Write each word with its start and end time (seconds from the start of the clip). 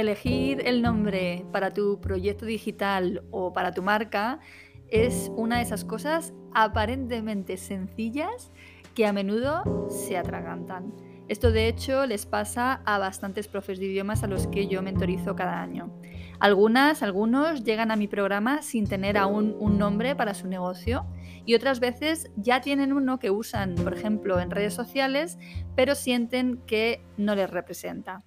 Elegir 0.00 0.62
el 0.64 0.80
nombre 0.80 1.44
para 1.52 1.72
tu 1.72 2.00
proyecto 2.00 2.46
digital 2.46 3.22
o 3.30 3.52
para 3.52 3.72
tu 3.72 3.82
marca 3.82 4.40
es 4.88 5.30
una 5.36 5.58
de 5.58 5.62
esas 5.62 5.84
cosas 5.84 6.32
aparentemente 6.54 7.58
sencillas 7.58 8.50
que 8.94 9.04
a 9.04 9.12
menudo 9.12 9.88
se 9.90 10.16
atragantan. 10.16 10.94
Esto 11.28 11.52
de 11.52 11.68
hecho 11.68 12.06
les 12.06 12.24
pasa 12.24 12.80
a 12.86 12.96
bastantes 12.96 13.46
profes 13.46 13.78
de 13.78 13.86
idiomas 13.86 14.22
a 14.22 14.26
los 14.26 14.46
que 14.46 14.68
yo 14.68 14.80
mentorizo 14.80 15.36
cada 15.36 15.60
año. 15.60 15.92
Algunas, 16.38 17.02
algunos 17.02 17.62
llegan 17.62 17.90
a 17.90 17.96
mi 17.96 18.08
programa 18.08 18.62
sin 18.62 18.88
tener 18.88 19.18
aún 19.18 19.54
un 19.60 19.76
nombre 19.76 20.16
para 20.16 20.32
su 20.32 20.48
negocio 20.48 21.04
y 21.44 21.54
otras 21.54 21.78
veces 21.78 22.30
ya 22.36 22.62
tienen 22.62 22.94
uno 22.94 23.18
que 23.18 23.30
usan, 23.30 23.74
por 23.74 23.92
ejemplo, 23.92 24.40
en 24.40 24.50
redes 24.50 24.72
sociales, 24.72 25.36
pero 25.76 25.94
sienten 25.94 26.56
que 26.66 27.02
no 27.18 27.34
les 27.34 27.50
representa. 27.50 28.24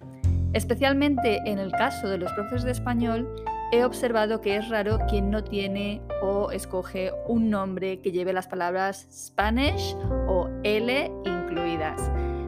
Especialmente 0.54 1.40
en 1.46 1.58
el 1.58 1.72
caso 1.72 2.08
de 2.08 2.16
los 2.16 2.32
profes 2.32 2.62
de 2.62 2.70
español, 2.70 3.28
he 3.72 3.84
observado 3.84 4.40
que 4.40 4.56
es 4.56 4.68
raro 4.68 5.00
quien 5.08 5.28
no 5.28 5.42
tiene 5.42 6.00
o 6.22 6.52
escoge 6.52 7.10
un 7.26 7.50
nombre 7.50 8.00
que 8.00 8.12
lleve 8.12 8.32
las 8.32 8.46
palabras 8.46 9.08
Spanish 9.10 9.96
o 10.28 10.48
L 10.62 11.10
incluidas. 11.24 12.00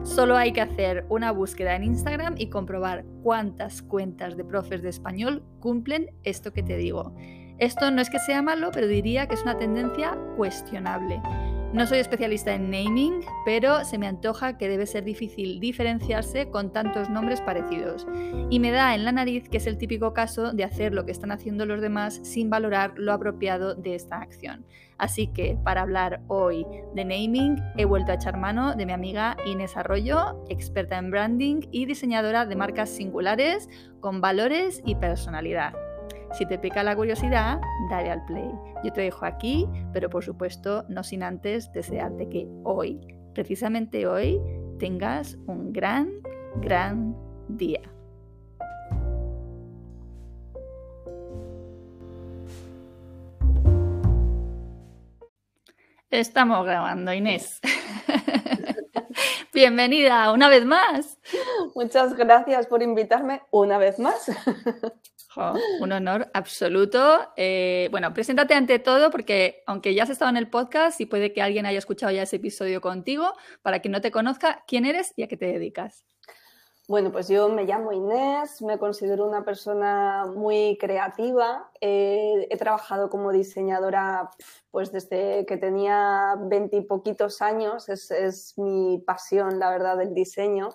Solo 0.03 0.37
hay 0.37 0.53
que 0.53 0.61
hacer 0.61 1.05
una 1.09 1.31
búsqueda 1.31 1.75
en 1.75 1.83
Instagram 1.83 2.35
y 2.37 2.49
comprobar 2.49 3.03
cuántas 3.23 3.81
cuentas 3.81 4.37
de 4.37 4.45
profes 4.45 4.81
de 4.81 4.89
español 4.89 5.43
cumplen 5.59 6.09
esto 6.23 6.53
que 6.53 6.63
te 6.63 6.77
digo. 6.77 7.13
Esto 7.59 7.91
no 7.91 8.01
es 8.01 8.09
que 8.09 8.19
sea 8.19 8.41
malo, 8.41 8.69
pero 8.71 8.87
diría 8.87 9.27
que 9.27 9.35
es 9.35 9.43
una 9.43 9.57
tendencia 9.57 10.17
cuestionable. 10.37 11.21
No 11.73 11.85
soy 11.85 11.99
especialista 11.99 12.53
en 12.53 12.71
naming, 12.71 13.19
pero 13.43 13.83
se 13.83 13.97
me 13.97 14.07
antoja 14.07 14.57
que 14.57 14.69
debe 14.69 14.85
ser 14.85 15.03
difícil 15.03 15.59
diferenciarse 15.59 16.49
con 16.49 16.71
tantos 16.71 17.09
nombres 17.09 17.41
parecidos. 17.41 18.07
Y 18.49 18.59
me 18.59 18.71
da 18.71 18.95
en 18.95 19.03
la 19.03 19.11
nariz 19.11 19.49
que 19.49 19.57
es 19.57 19.67
el 19.67 19.77
típico 19.77 20.13
caso 20.13 20.53
de 20.53 20.63
hacer 20.63 20.93
lo 20.93 21.05
que 21.05 21.11
están 21.11 21.31
haciendo 21.31 21.65
los 21.65 21.81
demás 21.81 22.21
sin 22.23 22.49
valorar 22.49 22.93
lo 22.95 23.11
apropiado 23.11 23.75
de 23.75 23.95
esta 23.95 24.21
acción. 24.21 24.65
Así 24.97 25.27
que 25.27 25.57
para 25.61 25.81
hablar 25.81 26.21
hoy 26.27 26.65
de 26.95 27.03
naming 27.03 27.61
he 27.75 27.83
vuelto 27.83 28.11
a 28.11 28.15
echar 28.15 28.37
mano 28.37 28.73
de 28.73 28.85
mi 28.85 28.93
amiga 28.93 29.35
Inés 29.45 29.75
Arroyo, 29.75 30.43
experta 30.49 30.97
en 30.97 31.11
branding 31.11 31.67
y 31.71 31.85
diseñadora 31.85 32.45
de 32.45 32.55
marcas 32.55 32.89
singulares 32.89 33.69
con 33.99 34.21
valores 34.21 34.81
y 34.85 34.95
personalidad. 34.95 35.73
Si 36.33 36.45
te 36.45 36.59
pica 36.59 36.83
la 36.83 36.95
curiosidad, 36.95 37.59
dale 37.89 38.11
al 38.11 38.23
play. 38.25 38.51
Yo 38.83 38.91
te 38.91 39.01
dejo 39.01 39.25
aquí, 39.25 39.67
pero 39.93 40.09
por 40.09 40.23
supuesto 40.23 40.83
no 40.89 41.03
sin 41.03 41.23
antes 41.23 41.71
desearte 41.71 42.29
que 42.29 42.47
hoy, 42.63 42.99
precisamente 43.33 44.05
hoy, 44.07 44.39
tengas 44.77 45.37
un 45.47 45.73
gran, 45.73 46.11
gran 46.61 47.15
día. 47.47 47.81
Estamos 56.09 56.65
grabando, 56.65 57.13
Inés. 57.13 57.59
Bienvenida 59.53 60.31
una 60.31 60.49
vez 60.49 60.65
más. 60.65 61.19
Muchas 61.75 62.15
gracias 62.15 62.67
por 62.67 62.81
invitarme 62.81 63.41
una 63.51 63.77
vez 63.77 63.97
más. 63.99 64.31
un 65.79 65.91
honor 65.91 66.29
absoluto. 66.33 67.19
Eh, 67.35 67.87
bueno, 67.91 68.13
preséntate 68.13 68.53
ante 68.53 68.79
todo 68.79 69.11
porque 69.11 69.63
aunque 69.67 69.93
ya 69.93 70.03
has 70.03 70.09
estado 70.09 70.29
en 70.29 70.37
el 70.37 70.49
podcast 70.49 70.99
y 70.99 71.05
puede 71.05 71.33
que 71.33 71.41
alguien 71.41 71.65
haya 71.65 71.79
escuchado 71.79 72.11
ya 72.11 72.23
ese 72.23 72.37
episodio 72.37 72.81
contigo, 72.81 73.33
para 73.61 73.79
quien 73.79 73.91
no 73.91 74.01
te 74.01 74.11
conozca, 74.11 74.63
¿quién 74.67 74.85
eres 74.85 75.13
y 75.15 75.23
a 75.23 75.27
qué 75.27 75.37
te 75.37 75.45
dedicas? 75.45 76.05
Bueno, 76.87 77.11
pues 77.11 77.27
yo 77.27 77.49
me 77.49 77.65
llamo 77.65 77.91
Inés, 77.91 78.61
me 78.61 78.77
considero 78.77 79.25
una 79.25 79.43
persona 79.43 80.25
muy 80.25 80.77
creativa. 80.79 81.69
Eh, 81.81 82.47
he 82.49 82.57
trabajado 82.57 83.09
como 83.09 83.33
diseñadora 83.33 84.29
pues 84.71 84.93
desde 84.93 85.45
que 85.45 85.57
tenía 85.57 86.35
veintipoquitos 86.39 87.41
años, 87.41 87.89
es, 87.89 88.09
es 88.11 88.57
mi 88.57 89.03
pasión, 89.05 89.59
la 89.59 89.69
verdad, 89.69 89.97
del 89.97 90.13
diseño 90.13 90.69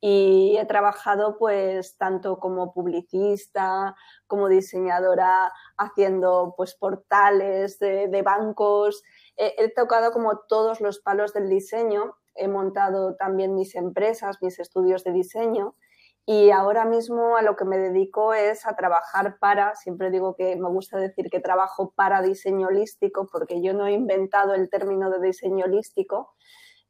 y 0.00 0.56
he 0.56 0.64
trabajado 0.64 1.36
pues 1.38 1.96
tanto 1.98 2.38
como 2.38 2.72
publicista, 2.72 3.94
como 4.26 4.48
diseñadora, 4.48 5.52
haciendo 5.76 6.54
pues 6.56 6.74
portales 6.74 7.78
de, 7.78 8.22
bancos. 8.24 9.02
He, 9.36 9.68
tocado 9.74 10.12
como 10.12 10.38
todos 10.48 10.80
los 10.80 11.00
palos 11.00 11.34
del 11.34 11.48
diseño, 11.48 12.16
he 12.34 12.48
montado 12.48 13.16
también 13.16 13.54
mis 13.54 13.74
empresas, 13.74 14.38
mis 14.40 14.58
estudios 14.58 15.04
de 15.04 15.12
diseño 15.12 15.74
y 16.26 16.50
ahora 16.50 16.84
mismo 16.84 17.36
a 17.36 17.42
lo 17.42 17.56
que 17.56 17.64
me 17.64 17.76
dedico 17.76 18.34
es 18.34 18.66
a 18.66 18.76
trabajar 18.76 19.38
para, 19.38 19.74
siempre 19.74 20.10
digo 20.10 20.36
que 20.36 20.54
me 20.56 20.68
gusta 20.68 20.98
decir 20.98 21.28
que 21.30 21.40
trabajo 21.40 21.92
para 21.96 22.22
diseño 22.22 22.68
holístico 22.68 23.26
porque 23.30 23.60
yo 23.62 23.74
no 23.74 23.86
he 23.86 23.92
inventado 23.92 24.54
el 24.54 24.70
término 24.70 25.10
de 25.10 25.20
diseño 25.26 25.64
holístico, 25.64 26.34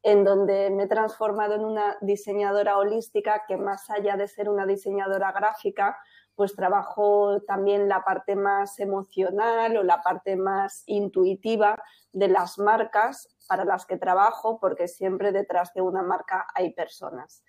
en 0.03 0.25
donde 0.25 0.71
me 0.71 0.85
he 0.85 0.89
transformado 0.89 1.55
en 1.55 1.65
una 1.65 1.97
diseñadora 2.01 2.79
holística 2.79 3.45
que 3.47 3.57
más 3.57 3.91
allá 3.91 4.17
de 4.17 4.29
ser 4.29 4.49
una 4.49 4.67
diseñadora 4.67 5.33
gráfica, 5.33 5.99
pues 6.35 6.57
trabajo 6.57 7.43
también 7.47 7.89
la 7.89 8.03
parte 8.03 8.35
más 8.35 8.79
emocional 8.81 9.77
o 9.77 9.83
la 9.83 10.01
parte 10.03 10.37
más 10.37 10.85
intuitiva 10.87 11.77
de 12.13 12.29
las 12.29 12.59
marcas 12.59 13.29
para 13.47 13.65
las 13.65 13.85
que 13.85 13.99
trabajo, 13.99 14.59
porque 14.59 14.89
siempre 14.89 15.33
detrás 15.33 15.75
de 15.75 15.83
una 15.83 16.03
marca 16.03 16.47
hay 16.55 16.73
personas. 16.73 17.45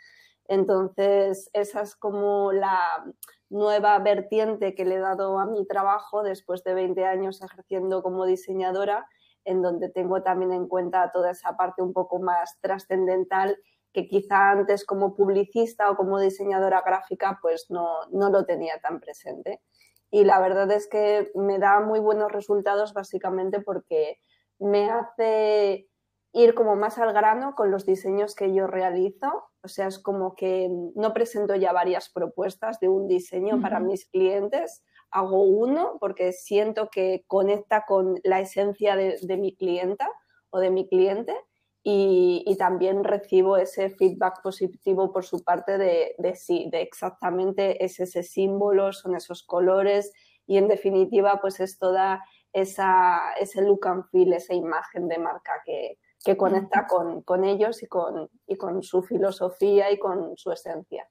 Entonces, 0.48 1.50
esa 1.54 1.82
es 1.82 1.96
como 1.96 2.52
la 2.52 3.06
nueva 3.50 3.98
vertiente 4.00 4.76
que 4.76 4.84
le 4.84 4.96
he 4.96 5.00
dado 5.00 5.40
a 5.40 5.46
mi 5.46 5.66
trabajo 5.66 6.24
después 6.24 6.64
de 6.64 6.74
20 6.74 7.06
años 7.06 7.42
ejerciendo 7.42 8.04
como 8.04 8.26
diseñadora 8.26 9.08
en 9.46 9.62
donde 9.62 9.90
tengo 9.90 10.22
también 10.24 10.52
en 10.52 10.68
cuenta 10.68 11.12
toda 11.12 11.32
esa 11.32 11.56
parte 11.58 11.82
un 11.82 11.94
poco 11.94 12.20
más 12.20 12.60
trascendental 12.62 13.58
que 13.94 14.08
quizá 14.08 14.52
antes 14.52 14.86
como 14.86 15.16
publicista 15.16 15.90
o 15.90 15.96
como 15.96 16.20
diseñadora 16.20 16.82
gráfica 16.82 17.40
pues 17.42 17.66
no, 17.70 18.06
no 18.12 18.30
lo 18.30 18.46
tenía 18.46 18.80
tan 18.80 19.00
presente. 19.00 19.62
Y 20.10 20.24
la 20.26 20.40
verdad 20.40 20.70
es 20.72 20.88
que 20.88 21.32
me 21.36 21.58
da 21.58 21.80
muy 21.80 22.00
buenos 22.00 22.32
resultados 22.32 22.94
básicamente 22.94 23.62
porque 23.62 24.20
me 24.60 24.90
hace 24.90 25.90
ir 26.34 26.54
como 26.54 26.76
más 26.76 26.98
al 26.98 27.14
grano 27.14 27.56
con 27.56 27.72
los 27.72 27.86
diseños 27.86 28.36
que 28.36 28.54
yo 28.54 28.68
realizo. 28.68 29.46
O 29.64 29.68
sea, 29.68 29.88
es 29.88 30.00
como 30.00 30.36
que 30.36 30.70
no 30.96 31.14
presento 31.14 31.56
ya 31.56 31.72
varias 31.72 32.10
propuestas 32.10 32.80
de 32.80 32.90
un 32.90 33.08
diseño 33.08 33.62
para 33.62 33.80
mis 33.80 34.06
clientes, 34.06 34.84
hago 35.12 35.44
uno 35.44 35.98
porque 36.00 36.32
siento 36.32 36.90
que 36.90 37.24
conecta 37.28 37.86
con 37.86 38.20
la 38.24 38.40
esencia 38.40 38.96
de, 38.96 39.38
mi 39.38 39.56
clienta 39.56 40.10
o 40.50 40.60
de 40.60 40.72
mi 40.72 40.88
cliente 40.88 41.36
y, 41.84 42.56
también 42.58 43.04
recibo 43.04 43.58
ese 43.58 43.90
feedback 43.90 44.42
positivo 44.42 45.12
por 45.12 45.26
su 45.26 45.44
parte 45.44 45.78
de, 45.78 46.16
sí, 46.36 46.70
de 46.72 46.82
exactamente 46.82 47.84
es 47.84 48.00
ese 48.00 48.24
símbolo, 48.24 48.94
son 48.94 49.16
esos 49.16 49.44
colores 49.44 50.14
y 50.46 50.58
en 50.58 50.68
definitiva 50.68 51.40
pues 51.42 51.60
es 51.60 51.78
toda 51.78 52.24
esa, 52.54 53.34
ese 53.40 53.62
look 53.62 53.88
and 53.88 54.06
feel, 54.12 54.34
esa 54.34 54.54
imagen 54.54 55.08
de 55.08 55.18
marca 55.18 55.62
que, 55.66 55.98
conecta 56.38 56.86
con, 56.88 57.24
con 57.24 57.44
ellos 57.44 57.82
y 57.82 57.88
con, 57.88 58.30
y 58.46 58.56
con 58.56 58.84
su 58.84 59.02
filosofía 59.02 59.92
y 59.92 59.98
con 59.98 60.38
su 60.38 60.52
esencia. 60.52 61.10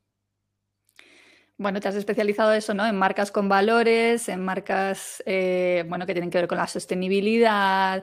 Bueno, 1.61 1.79
te 1.79 1.89
has 1.89 1.95
especializado 1.95 2.55
eso, 2.55 2.73
¿no? 2.73 2.87
En 2.87 2.97
marcas 2.97 3.31
con 3.31 3.51
valores, 3.51 4.31
en 4.31 4.43
marcas, 4.43 5.23
eh, 5.27 5.85
bueno, 5.91 6.07
que 6.07 6.15
tienen 6.15 6.31
que 6.31 6.39
ver 6.39 6.49
con 6.49 6.57
la 6.57 6.67
sostenibilidad. 6.67 8.03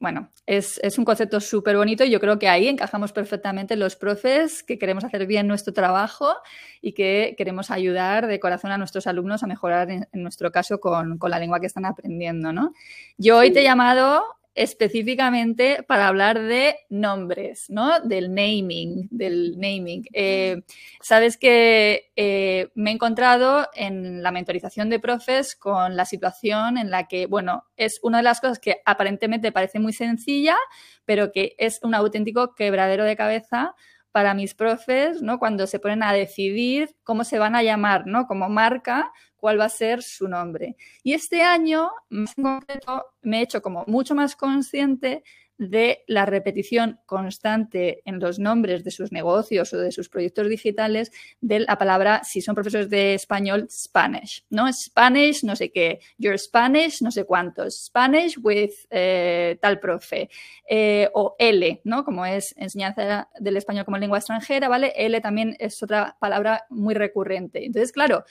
Bueno, 0.00 0.28
es, 0.44 0.80
un 0.98 1.04
concepto 1.04 1.38
súper 1.40 1.76
bonito 1.76 2.02
y 2.02 2.10
yo 2.10 2.18
creo 2.18 2.40
que 2.40 2.48
ahí 2.48 2.66
encajamos 2.66 3.12
perfectamente 3.12 3.76
los 3.76 3.94
profes 3.94 4.64
que 4.64 4.76
queremos 4.76 5.04
hacer 5.04 5.24
bien 5.28 5.46
nuestro 5.46 5.72
trabajo 5.72 6.34
y 6.82 6.94
que 6.94 7.36
queremos 7.38 7.70
ayudar 7.70 8.26
de 8.26 8.40
corazón 8.40 8.72
a 8.72 8.78
nuestros 8.78 9.06
alumnos 9.06 9.44
a 9.44 9.46
mejorar, 9.46 9.88
en, 9.88 10.08
nuestro 10.12 10.50
caso, 10.50 10.80
con, 10.80 11.16
la 11.28 11.38
lengua 11.38 11.60
que 11.60 11.66
están 11.66 11.84
aprendiendo, 11.84 12.52
¿no? 12.52 12.72
Yo 13.18 13.38
hoy 13.38 13.52
te 13.52 13.60
he 13.60 13.62
llamado 13.62 14.24
específicamente 14.56 15.84
para 15.86 16.08
hablar 16.08 16.40
de 16.40 16.76
nombres, 16.88 17.66
¿no? 17.68 18.00
Del 18.00 18.34
naming, 18.34 19.06
del 19.10 19.52
naming. 19.58 20.04
Eh, 20.12 20.62
sabes 21.02 21.36
que 21.36 22.10
eh, 22.16 22.68
me 22.74 22.90
he 22.90 22.94
encontrado 22.94 23.68
en 23.74 24.22
la 24.22 24.32
mentorización 24.32 24.88
de 24.88 24.98
profes 24.98 25.54
con 25.54 25.94
la 25.94 26.06
situación 26.06 26.78
en 26.78 26.90
la 26.90 27.06
que, 27.06 27.26
bueno, 27.26 27.66
es 27.76 28.00
una 28.02 28.16
de 28.18 28.24
las 28.24 28.40
cosas 28.40 28.58
que 28.58 28.80
aparentemente 28.86 29.52
parece 29.52 29.78
muy 29.78 29.92
sencilla, 29.92 30.56
pero 31.04 31.32
que 31.32 31.54
es 31.58 31.78
un 31.82 31.94
auténtico 31.94 32.54
quebradero 32.54 33.04
de 33.04 33.14
cabeza 33.14 33.74
para 34.16 34.32
mis 34.32 34.54
profes, 34.54 35.20
¿no? 35.20 35.38
Cuando 35.38 35.66
se 35.66 35.78
ponen 35.78 36.02
a 36.02 36.10
decidir 36.14 36.96
cómo 37.04 37.22
se 37.22 37.38
van 37.38 37.54
a 37.54 37.62
llamar, 37.62 38.06
¿no? 38.06 38.26
Como 38.26 38.48
marca, 38.48 39.12
cuál 39.36 39.60
va 39.60 39.66
a 39.66 39.68
ser 39.68 40.02
su 40.02 40.26
nombre. 40.26 40.74
Y 41.02 41.12
este 41.12 41.42
año, 41.42 41.90
más 42.08 42.32
en 42.38 42.44
concreto, 42.44 43.04
me 43.20 43.40
he 43.40 43.42
hecho 43.42 43.60
como 43.60 43.84
mucho 43.86 44.14
más 44.14 44.34
consciente 44.34 45.22
de 45.58 46.04
la 46.06 46.26
repetición 46.26 47.00
constante 47.06 48.02
en 48.04 48.20
los 48.20 48.38
nombres 48.38 48.84
de 48.84 48.90
sus 48.90 49.12
negocios 49.12 49.72
o 49.72 49.78
de 49.78 49.92
sus 49.92 50.08
proyectos 50.08 50.48
digitales 50.48 51.10
de 51.40 51.60
la 51.60 51.78
palabra, 51.78 52.22
si 52.24 52.40
son 52.40 52.54
profesores 52.54 52.90
de 52.90 53.14
español, 53.14 53.66
Spanish, 53.70 54.44
¿no? 54.50 54.70
Spanish, 54.72 55.44
no 55.44 55.56
sé 55.56 55.70
qué, 55.72 56.00
your 56.18 56.38
Spanish, 56.38 57.00
no 57.00 57.10
sé 57.10 57.24
cuántos, 57.24 57.86
Spanish 57.86 58.38
with 58.42 58.72
eh, 58.90 59.58
tal 59.60 59.80
profe, 59.80 60.28
eh, 60.68 61.08
o 61.14 61.36
L, 61.38 61.80
¿no? 61.84 62.04
Como 62.04 62.26
es 62.26 62.54
enseñanza 62.56 63.28
del 63.38 63.56
español 63.56 63.84
como 63.84 63.98
lengua 63.98 64.18
extranjera, 64.18 64.68
¿vale? 64.68 64.92
L 64.96 65.20
también 65.20 65.56
es 65.58 65.82
otra 65.82 66.16
palabra 66.20 66.64
muy 66.68 66.94
recurrente. 66.94 67.64
Entonces, 67.64 67.92
claro, 67.92 68.24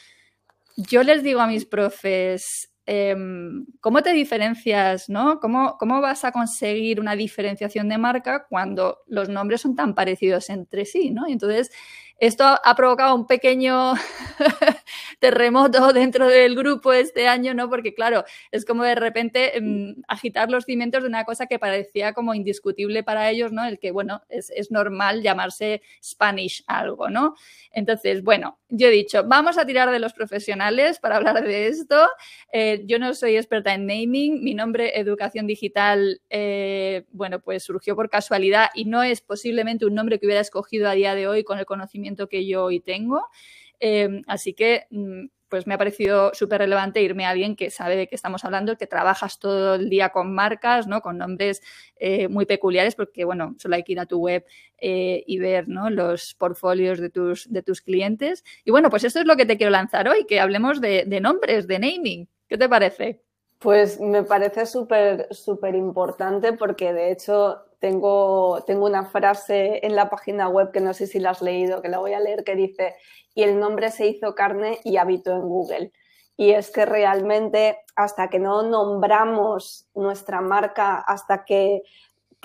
yo 0.78 1.04
les 1.04 1.24
digo 1.24 1.40
a 1.40 1.48
mis 1.48 1.66
profes, 1.66 2.70
em, 2.86 3.66
¿cómo 3.82 4.02
te 4.04 4.14
diferencias, 4.14 5.10
no? 5.10 5.40
¿Cómo, 5.40 5.78
¿Cómo, 5.80 6.02
vas 6.02 6.26
a 6.26 6.32
conseguir 6.32 7.00
una 7.00 7.16
diferenciación 7.16 7.90
de 7.90 7.98
marca 7.98 8.46
cuando 8.48 9.00
los 9.08 9.30
nombres 9.30 9.62
son 9.62 9.76
tan 9.76 9.96
parecidos 9.96 10.50
entre 10.50 10.86
sí, 10.86 11.12
¿no? 11.12 11.28
Entonces, 11.28 11.72
esto 12.18 12.46
ha 12.46 12.76
provocado 12.76 13.14
un 13.14 13.28
pequeño 13.28 13.94
terremoto 15.20 15.92
dentro 15.92 16.28
del 16.28 16.56
grupo 16.56 16.94
este 16.94 17.28
año, 17.28 17.54
¿no? 17.54 17.70
Porque 17.70 17.94
claro, 17.94 18.24
es 18.52 18.64
como 18.64 18.84
de 18.84 18.96
repente 18.96 19.54
mm, 19.62 20.04
agitar 20.08 20.50
los 20.50 20.64
cimientos 20.64 21.04
de 21.04 21.10
una 21.10 21.26
cosa 21.26 21.48
que 21.48 21.60
parecía 21.60 22.14
como 22.14 22.34
indiscutible 22.34 23.04
para 23.04 23.30
ellos, 23.30 23.52
¿no? 23.52 23.66
El 23.66 23.80
que, 23.80 23.92
bueno, 23.92 24.22
es, 24.30 24.52
normal 24.72 25.22
llamarse 25.22 25.82
Spanish 26.04 26.64
algo, 26.68 27.10
¿no? 27.10 27.36
Entonces, 27.72 28.24
bueno, 28.24 28.60
yo 28.70 28.88
he 28.88 28.92
dicho, 28.92 29.24
vamos 29.26 29.58
a 29.58 29.66
tirar 29.66 29.92
de 29.92 30.00
los 30.00 30.14
profesionales 30.14 31.00
para 31.00 31.18
hablar 31.18 31.44
de 31.44 31.68
esto. 31.68 32.08
Eh, 32.52 32.84
yo 32.86 32.98
no 32.98 33.14
soy 33.14 33.36
experta 33.36 33.74
en 33.74 33.86
naming, 33.86 34.44
mi 34.44 34.54
nombre 34.54 34.98
Educación 35.00 35.48
Digital, 35.48 36.22
eh, 36.30 37.06
bueno, 37.12 37.42
pues 37.42 37.64
surgió 37.64 37.96
por 37.96 38.10
casualidad 38.10 38.70
y 38.74 38.86
no 38.86 39.04
es 39.04 39.22
posiblemente 39.22 39.86
un 39.86 39.94
nombre 39.94 40.20
que 40.20 40.26
hubiera 40.26 40.42
escogido 40.42 40.90
a 40.90 40.94
día 40.94 41.14
de 41.14 41.28
hoy 41.28 41.44
con 41.44 41.60
el 41.60 41.66
conocimiento 41.66 42.05
que 42.30 42.46
yo 42.46 42.66
hoy 42.66 42.80
tengo. 42.80 43.28
Em, 43.80 44.22
así 44.28 44.54
que 44.54 44.86
mm, 44.90 45.26
pues 45.50 45.68
me 45.68 45.76
ha 45.76 45.78
parecido 45.78 46.34
súper 46.34 46.60
relevante 46.60 47.02
irme 47.02 47.26
a 47.26 47.30
alguien 47.30 47.56
que 47.56 47.70
sabe 47.70 47.96
de 47.96 48.08
qué 48.08 48.16
estamos 48.16 48.44
hablando, 48.44 48.78
que 48.78 48.88
trabajas 48.88 49.40
todo 49.40 49.76
el 49.76 49.90
día 49.90 50.10
con 50.10 50.34
marcas, 50.34 50.88
¿no? 50.88 51.02
Con 51.02 51.18
nombres 51.18 51.62
eh, 51.96 52.28
muy 52.28 52.46
peculiares, 52.46 52.96
porque 52.96 53.26
bueno, 53.26 53.56
solo 53.58 53.76
hay 53.76 53.84
que 53.84 53.94
ir 53.94 54.00
a 54.00 54.06
tu 54.06 54.20
web 54.20 54.46
eh, 54.78 55.24
y 55.26 55.40
ver 55.40 55.68
¿no? 55.68 55.90
los 55.90 56.34
portfolios 56.36 57.00
de 57.00 57.10
tus, 57.10 57.52
de 57.52 57.62
tus 57.62 57.82
clientes. 57.82 58.44
Y 58.64 58.72
bueno, 58.72 58.90
pues 58.90 59.04
esto 59.04 59.20
es 59.20 59.26
lo 59.26 59.36
que 59.36 59.46
te 59.46 59.58
quiero 59.58 59.72
lanzar 59.72 60.08
hoy, 60.08 60.26
que 60.26 60.40
hablemos 60.40 60.82
de, 60.82 61.06
de 61.06 61.22
nombres, 61.22 61.68
de 61.68 61.80
naming. 61.80 62.28
¿Qué 62.48 62.58
te 62.58 62.68
parece? 62.68 63.22
Pues 63.60 64.00
me 64.00 64.24
parece 64.24 64.66
súper, 64.66 65.28
súper 65.32 65.76
importante 65.76 66.54
porque 66.54 66.94
de 66.94 67.12
hecho 67.12 67.65
tengo, 67.80 68.64
tengo 68.66 68.86
una 68.86 69.06
frase 69.06 69.86
en 69.86 69.96
la 69.96 70.10
página 70.10 70.50
web 70.50 70.72
que 70.72 70.82
no 70.82 70.94
sé 70.94 71.08
si 71.08 71.20
la 71.20 71.32
has 71.32 71.42
leído, 71.42 71.82
que 71.82 71.90
la 71.90 72.00
voy 72.00 72.14
a 72.14 72.20
leer, 72.20 72.44
que 72.44 72.56
dice, 72.56 72.96
y 73.34 73.44
el 73.44 73.60
nombre 73.60 73.92
se 73.92 74.08
hizo 74.08 74.36
carne 74.36 74.80
y 74.84 74.98
habitó 74.98 75.32
en 75.32 75.42
Google. 75.42 75.92
Y 76.38 76.52
es 76.52 76.72
que 76.72 76.86
realmente 76.86 77.80
hasta 77.96 78.30
que 78.30 78.40
no 78.40 78.64
nombramos 78.64 79.88
nuestra 79.94 80.42
marca, 80.42 80.98
hasta 80.98 81.46
que 81.46 81.84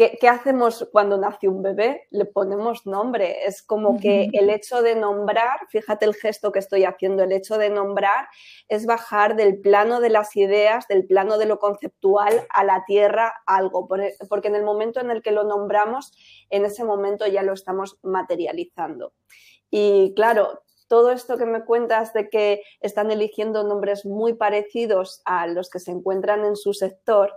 ¿Qué, 0.00 0.28
hacemos 0.30 0.88
cuando 0.92 1.18
nace 1.18 1.46
un 1.46 1.60
bebé? 1.62 2.06
Le 2.08 2.24
ponemos 2.24 2.86
nombre. 2.86 3.44
Es 3.44 3.62
como 3.62 4.00
que 4.00 4.30
el 4.32 4.48
hecho 4.48 4.80
de 4.80 4.94
nombrar, 4.94 5.68
fíjate 5.68 6.06
el 6.06 6.14
gesto 6.14 6.52
que 6.52 6.58
estoy 6.58 6.84
haciendo, 6.84 7.22
el 7.22 7.32
hecho 7.32 7.58
de 7.58 7.68
nombrar 7.68 8.28
es 8.70 8.86
bajar 8.86 9.36
del 9.36 9.60
plano 9.60 10.00
de 10.00 10.08
las 10.08 10.34
ideas, 10.36 10.88
del 10.88 11.04
plano 11.04 11.36
de 11.36 11.44
lo 11.44 11.58
conceptual 11.58 12.46
a 12.48 12.64
la 12.64 12.82
tierra 12.86 13.42
algo, 13.44 13.86
porque 14.30 14.48
en 14.48 14.56
el 14.56 14.62
momento 14.62 15.00
en 15.00 15.10
el 15.10 15.20
que 15.20 15.32
lo 15.32 15.44
nombramos, 15.44 16.14
en 16.48 16.64
ese 16.64 16.82
momento 16.82 17.26
ya 17.26 17.42
lo 17.42 17.52
estamos 17.52 17.98
materializando. 18.02 19.12
Y 19.70 20.14
claro, 20.14 20.62
todo 20.88 21.10
esto 21.10 21.36
que 21.36 21.44
me 21.44 21.66
cuentas 21.66 22.14
de 22.14 22.30
que 22.30 22.62
están 22.80 23.10
eligiendo 23.10 23.64
nombres 23.64 24.06
muy 24.06 24.32
parecidos 24.32 25.20
a 25.26 25.46
los 25.46 25.68
que 25.68 25.78
se 25.78 25.90
encuentran 25.90 26.46
en 26.46 26.56
su 26.56 26.72
sector, 26.72 27.34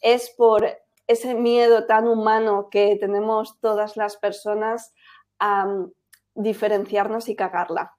es 0.00 0.30
por 0.30 0.64
ese 1.08 1.34
miedo 1.34 1.86
tan 1.86 2.06
humano 2.06 2.68
que 2.70 2.96
tenemos 3.00 3.58
todas 3.60 3.96
las 3.96 4.16
personas 4.16 4.94
a 5.38 5.66
mm, 5.66 5.92
diferenciarnos 6.34 7.28
y 7.28 7.34
cagarla, 7.34 7.96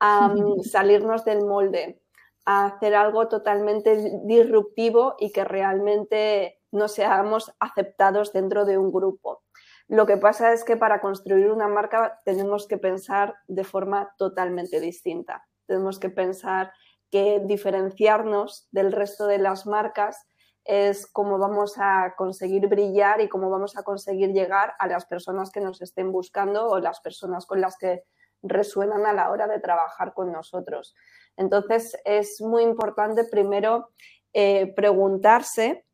a 0.00 0.28
mm, 0.28 0.62
salirnos 0.62 1.24
del 1.24 1.44
molde, 1.44 2.00
a 2.46 2.66
hacer 2.66 2.94
algo 2.94 3.28
totalmente 3.28 4.20
disruptivo 4.24 5.14
y 5.18 5.30
que 5.30 5.44
realmente 5.44 6.58
no 6.72 6.88
seamos 6.88 7.52
aceptados 7.60 8.32
dentro 8.32 8.64
de 8.64 8.78
un 8.78 8.90
grupo. 8.90 9.42
Lo 9.86 10.06
que 10.06 10.16
pasa 10.16 10.52
es 10.52 10.64
que 10.64 10.76
para 10.76 11.00
construir 11.00 11.50
una 11.50 11.68
marca 11.68 12.20
tenemos 12.24 12.66
que 12.66 12.78
pensar 12.78 13.34
de 13.46 13.64
forma 13.64 14.14
totalmente 14.18 14.80
distinta. 14.80 15.46
Tenemos 15.66 15.98
que 15.98 16.10
pensar 16.10 16.72
que 17.10 17.40
diferenciarnos 17.44 18.68
del 18.70 18.92
resto 18.92 19.26
de 19.26 19.38
las 19.38 19.66
marcas 19.66 20.26
es 20.68 21.06
cómo 21.06 21.38
vamos 21.38 21.76
a 21.78 22.14
conseguir 22.14 22.68
brillar 22.68 23.22
y 23.22 23.28
cómo 23.30 23.48
vamos 23.48 23.78
a 23.78 23.82
conseguir 23.82 24.34
llegar 24.34 24.74
a 24.78 24.86
las 24.86 25.06
personas 25.06 25.50
que 25.50 25.62
nos 25.62 25.80
estén 25.80 26.12
buscando 26.12 26.68
o 26.68 26.78
las 26.78 27.00
personas 27.00 27.46
con 27.46 27.62
las 27.62 27.78
que 27.78 28.04
resuenan 28.42 29.06
a 29.06 29.14
la 29.14 29.30
hora 29.30 29.46
de 29.46 29.60
trabajar 29.60 30.12
con 30.12 30.30
nosotros. 30.30 30.94
Entonces, 31.38 31.96
es 32.04 32.42
muy 32.42 32.64
importante 32.64 33.24
primero 33.24 33.88
eh, 34.34 34.74
preguntarse 34.76 35.86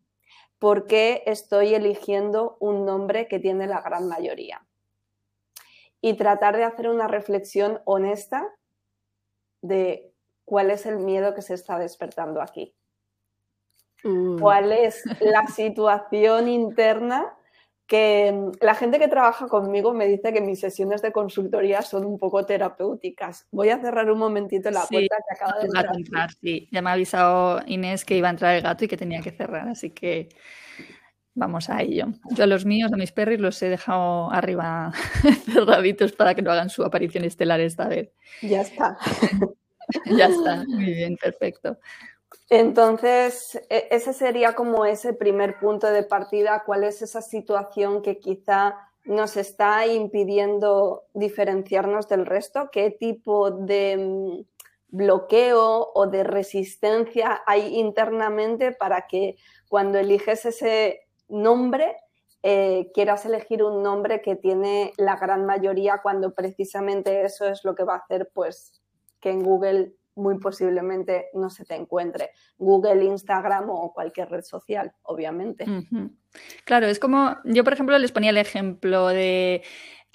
por 0.59 0.89
qué 0.89 1.23
estoy 1.27 1.75
eligiendo 1.75 2.57
un 2.59 2.85
nombre 2.85 3.29
que 3.29 3.39
tiene 3.39 3.69
la 3.69 3.81
gran 3.81 4.09
mayoría. 4.09 4.67
Y 6.01 6.15
tratar 6.15 6.57
de 6.57 6.65
hacer 6.65 6.89
una 6.89 7.07
reflexión 7.07 7.81
honesta 7.85 8.45
de 9.63 10.13
cuál 10.45 10.73
es 10.73 10.85
el 10.85 10.99
miedo 10.99 11.33
que 11.33 11.43
se 11.43 11.55
está 11.55 11.79
despertando 11.79 12.43
aquí. 12.43 12.75
Mm. 14.05 14.39
cuál 14.39 14.71
es 14.71 15.03
la 15.21 15.47
situación 15.47 16.49
interna 16.49 17.35
que 17.87 18.33
mm, 18.33 18.65
la 18.65 18.75
gente 18.75 18.99
que 18.99 19.09
trabaja 19.09 19.47
conmigo 19.47 19.93
me 19.93 20.07
dice 20.07 20.33
que 20.33 20.41
mis 20.41 20.61
sesiones 20.61 21.03
de 21.03 21.13
consultoría 21.13 21.83
son 21.83 22.05
un 22.05 22.19
poco 22.19 22.45
terapéuticas. 22.45 23.47
Voy 23.51 23.71
a 23.71 23.81
cerrar 23.81 24.11
un 24.11 24.19
momentito 24.19 24.71
la 24.71 24.85
puerta 24.87 25.17
que 25.17 25.35
acaba 25.35 25.61
de 25.61 25.67
entrar. 25.97 26.31
sí, 26.41 26.69
ya 26.71 26.83
me 26.83 26.91
ha 26.91 26.93
avisado 26.95 27.61
Inés 27.67 28.05
que 28.05 28.17
iba 28.17 28.29
a 28.29 28.33
entrar 28.33 28.55
el 28.55 28.63
gato 28.63 28.85
y 28.85 28.89
que 28.89 28.97
tenía 28.97 29.21
que 29.21 29.33
cerrar, 29.33 29.69
así 29.69 29.91
que 29.91 30.29
vamos 31.35 31.69
a 31.69 31.83
ello. 31.83 32.09
Yo 32.31 32.45
a 32.45 32.47
los 32.47 32.65
míos, 32.65 32.93
a 32.93 32.97
mis 32.97 33.13
perros, 33.13 33.39
los 33.39 33.61
he 33.63 33.69
dejado 33.69 34.31
arriba 34.31 34.93
cerraditos 35.53 36.13
para 36.13 36.35
que 36.35 36.43
no 36.43 36.53
hagan 36.53 36.71
su 36.71 36.85
aparición 36.85 37.25
estelar 37.25 37.61
esta 37.61 37.89
vez. 37.89 38.11
Ya 38.41 38.63
está. 38.63 38.97
ya 40.07 40.27
está, 40.27 40.65
muy 40.67 40.95
bien, 40.95 41.17
perfecto. 41.17 41.79
Entonces, 42.51 43.61
e, 43.71 43.89
ese 43.91 44.13
sería 44.13 44.55
como 44.55 44.85
ese 44.85 45.13
primer 45.13 45.59
punto 45.59 45.87
de 45.89 46.03
partida, 46.03 46.63
cuál 46.65 46.85
es 46.85 47.03
esa 47.03 47.23
situación 47.23 48.03
que 48.03 48.19
quizá 48.19 48.77
nos 49.05 49.37
está 49.37 49.87
impidiendo 49.87 51.05
diferenciarnos 51.13 52.09
del 52.09 52.27
resto, 52.27 52.71
qué 52.73 52.91
tipo 52.91 53.51
de 53.51 53.97
mm, 53.97 54.45
bloqueo 54.89 55.91
o 55.95 56.07
de 56.07 56.25
resistencia 56.25 57.43
hay 57.47 57.79
internamente 57.79 58.73
para 58.73 59.07
que 59.07 59.37
cuando 59.69 59.99
eliges 59.99 60.47
ese 60.47 61.01
nombre 61.29 61.97
eh, 62.45 62.91
quieras 62.95 63.25
elegir 63.25 63.63
un 63.63 63.83
nombre 63.83 64.21
que 64.21 64.37
tiene 64.37 64.93
la 64.99 65.17
gran 65.17 65.47
mayoría 65.47 66.01
cuando 66.03 66.35
precisamente 66.35 67.25
eso 67.25 67.47
es 67.47 67.65
lo 67.65 67.75
que 67.75 67.85
va 67.85 67.95
a 67.95 67.99
hacer 67.99 68.31
pues 68.33 68.83
que 69.19 69.31
en 69.31 69.43
Google 69.43 69.95
muy 70.17 70.39
posiblemente 70.39 71.27
no 71.35 71.51
se 71.51 71.65
te 71.65 71.75
encuentre. 71.75 72.31
Google, 72.59 73.05
Instagram 73.05 73.71
o 73.71 73.93
cualquier 73.93 74.31
red 74.31 74.43
social, 74.43 74.93
obviamente. 75.03 75.67
Claro, 76.65 76.87
es 76.87 76.99
como, 76.99 77.37
yo 77.45 77.65
por 77.65 77.73
ejemplo 77.73 77.99
les 77.99 78.13
ponía 78.13 78.31
el 78.31 78.39
ejemplo 78.39 79.09
de 79.09 79.63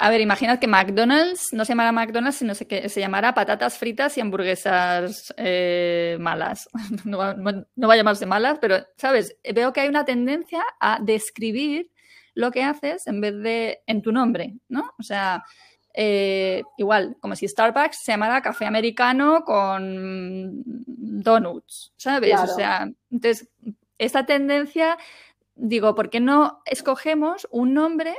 a 0.01 0.09
ver, 0.09 0.21
imaginad 0.21 0.59
que 0.59 0.67
McDonald's 0.67 1.51
no 1.51 1.65
se 1.65 1.73
llamará 1.73 1.91
McDonald's, 1.91 2.37
sino 2.37 2.53
que 2.55 2.87
se 2.87 3.01
llamará 3.01 3.33
patatas 3.33 3.77
fritas 3.77 4.17
y 4.17 4.21
hamburguesas 4.21 5.33
eh, 5.37 6.17
malas. 6.19 6.69
No 7.05 7.33
no 7.33 7.87
va, 7.87 7.93
a 7.93 7.97
llamarse 7.97 8.25
malas, 8.25 8.59
pero, 8.61 8.77
¿sabes? 8.95 9.37
Veo 9.53 9.73
que 9.73 9.81
hay 9.81 9.89
una 9.89 10.05
tendencia 10.05 10.63
a 10.79 10.99
describir 11.01 11.91
lo 12.33 12.51
que 12.51 12.63
haces 12.63 13.07
en 13.07 13.19
vez 13.19 13.37
de 13.41 13.79
en 13.87 14.01
tu 14.01 14.13
nombre, 14.13 14.55
¿no? 14.69 14.93
O 14.97 15.03
sea, 15.03 15.43
eh, 15.93 16.63
igual, 16.77 17.17
como 17.19 17.35
si 17.35 17.47
Starbucks 17.47 18.03
se 18.03 18.11
llamara 18.11 18.41
café 18.41 18.65
americano 18.65 19.43
con 19.43 20.63
donuts, 20.65 21.93
¿sabes? 21.97 22.39
O 22.39 22.47
sea, 22.47 22.89
entonces, 23.11 23.49
esta 23.97 24.25
tendencia, 24.25 24.97
digo, 25.55 25.95
¿por 25.95 26.09
qué 26.09 26.19
no 26.19 26.61
escogemos 26.65 27.47
un 27.51 27.73
nombre 27.73 28.15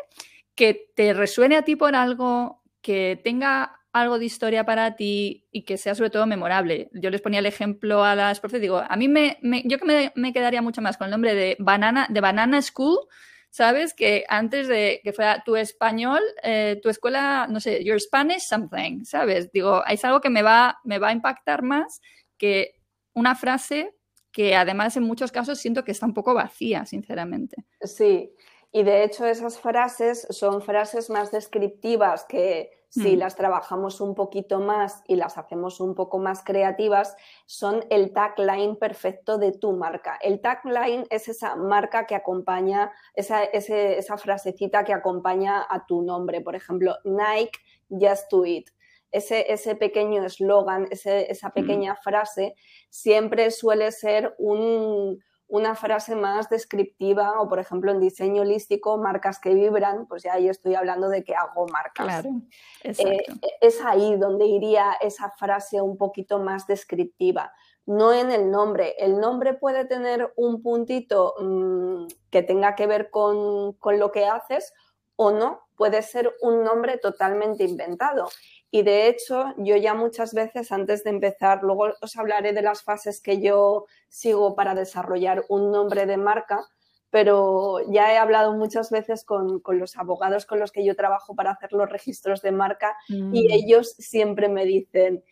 que 0.55 0.91
te 0.95 1.15
resuene 1.15 1.57
a 1.57 1.63
ti 1.63 1.77
por 1.77 1.95
algo, 1.95 2.63
que 2.83 3.21
tenga 3.23 3.81
algo 3.93 4.19
de 4.19 4.25
historia 4.25 4.65
para 4.65 4.95
ti 4.97 5.47
y 5.51 5.63
que 5.63 5.77
sea 5.77 5.95
sobre 5.95 6.11
todo 6.11 6.27
memorable. 6.27 6.91
Yo 6.93 7.11
les 7.11 7.21
ponía 7.21 7.41
el 7.41 7.47
ejemplo 7.47 8.05
a 8.05 8.15
las 8.15 8.41
profes, 8.41 8.61
digo, 8.61 8.79
a 8.79 8.97
mí 8.97 9.09
me, 9.09 9.39
yo 9.65 9.79
que 9.79 9.85
me, 9.85 10.13
me, 10.15 10.33
quedaría 10.33 10.63
mucho 10.63 10.81
más 10.81 10.97
con 10.97 11.07
el 11.07 11.11
nombre 11.11 11.35
de 11.35 11.57
Banana, 11.59 12.07
de 12.09 12.21
Banana 12.21 12.63
School, 12.63 12.99
¿sabes? 13.51 13.95
Que 13.95 14.25
antes 14.29 14.69
de 14.69 15.01
que 15.03 15.13
fuera 15.13 15.43
tu 15.45 15.57
español, 15.57 16.21
eh, 16.43 16.81
tu 16.83 16.89
escuela, 16.89 17.47
no 17.49 17.61
sé, 17.61 17.85
your 17.85 18.01
Spanish 18.01 18.43
something, 18.43 19.05
¿sabes? 19.05 19.51
Digo, 19.53 19.85
es 19.87 20.05
algo 20.05 20.21
que 20.21 20.31
me 20.31 20.43
va, 20.43 20.79
me 20.85 20.99
va 20.99 21.09
a 21.09 21.13
impactar 21.13 21.63
más 21.63 22.01
que 22.39 22.77
una 23.13 23.35
frase 23.35 23.95
que 24.33 24.55
además 24.55 24.97
en 24.97 25.03
muchos 25.03 25.33
casos 25.33 25.59
siento 25.59 25.85
que 25.85 25.91
está 25.91 26.07
un 26.07 26.15
poco 26.15 26.35
vacía, 26.35 26.87
sinceramente. 26.87 27.65
Sí, 27.83 28.33
y 28.73 28.85
de 28.85 29.03
hecho 29.03 29.27
esas 29.27 29.59
frases 29.59 30.27
son 30.31 30.63
frases 30.63 31.11
más 31.11 31.33
descriptivas 31.33 32.25
que 32.25 32.71
si 32.91 33.15
mm. 33.15 33.19
las 33.19 33.37
trabajamos 33.37 34.01
un 34.01 34.15
poquito 34.15 34.59
más 34.59 35.03
y 35.07 35.17
las 35.17 35.39
hacemos 35.39 35.81
un 35.81 35.95
poco 35.95 36.19
más 36.19 36.43
creativas, 36.43 37.17
son 37.47 37.85
el 37.89 38.13
tagline 38.13 38.77
perfecto 38.77 39.39
de 39.39 39.53
tu 39.53 39.73
marca. 39.73 40.19
El 40.21 40.41
tagline 40.41 41.07
es 41.09 41.29
esa 41.29 41.55
marca 41.57 42.07
que 42.07 42.17
acompaña, 42.17 42.93
esa, 43.15 43.45
esa 43.45 44.19
frasecita 44.19 44.85
que 44.85 44.93
acompaña 44.93 45.65
a 45.71 45.87
tu 45.87 46.03
nombre. 46.03 46.41
Por 46.41 46.57
ejemplo, 46.57 46.97
Nike, 47.05 47.59
Just 47.89 48.31
Do 48.31 48.45
It. 48.45 48.69
Ese, 49.13 49.53
ese 49.53 49.75
pequeño 49.75 50.25
eslogan, 50.25 50.87
esa 50.91 51.49
mm. 51.49 51.53
pequeña 51.53 51.97
frase, 51.97 52.55
siempre 52.91 53.51
suele 53.53 53.93
ser 53.93 54.35
un, 54.39 55.21
una 55.51 55.75
frase 55.75 56.15
más 56.15 56.49
descriptiva 56.49 57.41
o, 57.41 57.49
por 57.49 57.59
ejemplo, 57.59 57.91
en 57.91 58.01
diseño 58.01 58.43
holístico, 58.43 58.97
marcas 58.99 59.41
que 59.41 59.53
vibran, 59.53 60.07
pues 60.07 60.23
ya 60.23 60.35
ahí 60.35 60.49
estoy 60.49 60.77
hablando 60.77 61.09
de 61.09 61.25
que 61.25 61.35
hago 61.35 61.67
marcas. 61.67 62.07
Claro, 62.07 62.31
eh, 62.85 63.27
es 63.61 63.85
ahí 63.85 64.17
donde 64.17 64.47
iría 64.47 64.93
esa 65.01 65.31
frase 65.31 65.81
un 65.83 65.97
poquito 65.97 66.39
más 66.39 66.67
descriptiva, 66.67 67.53
no 67.85 68.13
en 68.13 68.31
el 68.31 68.51
nombre. 68.51 68.95
El 68.99 69.19
nombre 69.19 69.55
puede 69.55 69.85
tener 69.85 70.33
un 70.37 70.63
puntito 70.63 71.35
mm, 71.41 72.07
que 72.31 72.43
tenga 72.43 72.77
que 72.77 72.87
ver 72.87 73.11
con, 73.11 73.73
con 73.75 73.99
lo 73.99 74.13
que 74.13 74.27
haces 74.27 74.73
o 75.17 75.33
no, 75.33 75.67
puede 75.77 76.01
ser 76.01 76.35
un 76.41 76.63
nombre 76.63 76.97
totalmente 76.97 77.65
inventado. 77.65 78.29
Y 78.71 78.83
de 78.83 79.09
hecho, 79.09 79.53
yo 79.57 79.77
ya 79.77 79.95
muchas 79.95 80.33
veces 80.33 80.71
antes 80.71 81.03
de 81.03 81.11
empezar, 81.11 81.63
luego 81.63 81.89
os 82.01 82.17
hablaré 82.17 82.53
de 82.53 82.63
las 82.63 82.83
fases 82.83 83.21
que 83.21 83.41
yo 83.41 83.87
sigo 84.09 84.55
para 84.55 84.75
desarrollar 84.75 85.45
un 85.49 85.73
nombre 85.73 86.07
de 86.07 86.17
marca, 86.17 86.65
pero 87.11 87.81
ya 87.89 88.13
he 88.13 88.17
hablado 88.17 88.53
muchas 88.53 88.91
veces 88.91 89.25
con, 89.25 89.61
los 89.67 89.97
abogados 89.97 90.47
con 90.47 90.61
los 90.61 90.71
que 90.71 90.85
yo 90.85 90.95
trabajo 90.95 91.35
para 91.35 91.51
hacer 91.51 91.73
los 91.73 91.91
registros 91.91 92.43
de 92.43 92.53
marca 92.53 92.97
y 93.09 93.49
mm. 93.49 93.51
ellos 93.51 93.97
siempre 93.99 94.49
me 94.49 94.65
dicen, 94.65 95.25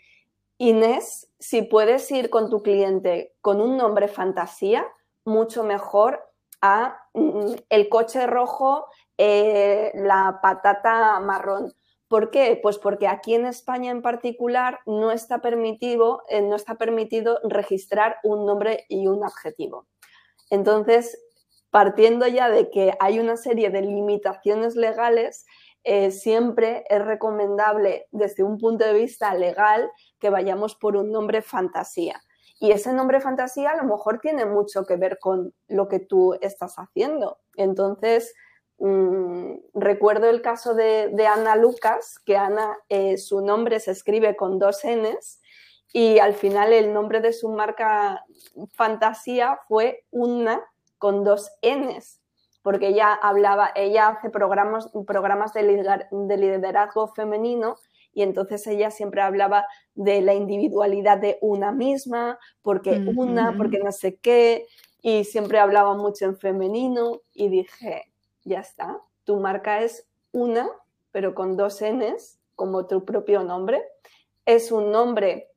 Inés, 0.59 1.31
si 1.39 1.63
puedes 1.63 2.11
ir 2.11 2.31
con 2.31 2.51
tu 2.51 2.65
cliente 2.65 3.37
con 3.41 3.61
un 3.61 3.77
nombre 3.77 4.09
fantasía, 4.09 4.85
mucho 5.25 5.63
mejor 5.63 6.21
a 6.61 7.01
mm, 7.15 7.53
el 7.69 7.89
coche 7.89 8.27
rojo, 8.27 8.87
eh, 9.17 9.93
la 9.95 10.41
patata 10.43 11.21
marrón 11.21 11.73
¿Por 12.09 12.31
qué? 12.31 12.59
Pues 12.63 12.79
porque 12.79 13.07
aquí 13.07 13.35
en 13.35 13.45
España 13.45 13.91
en 13.91 14.01
particular 14.01 14.81
no 14.87 15.13
está 15.13 15.41
permitido, 15.41 16.23
eh, 16.29 16.41
no 16.41 16.57
está 16.57 16.77
permitido 16.77 17.39
registrar 17.45 18.17
un 18.25 18.47
nombre 18.47 18.87
y 18.89 19.07
un 19.07 19.25
adjetivo. 19.25 19.87
Entonces, 20.49 21.23
partiendo 21.71 22.27
ya 22.27 22.49
de 22.49 22.71
que 22.71 22.95
hay 22.99 23.19
una 23.19 23.37
serie 23.37 23.69
de 23.69 23.83
limitaciones 23.83 24.75
legales, 24.75 25.45
eh, 25.85 26.11
siempre 26.11 26.85
es 26.89 27.05
recomendable 27.05 28.07
desde 28.11 28.43
un 28.43 28.59
punto 28.59 28.85
de 28.85 28.95
vista 28.95 29.35
legal 29.35 29.91
que 30.19 30.31
vayamos 30.31 30.75
por 30.75 30.97
un 30.97 31.13
nombre 31.13 31.43
fantasía. 31.43 32.23
Y 32.61 32.73
ese 32.73 32.93
nombre 32.93 33.21
fantasía 33.21 33.71
a 33.71 33.77
lo 33.77 33.85
mejor 33.85 34.19
tiene 34.21 34.45
mucho 34.45 34.85
que 34.85 34.97
ver 34.97 35.19
con 35.21 35.55
lo 35.69 35.89
que 35.89 36.01
tú 36.01 36.37
estás 36.41 36.75
haciendo. 36.77 37.39
Entonces, 37.57 38.35
Mm, 38.79 39.55
recuerdo 39.75 40.31
el 40.31 40.41
caso 40.41 40.75
de, 40.75 41.13
Ana 41.27 41.57
Lucas, 41.57 42.21
que 42.25 42.37
Ana, 42.37 42.77
eh, 42.89 43.19
su 43.19 43.41
nombre 43.41 43.81
se 43.81 43.91
escribe 43.91 44.37
con 44.37 44.59
dos 44.59 44.83
Ns 44.85 45.41
y 45.93 46.19
al 46.19 46.35
final 46.35 46.73
el 46.73 46.93
nombre 46.93 47.21
de 47.21 47.33
su 47.33 47.49
marca 47.49 48.25
fantasía 48.75 49.59
fue 49.67 50.05
una 50.11 50.63
con 50.99 51.25
dos 51.25 51.51
Ns, 51.63 52.21
porque 52.63 52.89
ella 52.89 53.15
hablaba, 53.15 53.73
ella 53.75 54.09
hace 54.09 54.31
programas, 54.31 54.91
programas 55.07 55.55
de, 55.55 55.63
liderazgo 56.37 57.09
femenino 57.09 57.77
y 58.13 58.23
entonces 58.23 58.65
ella 58.69 58.91
siempre 58.93 59.23
hablaba 59.23 59.67
de 59.95 60.21
la 60.21 60.35
individualidad 60.35 61.19
de 61.19 61.39
una 61.41 61.73
misma, 61.73 62.39
porque 62.63 63.03
una, 63.17 63.57
porque 63.57 63.79
no 63.79 63.91
sé 63.91 64.17
qué, 64.17 64.67
y 65.03 65.25
siempre 65.25 65.59
hablaba 65.59 65.95
mucho 65.95 66.27
en 66.27 66.37
femenino 66.37 67.21
y 67.33 67.49
dije, 67.49 68.13
ya 68.49 68.61
está. 68.61 69.01
Tu 69.25 69.37
marca 69.37 69.83
es 69.83 70.09
una, 70.33 70.69
pero 71.13 71.35
con 71.35 71.57
dos 71.57 71.83
Ns, 71.83 72.41
como 72.55 72.87
tu 72.87 73.05
propio 73.05 73.45
nombre. 73.45 73.83
Es 74.45 74.73
un 74.73 74.91
nombre 74.91 75.51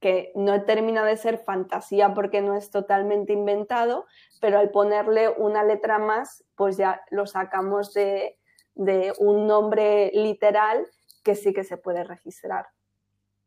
que 0.00 0.30
no 0.34 0.62
termina 0.64 1.04
de 1.04 1.16
ser 1.16 1.38
fantasía 1.38 2.14
porque 2.14 2.42
no 2.42 2.54
es 2.54 2.70
totalmente 2.70 3.32
inventado, 3.32 4.06
pero 4.40 4.58
al 4.58 4.70
ponerle 4.70 5.30
una 5.30 5.64
letra 5.64 5.98
más, 5.98 6.44
pues 6.54 6.76
ya 6.76 7.02
lo 7.10 7.26
sacamos 7.26 7.94
de, 7.94 8.38
de 8.74 9.14
un 9.18 9.46
nombre 9.46 10.10
literal 10.12 10.86
que 11.24 11.34
sí 11.34 11.52
que 11.52 11.64
se 11.64 11.78
puede 11.78 12.04
registrar. 12.04 12.66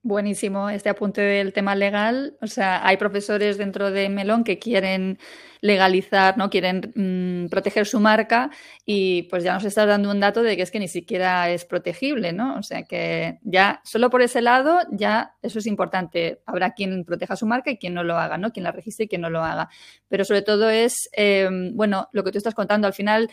Buenísimo 0.01 0.69
este 0.69 0.87
apunte 0.87 1.19
del 1.19 1.51
tema 1.51 1.75
legal. 1.75 2.37
O 2.41 2.47
sea, 2.47 2.87
hay 2.87 2.95
profesores 2.95 3.57
dentro 3.57 3.91
de 3.91 4.07
Melón 4.07 4.45
que 4.45 4.57
quieren 4.57 5.19
legalizar, 5.59 6.37
¿no? 6.37 6.49
Quieren 6.49 6.93
mm, 6.95 7.49
proteger 7.49 7.85
su 7.85 7.99
marca 7.99 8.49
y 8.85 9.23
pues 9.23 9.43
ya 9.43 9.53
nos 9.53 9.65
estás 9.65 9.87
dando 9.87 10.09
un 10.09 10.21
dato 10.21 10.41
de 10.41 10.55
que 10.55 10.61
es 10.61 10.71
que 10.71 10.79
ni 10.79 10.87
siquiera 10.87 11.49
es 11.49 11.65
protegible, 11.65 12.31
¿no? 12.31 12.57
O 12.57 12.63
sea 12.63 12.83
que 12.83 13.39
ya 13.43 13.81
solo 13.83 14.09
por 14.09 14.21
ese 14.21 14.41
lado 14.41 14.79
ya 14.89 15.35
eso 15.41 15.59
es 15.59 15.65
importante. 15.67 16.41
Habrá 16.45 16.71
quien 16.71 17.03
proteja 17.03 17.35
su 17.35 17.45
marca 17.45 17.69
y 17.69 17.77
quien 17.77 17.93
no 17.93 18.05
lo 18.05 18.17
haga, 18.17 18.37
¿no? 18.37 18.53
Quien 18.53 18.63
la 18.63 18.71
registre 18.71 19.03
y 19.03 19.07
quien 19.09 19.19
no 19.19 19.29
lo 19.29 19.43
haga. 19.43 19.67
Pero 20.07 20.23
sobre 20.23 20.43
todo 20.43 20.69
es, 20.69 21.09
em, 21.11 21.75
bueno, 21.75 22.07
lo 22.13 22.23
que 22.23 22.31
tú 22.31 22.37
estás 22.37 22.55
contando 22.55 22.87
al 22.87 22.93
final 22.93 23.29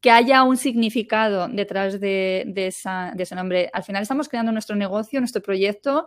que 0.00 0.10
haya 0.10 0.42
un 0.44 0.56
significado 0.56 1.48
detrás 1.48 2.00
de, 2.00 2.52
ese 2.56 3.34
nombre. 3.34 3.70
Al 3.72 3.82
final 3.82 4.02
estamos 4.02 4.28
creando 4.28 4.52
nuestro 4.52 4.76
negocio, 4.76 5.20
nuestro 5.20 5.42
proyecto, 5.42 6.06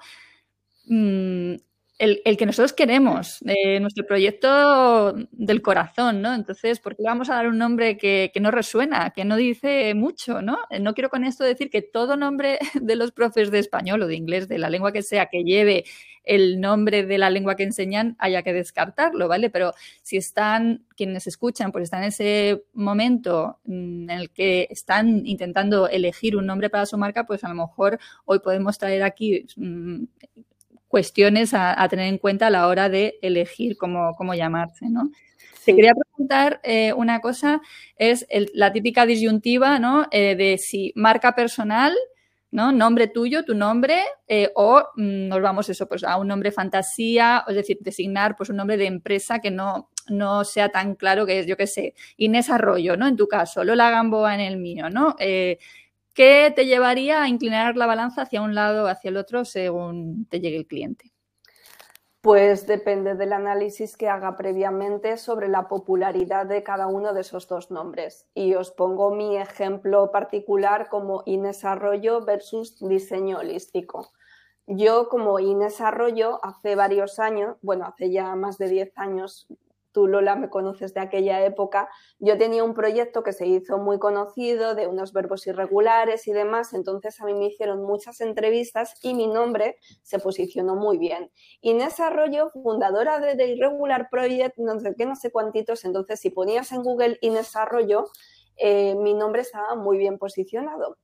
mm, 0.86 1.56
el, 2.00 2.38
que 2.38 2.46
nosotros 2.46 2.72
queremos, 2.72 3.44
nuestro 3.82 4.06
proyecto 4.06 5.14
del 5.32 5.62
corazón, 5.62 6.22
¿no? 6.22 6.34
Entonces, 6.34 6.80
¿por 6.80 6.96
qué 6.96 7.04
vamos 7.04 7.30
a 7.30 7.36
dar 7.36 7.48
un 7.48 7.58
nombre 7.58 7.98
que, 7.98 8.32
no 8.40 8.52
resuena, 8.52 9.12
que 9.12 9.26
no 9.26 9.36
dice 9.36 9.94
mucho, 9.96 10.42
¿no? 10.42 10.60
No 10.80 10.94
quiero 10.94 11.10
con 11.10 11.26
esto 11.26 11.44
decir 11.44 11.70
que 11.70 11.82
todo 11.82 12.16
nombre 12.16 12.60
de 12.82 12.96
los 12.96 13.12
profes 13.12 13.52
de 13.52 13.60
español 13.60 14.02
o 14.02 14.08
de 14.08 14.16
inglés, 14.16 14.48
de 14.48 14.58
la 14.58 14.70
lengua 14.70 14.94
que 14.94 15.02
sea, 15.02 15.26
que 15.26 15.44
lleve 15.44 15.84
el 16.24 16.62
nombre 16.62 17.06
de 17.06 17.18
la 17.18 17.30
lengua 17.30 17.56
que 17.56 17.64
enseñan, 17.64 18.16
haya 18.20 18.44
que 18.44 18.54
descartarlo, 18.54 19.28
¿vale? 19.28 19.50
Pero 19.50 19.74
si 20.02 20.16
están, 20.16 20.86
quienes 20.96 21.28
escuchan, 21.28 21.72
pues 21.72 21.86
están 21.86 22.04
en 22.04 22.10
ese 22.10 22.64
momento 22.74 23.60
mm, 23.66 24.10
en 24.10 24.20
el 24.20 24.30
que 24.30 24.68
están 24.70 25.26
intentando 25.26 25.90
elegir 25.90 26.38
un 26.38 26.46
nombre 26.46 26.70
para 26.70 26.86
su 26.86 26.98
marca, 26.98 27.26
pues 27.26 27.44
a 27.44 27.50
lo 27.50 27.56
mejor 27.56 28.00
hoy 28.26 28.40
podemos 28.40 28.78
traer 28.78 29.04
aquí 29.04 29.46
mm, 29.58 30.04
cuestiones 30.90 31.54
a, 31.54 31.88
tener 31.88 32.08
en 32.08 32.18
cuenta 32.18 32.48
a 32.48 32.50
la 32.50 32.68
hora 32.68 32.90
de 32.90 33.18
elegir 33.22 33.78
cómo, 33.78 34.16
cómo 34.18 34.34
llamarse, 34.34 34.90
¿no? 34.90 35.12
Te 35.64 35.76
quería 35.76 35.94
preguntar 35.94 36.60
eh, 36.64 36.94
una 36.94 37.22
cosa, 37.22 37.62
es 37.96 38.26
la 38.54 38.74
típica 38.74 39.06
disyuntiva, 39.06 39.78
¿no? 39.78 40.08
Eh, 40.12 40.36
de 40.36 40.58
si 40.58 40.92
marca 40.96 41.36
personal, 41.36 41.96
¿no? 42.50 42.72
Nombre 42.72 43.08
tuyo, 43.08 43.46
tu 43.46 43.54
nombre, 43.54 44.02
eh, 44.28 44.50
o 44.56 44.82
mm, 44.96 45.28
nos 45.28 45.42
vamos 45.42 45.70
eso, 45.70 45.88
pues 45.88 46.04
a 46.04 46.18
un 46.18 46.28
nombre 46.28 46.52
fantasía, 46.52 47.44
es 47.48 47.56
decir, 47.56 47.78
designar 47.82 48.36
pues 48.36 48.50
un 48.50 48.56
nombre 48.56 48.78
de 48.78 48.88
empresa 48.88 49.40
que 49.40 49.52
no, 49.52 49.92
no 50.08 50.44
sea 50.44 50.70
tan 50.70 50.96
claro 50.96 51.28
que 51.28 51.40
es, 51.40 51.46
yo 51.46 51.56
qué 51.56 51.68
sé, 51.68 51.94
Inés 52.18 52.50
Arroyo, 52.50 52.98
¿no? 52.98 53.08
En 53.08 53.16
tu 53.16 53.28
caso, 53.28 53.64
Lola 53.64 53.92
Gamboa 53.92 54.34
en 54.34 54.42
el 54.42 54.58
mío, 54.58 54.90
¿no? 54.90 55.16
¿Qué 56.14 56.52
te 56.56 56.66
llevaría 56.66 57.22
a 57.22 57.28
inclinar 57.28 57.76
la 57.78 57.86
balanza 57.86 58.24
hacia 58.24 58.42
un 58.42 58.56
lado 58.56 58.86
o 58.86 58.88
hacia 58.88 59.10
el 59.10 59.18
otro 59.18 59.46
según 59.46 60.26
te 60.30 60.40
llegue 60.40 60.58
el 60.58 60.68
cliente? 60.68 61.12
Pues 62.22 62.68
depende 62.68 63.16
del 63.16 63.32
análisis 63.32 63.96
que 63.96 64.10
haga 64.10 64.36
previamente 64.36 65.16
sobre 65.16 65.48
la 65.48 65.70
popularidad 65.70 66.46
de 66.46 66.64
cada 66.64 66.88
uno 66.88 67.14
de 67.14 67.22
esos 67.22 67.48
dos 67.48 67.72
nombres. 67.72 68.28
Y 68.34 68.56
os 68.56 68.72
pongo 68.72 69.12
mi 69.12 69.38
ejemplo 69.38 70.12
particular 70.12 70.90
como 70.90 71.24
Inés 71.26 71.64
Arroyo 71.64 72.26
versus 72.26 72.78
diseño 72.80 73.38
holístico. 73.38 74.12
Yo 74.68 75.08
como 75.08 75.40
Inés 75.40 75.80
Arroyo 75.80 76.44
hace 76.44 76.76
varios 76.76 77.20
años, 77.20 77.56
bueno, 77.62 77.86
hace 77.86 78.12
ya 78.12 78.36
más 78.36 78.58
de 78.58 78.68
10 78.68 78.92
años, 78.98 79.48
tú 79.92 80.08
Lola 80.08 80.36
me 80.36 80.50
conoces 80.50 80.94
de 80.94 81.02
aquella 81.02 81.44
época, 81.46 81.90
yo 82.20 82.38
tenía 82.38 82.64
un 82.64 82.74
proyecto 82.74 83.24
que 83.24 83.34
se 83.34 83.48
hizo 83.48 83.78
muy 83.78 84.00
conocido 84.00 84.76
de 84.76 84.88
unos 84.88 85.14
verbos 85.14 85.48
irregulares 85.48 86.28
y 86.28 86.32
demás, 86.32 86.74
entonces 86.74 87.20
a 87.22 87.26
mí 87.26 87.34
me 87.34 87.48
hicieron 87.48 87.84
muchas 87.84 88.22
entrevistas 88.22 88.96
y 89.02 89.14
mi 89.14 89.28
nombre 89.28 89.78
se 90.02 90.20
posicionó 90.20 90.76
muy 90.76 90.98
bien. 90.98 91.32
Inés 91.62 92.00
Arroyo, 92.00 92.52
fundadora 92.52 93.20
de 93.20 93.36
The 93.36 93.48
Irregular 93.48 94.10
Project, 94.10 94.58
no 94.58 94.80
sé 94.80 94.96
qué, 94.98 95.06
no 95.06 95.16
sé 95.16 95.32
cuántitos, 95.32 95.86
entonces 95.86 96.20
si 96.20 96.30
ponías 96.30 96.72
en 96.72 96.84
Google 96.84 97.18
Inés 97.22 97.56
Arroyo, 97.56 98.06
eh, 98.58 98.96
mi 98.96 99.14
nombre 99.14 99.42
estaba 99.42 99.76
muy 99.76 99.98
bien 99.98 100.18
posicionado. 100.18 100.98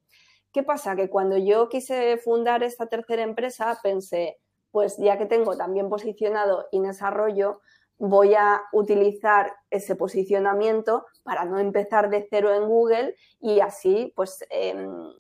¿Qué 0.52 0.64
pasa? 0.64 0.96
Que 0.96 1.10
cuando 1.10 1.38
yo 1.38 1.68
quise 1.70 2.18
fundar 2.18 2.64
esta 2.64 2.88
tercera 2.88 3.24
empresa, 3.24 3.78
pensé, 3.82 4.38
pues 4.72 4.98
ya 4.98 5.18
que 5.18 5.26
tengo 5.26 5.58
también 5.58 5.90
posicionado 5.90 6.68
Inés 6.72 7.02
Arroyo, 7.02 7.62
voy 7.98 8.36
a 8.36 8.62
utilizar 8.74 9.56
ese 9.70 9.96
posicionamiento 9.96 11.06
para 11.24 11.46
no 11.46 11.60
empezar 11.60 12.10
de 12.10 12.28
cero 12.30 12.54
en 12.54 12.68
Google 12.68 13.16
y 13.40 13.60
así 13.60 14.12
pues 14.16 14.46
em, 14.50 15.14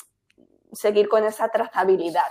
seguir 0.73 1.07
con 1.07 1.23
esa 1.23 1.49
trazabilidad. 1.49 2.23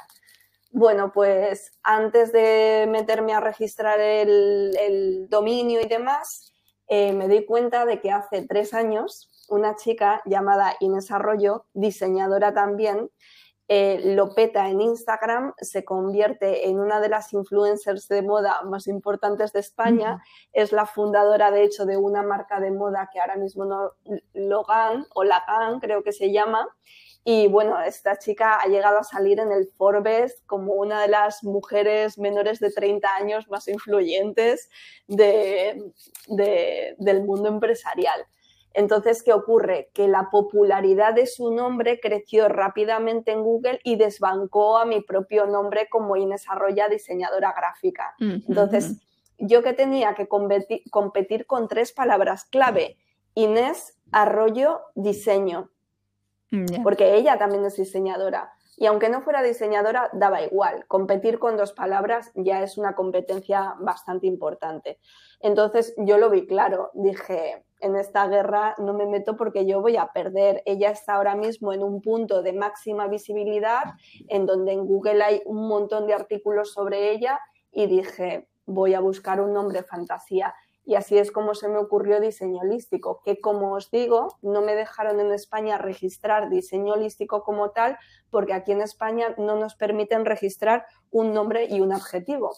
Bueno, 0.70 1.12
pues 1.12 1.72
antes 1.82 2.32
de 2.32 2.86
meterme 2.90 3.32
a 3.32 3.40
registrar 3.40 4.00
el, 4.00 5.26
dominio 5.28 5.80
y 5.80 5.86
demás, 5.86 6.52
eh, 6.88 7.12
me 7.12 7.28
di 7.28 7.46
cuenta 7.46 7.86
de 7.86 8.00
que 8.00 8.10
hace 8.10 8.44
tres 8.46 8.74
años 8.74 9.30
una 9.48 9.76
chica 9.76 10.20
llamada 10.24 10.74
Inés 10.80 11.10
Arroyo, 11.10 11.66
diseñadora 11.74 12.52
también, 12.54 13.10
eh, 13.68 14.00
lo 14.04 14.34
peta 14.34 14.68
en 14.68 14.80
Instagram, 14.80 15.54
se 15.58 15.84
convierte 15.84 16.68
en 16.68 16.78
una 16.78 17.00
de 17.00 17.08
las 17.08 17.32
influencers 17.32 18.08
de 18.08 18.22
moda 18.22 18.62
más 18.62 18.86
importantes 18.86 19.52
de 19.52 19.60
España, 19.60 20.22
es 20.52 20.72
la 20.72 20.86
fundadora 20.86 21.50
de 21.50 21.64
hecho 21.64 21.86
de 21.86 21.96
una 21.96 22.22
marca 22.22 22.60
de 22.60 22.70
moda 22.70 23.08
que 23.12 23.20
ahora 23.20 23.36
mismo 23.36 23.64
no, 23.64 23.92
Logan 24.34 25.06
o 25.14 25.24
Lagan 25.24 25.80
creo 25.80 26.02
que 26.02 26.12
se 26.12 26.30
llama, 26.32 26.68
y 27.26 27.48
bueno, 27.48 27.80
esta 27.80 28.18
chica 28.18 28.56
ha 28.56 28.66
llegado 28.68 28.98
a 28.98 29.04
salir 29.04 29.40
en 29.40 29.50
el 29.50 29.66
Forbes 29.78 30.42
como 30.44 30.74
una 30.74 31.00
de 31.00 31.08
las 31.08 31.42
mujeres 31.42 32.18
menores 32.18 32.60
de 32.60 32.70
30 32.70 33.16
años 33.16 33.48
más 33.48 33.66
influyentes 33.66 34.68
del 35.08 35.94
mundo 37.24 37.48
empresarial. 37.48 38.26
Entonces, 38.74 39.22
¿qué 39.22 39.32
ocurre? 39.32 39.90
Que 39.94 40.08
la 40.08 40.30
popularidad 40.30 41.14
de 41.14 41.26
su 41.26 41.54
nombre 41.54 42.00
creció 42.00 42.48
rápidamente 42.48 43.30
en 43.30 43.42
Google 43.42 43.80
y 43.84 43.96
desbancó 43.96 44.78
a 44.78 44.84
mi 44.84 45.00
propio 45.00 45.46
nombre 45.46 45.88
como 45.88 46.16
Inés 46.16 46.44
Arroya, 46.48 46.88
diseñadora 46.88 47.54
gráfica. 47.56 48.14
Entonces, 48.18 49.00
yo 49.38 49.62
que 49.62 49.72
tenía 49.72 50.14
que 50.14 50.26
competir, 50.28 51.46
con 51.46 51.68
tres 51.68 51.92
palabras 51.92 52.44
clave, 52.44 52.96
Inés 53.34 53.96
Arroyo 54.10 54.80
Diseño, 54.94 55.70
porque 56.82 57.14
ella 57.14 57.38
también 57.38 57.64
es 57.64 57.76
diseñadora. 57.76 58.52
Y 58.76 58.86
aunque 58.86 59.08
no 59.08 59.22
fuera 59.22 59.42
diseñadora, 59.42 60.10
daba 60.12 60.42
igual. 60.42 60.84
Competir 60.88 61.38
con 61.38 61.56
dos 61.56 61.72
palabras 61.72 62.32
ya 62.34 62.62
es 62.62 62.76
una 62.76 62.96
competencia 62.96 63.76
bastante 63.78 64.26
importante. 64.26 64.98
Entonces 65.38 65.94
yo 65.96 66.18
lo 66.18 66.28
vi 66.28 66.46
claro. 66.46 66.90
Dije, 66.94 67.64
en 67.84 67.96
esta 67.96 68.26
guerra 68.26 68.74
no 68.78 68.94
me 68.94 69.06
meto 69.06 69.36
porque 69.36 69.66
yo 69.66 69.82
voy 69.82 69.96
a 69.96 70.06
perder. 70.06 70.62
Ella 70.64 70.90
está 70.90 71.14
ahora 71.14 71.36
mismo 71.36 71.72
en 71.72 71.82
un 71.82 72.00
punto 72.00 72.42
de 72.42 72.54
máxima 72.54 73.08
visibilidad, 73.08 73.82
en 74.28 74.46
donde 74.46 74.72
en 74.72 74.86
Google 74.86 75.22
hay 75.22 75.42
un 75.44 75.68
montón 75.68 76.06
de 76.06 76.14
artículos 76.14 76.72
sobre 76.72 77.10
ella 77.10 77.38
y 77.70 77.86
dije, 77.86 78.48
voy 78.64 78.94
a 78.94 79.00
buscar 79.00 79.40
un 79.40 79.52
nombre 79.52 79.82
fantasía. 79.82 80.54
Y 80.86 80.94
así 80.94 81.18
es 81.18 81.30
como 81.30 81.54
se 81.54 81.68
me 81.68 81.78
ocurrió 81.78 82.20
diseño 82.20 82.60
holístico, 82.60 83.20
que 83.22 83.40
como 83.40 83.72
os 83.72 83.90
digo, 83.90 84.28
no 84.40 84.62
me 84.62 84.74
dejaron 84.74 85.20
en 85.20 85.32
España 85.32 85.76
registrar 85.76 86.48
diseño 86.48 86.94
holístico 86.94 87.42
como 87.42 87.70
tal, 87.70 87.98
porque 88.30 88.54
aquí 88.54 88.72
en 88.72 88.80
España 88.80 89.34
no 89.36 89.56
nos 89.56 89.74
permiten 89.76 90.24
registrar 90.24 90.86
un 91.10 91.34
nombre 91.34 91.66
y 91.70 91.80
un 91.80 91.92
adjetivo. 91.92 92.52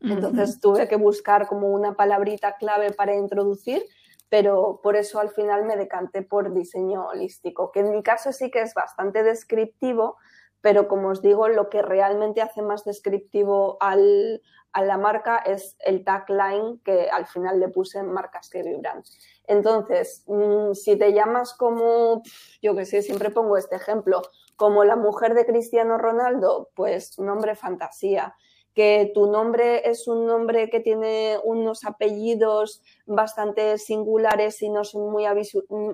Entonces 0.00 0.60
tuve 0.60 0.88
que 0.88 0.96
buscar 0.96 1.48
como 1.48 1.68
una 1.68 1.94
palabrita 1.94 2.56
clave 2.56 2.92
para 2.92 3.16
introducir 3.16 3.82
pero 4.28 4.80
por 4.82 4.96
eso 4.96 5.20
al 5.20 5.30
final 5.30 5.64
me 5.64 5.76
decanté 5.76 6.22
por 6.22 6.52
diseño 6.52 7.06
holístico, 7.06 7.72
que 7.72 7.80
en 7.80 7.90
mi 7.90 8.02
caso 8.02 8.32
sí 8.32 8.50
que 8.50 8.60
es 8.60 8.74
bastante 8.74 9.22
descriptivo, 9.22 10.16
pero 10.60 10.88
como 10.88 11.08
os 11.08 11.22
digo, 11.22 11.48
lo 11.48 11.68
que 11.68 11.82
realmente 11.82 12.42
hace 12.42 12.62
más 12.62 12.84
descriptivo 12.84 13.78
a 13.80 13.96
la 13.96 14.98
marca 14.98 15.38
es 15.38 15.76
el 15.78 16.04
tagline 16.04 16.80
que 16.84 17.08
al 17.10 17.26
final 17.26 17.60
le 17.60 17.68
puse 17.68 18.00
en 18.00 18.12
marcas 18.12 18.50
que 18.50 18.62
vibran. 18.62 19.02
Entonces, 19.46 20.24
mm, 20.26 20.72
si 20.74 20.96
te 20.96 21.12
llamas 21.12 21.54
como, 21.54 22.22
yo 22.60 22.74
que 22.74 22.84
sé, 22.84 23.02
siempre 23.02 23.30
pongo 23.30 23.56
este 23.56 23.76
ejemplo, 23.76 24.20
como 24.56 24.84
la 24.84 24.96
mujer 24.96 25.34
de 25.34 25.46
Cristiano 25.46 25.96
Ronaldo, 25.96 26.70
pues 26.74 27.18
nombre 27.18 27.54
fantasía 27.54 28.34
que 28.78 29.10
tu 29.12 29.26
nombre 29.26 29.90
es 29.90 30.06
un 30.06 30.24
nombre 30.24 30.70
que 30.70 30.78
tiene 30.78 31.36
unos 31.42 31.84
apellidos 31.84 32.80
bastante 33.06 33.76
singulares 33.76 34.62
y 34.62 34.70
no 34.70 34.84
son 34.84 35.10
muy, 35.10 35.24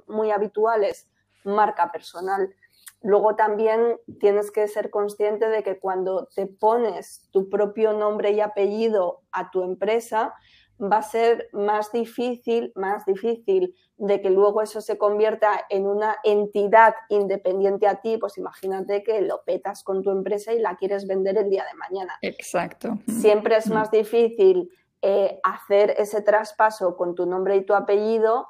muy 0.07 0.31
habituales, 0.31 1.09
marca 1.45 1.91
personal. 1.91 2.55
Luego 3.01 3.37
también 3.37 3.99
tienes 4.21 4.51
que 4.51 4.69
ser 4.69 4.91
consciente 4.91 5.49
de 5.49 5.63
que 5.63 5.79
cuando 5.79 6.29
te 6.35 6.47
pones 6.47 7.27
tu 7.33 7.49
propio 7.49 7.95
nombre 7.95 8.33
y 8.33 8.43
apellido 8.43 9.23
a 9.33 9.51
tu 9.51 9.63
empresa, 9.63 10.35
va 10.81 10.99
a 10.99 11.03
ser 11.03 11.49
más 11.53 11.93
difícil, 11.93 12.73
más 12.75 13.05
difícil 13.07 13.75
de 13.97 14.21
que 14.21 14.31
luego 14.31 14.61
eso 14.61 14.81
se 14.81 14.99
convierta 14.99 15.65
en 15.69 15.87
una 15.87 16.17
entidad 16.25 16.95
independiente 17.09 17.87
a 17.87 18.01
ti, 18.01 18.19
pues 18.19 18.39
imagínate 18.39 19.03
que 19.03 19.21
lo 19.23 19.43
petas 19.45 19.85
con 19.85 20.03
tu 20.03 20.11
empresa 20.11 20.53
y 20.53 20.59
la 20.59 20.77
quieres 20.77 21.07
vender 21.07 21.39
el 21.39 21.49
día 21.49 21.65
de 21.65 21.79
mañana. 21.79 22.19
Exacto. 22.23 22.99
Siempre 23.07 23.57
es 23.57 23.69
más 23.71 23.91
difícil 23.91 24.69
eh, 25.01 25.39
hacer 25.45 25.95
ese 25.97 26.23
traspaso 26.23 26.97
con 26.97 27.15
tu 27.15 27.27
nombre 27.27 27.57
y 27.57 27.65
tu 27.65 27.75
apellido 27.75 28.49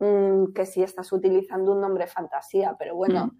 mm, 0.00 0.52
que 0.52 0.66
si 0.66 0.82
estás 0.82 1.12
utilizando 1.12 1.72
un 1.72 1.80
nombre 1.80 2.06
fantasía, 2.06 2.76
pero 2.78 2.94
bueno, 2.94 3.26
mm. 3.26 3.30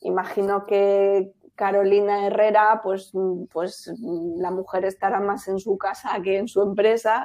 imagino 0.00 0.66
que 0.66 1.32
Carolina 1.54 2.26
Herrera, 2.26 2.80
pues, 2.82 3.12
pues 3.50 3.92
la 4.36 4.50
mujer 4.50 4.84
estará 4.84 5.20
más 5.20 5.48
en 5.48 5.58
su 5.58 5.78
casa 5.78 6.20
que 6.22 6.38
en 6.38 6.48
su 6.48 6.62
empresa 6.62 7.24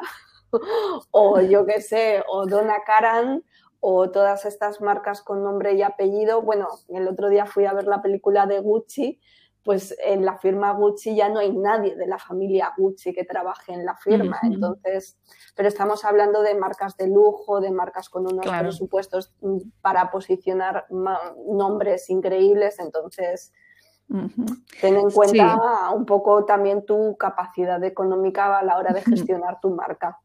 o 1.12 1.42
yo 1.42 1.66
qué 1.66 1.82
sé, 1.82 2.24
o 2.28 2.46
Donna 2.46 2.78
Karan, 2.86 3.44
o 3.80 4.10
todas 4.10 4.46
estas 4.46 4.82
marcas 4.82 5.22
con 5.22 5.44
nombre 5.44 5.74
y 5.74 5.82
apellido. 5.82 6.42
Bueno, 6.42 6.68
el 6.90 7.08
otro 7.08 7.30
día 7.30 7.46
fui 7.46 7.66
a 7.66 7.74
ver 7.74 7.86
la 7.86 8.02
película 8.02 8.46
de 8.46 8.60
Gucci, 8.60 9.20
pues 9.64 9.96
en 10.02 10.24
la 10.24 10.38
firma 10.38 10.72
Gucci 10.72 11.16
ya 11.16 11.30
no 11.30 11.40
hay 11.40 11.52
nadie 11.52 11.96
de 11.96 12.08
la 12.08 12.18
familia 12.18 12.74
Gucci 12.78 13.14
que 13.14 13.26
trabaje 13.26 13.74
en 13.74 13.86
la 13.86 13.96
firma. 13.98 14.40
Entonces, 14.44 15.18
pero 15.56 15.68
estamos 15.68 16.06
hablando 16.06 16.42
de 16.42 16.56
marcas 16.56 16.96
de 16.96 17.08
lujo, 17.08 17.60
de 17.60 17.72
marcas 17.72 18.10
con 18.10 18.24
unos 18.32 18.48
presupuestos 18.48 19.34
para 19.82 20.10
posicionar 20.10 20.86
nombres 20.90 22.10
increíbles. 22.10 22.80
Entonces, 22.80 23.52
ten 24.08 24.96
en 24.96 25.12
cuenta 25.12 25.92
un 25.94 26.06
poco 26.06 26.46
también 26.46 26.86
tu 26.86 27.18
capacidad 27.18 27.84
económica 27.84 28.58
a 28.58 28.64
la 28.64 28.78
hora 28.78 28.94
de 28.94 29.02
gestionar 29.02 29.60
tu 29.60 29.70
marca. 29.72 30.18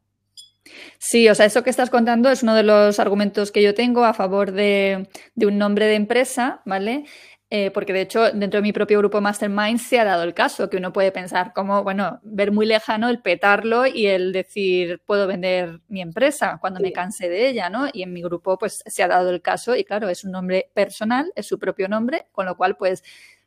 Sí, 0.99 1.29
o 1.29 1.35
sea, 1.35 1.47
eso 1.47 1.63
que 1.63 1.71
estás 1.71 1.91
contando 1.91 2.31
es 2.31 2.43
uno 2.43 2.55
de 2.55 2.63
los 2.63 2.99
argumentos 2.99 3.53
que 3.53 3.63
yo 3.63 3.75
tengo 3.75 4.05
a 4.05 4.15
favor 4.15 4.53
de, 4.53 5.09
un 5.37 5.59
nombre 5.59 5.87
de 5.87 5.95
empresa, 5.95 6.63
¿vale? 6.65 7.05
Eh, 7.51 7.71
porque 7.71 7.93
de 7.93 8.01
hecho 8.01 8.33
dentro 8.33 8.59
de 8.59 8.63
mi 8.63 8.73
propio 8.73 8.99
grupo 8.99 9.21
Mastermind 9.21 9.79
se 9.79 10.01
ha 10.01 10.05
dado 10.05 10.23
el 10.23 10.33
caso, 10.33 10.71
que 10.71 10.79
uno 10.79 10.93
puede 10.93 11.13
pensar 11.13 11.53
como, 11.53 11.83
bueno, 11.85 12.19
ver 12.23 12.51
muy 12.51 12.65
lejano 12.65 13.11
el 13.11 13.21
petarlo 13.21 13.87
y 13.87 14.07
el 14.07 14.33
decir, 14.33 15.03
puedo 15.05 15.27
vender 15.27 15.81
mi 15.89 16.01
empresa 16.01 16.57
cuando 16.63 16.81
me 16.81 16.93
canse 16.93 17.29
de 17.29 17.49
ella, 17.49 17.69
¿no? 17.69 17.89
Y 17.93 18.05
en 18.05 18.13
mi 18.15 18.23
grupo 18.23 18.57
pues 18.57 18.83
se 18.87 19.03
ha 19.03 19.09
dado 19.09 19.29
el 19.29 19.43
caso 19.43 19.77
y 19.77 19.85
claro, 19.85 20.09
es 20.09 20.25
un 20.25 20.33
nombre 20.33 20.71
personal, 20.73 21.31
es 21.37 21.47
su 21.47 21.59
propio 21.59 21.89
nombre, 21.89 22.25
con 22.33 22.47
lo 22.47 22.57
cual 22.57 22.77
pues 22.79 23.03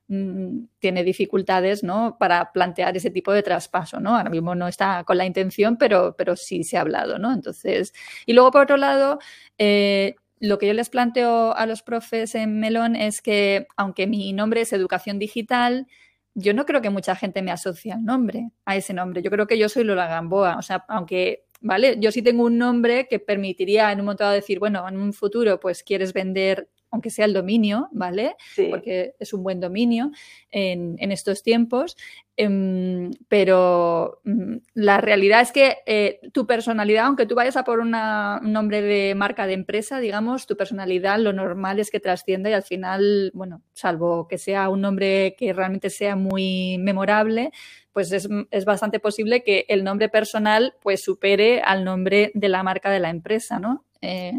Mm, 0.07 0.67
tiene 0.77 1.03
dificultades 1.03 1.83
¿no? 1.83 2.17
para 2.19 2.51
plantear 2.51 2.95
ese 2.95 3.09
tipo 3.09 3.31
de 3.33 3.41
traspaso. 3.41 3.99
¿no? 3.99 4.15
Ahora 4.15 4.29
mismo 4.29 4.53
no 4.53 4.67
está 4.67 5.03
con 5.03 5.17
la 5.17 5.25
intención, 5.25 5.77
pero, 5.77 6.15
pero 6.17 6.35
sí 6.35 6.63
se 6.63 6.77
ha 6.77 6.81
hablado. 6.81 7.17
¿no? 7.17 7.33
Entonces, 7.33 7.93
y 8.25 8.33
luego, 8.33 8.51
por 8.51 8.63
otro 8.63 8.77
lado, 8.77 9.19
eh, 9.57 10.15
lo 10.39 10.57
que 10.59 10.67
yo 10.67 10.73
les 10.73 10.89
planteo 10.89 11.55
a 11.55 11.65
los 11.65 11.81
profes 11.81 12.35
en 12.35 12.59
Melón 12.59 12.95
es 12.95 13.21
que, 13.21 13.67
aunque 13.77 14.05
mi 14.05 14.31
nombre 14.33 14.61
es 14.61 14.73
educación 14.73 15.17
digital, 15.17 15.87
yo 16.35 16.53
no 16.53 16.65
creo 16.65 16.81
que 16.81 16.89
mucha 16.89 17.15
gente 17.15 17.41
me 17.41 17.51
asocie 17.51 17.93
al 17.93 18.03
nombre, 18.03 18.51
a 18.65 18.75
ese 18.75 18.93
nombre. 18.93 19.21
Yo 19.23 19.31
creo 19.31 19.47
que 19.47 19.57
yo 19.57 19.69
soy 19.69 19.85
Lola 19.85 20.07
Gamboa. 20.07 20.57
O 20.57 20.61
sea, 20.61 20.85
aunque, 20.89 21.45
¿vale? 21.61 21.95
Yo 21.99 22.11
sí 22.11 22.21
tengo 22.21 22.43
un 22.43 22.57
nombre 22.57 23.07
que 23.09 23.19
permitiría 23.19 23.91
en 23.91 23.99
un 23.99 24.05
momento 24.05 24.25
dado 24.25 24.35
decir, 24.35 24.59
bueno, 24.59 24.87
en 24.87 24.97
un 24.97 25.13
futuro, 25.13 25.59
pues 25.59 25.81
quieres 25.81 26.13
vender 26.13 26.69
aunque 26.91 27.09
sea 27.09 27.25
el 27.25 27.33
dominio, 27.33 27.89
¿vale? 27.91 28.35
Porque 28.69 29.15
es 29.19 29.33
un 29.33 29.43
buen 29.43 29.59
dominio 29.59 30.11
en, 30.51 31.11
estos 31.11 31.43
tiempos. 31.43 31.97
Em, 32.37 33.11
pero 33.29 34.19
mm, 34.23 34.57
la 34.73 34.99
realidad 34.99 35.41
es 35.41 35.51
que 35.51 35.77
eh, 35.85 36.19
tu 36.33 36.45
personalidad, 36.45 37.05
aunque 37.05 37.25
tú 37.25 37.35
vayas 37.35 37.55
a 37.55 37.63
por 37.63 37.79
un 37.79 37.91
nombre 37.91 38.81
de 38.81 39.15
marca 39.15 39.47
de 39.47 39.53
empresa, 39.53 39.99
digamos, 39.99 40.45
tu 40.45 40.57
personalidad 40.57 41.19
lo 41.19 41.33
normal 41.33 41.79
es 41.79 41.91
que 41.91 41.99
trascienda 41.99 42.49
y 42.49 42.53
al 42.53 42.63
final, 42.63 43.31
bueno, 43.33 43.61
salvo 43.73 44.27
que 44.27 44.37
sea 44.37 44.69
un 44.69 44.81
nombre 44.81 45.35
que 45.37 45.53
realmente 45.53 45.89
sea 45.89 46.15
muy 46.15 46.77
memorable, 46.79 47.51
pues 47.93 48.11
es, 48.11 48.27
es, 48.51 48.65
bastante 48.65 48.99
posible 48.99 49.43
que 49.43 49.65
el 49.69 49.85
nombre 49.85 50.09
personal 50.09 50.75
pues 50.81 51.01
supere 51.01 51.61
al 51.61 51.85
nombre 51.85 52.31
de 52.33 52.49
la 52.49 52.61
marca 52.61 52.91
de 52.91 52.99
la 52.99 53.09
empresa, 53.09 53.59
¿no? 53.59 53.85
Eh, 54.01 54.33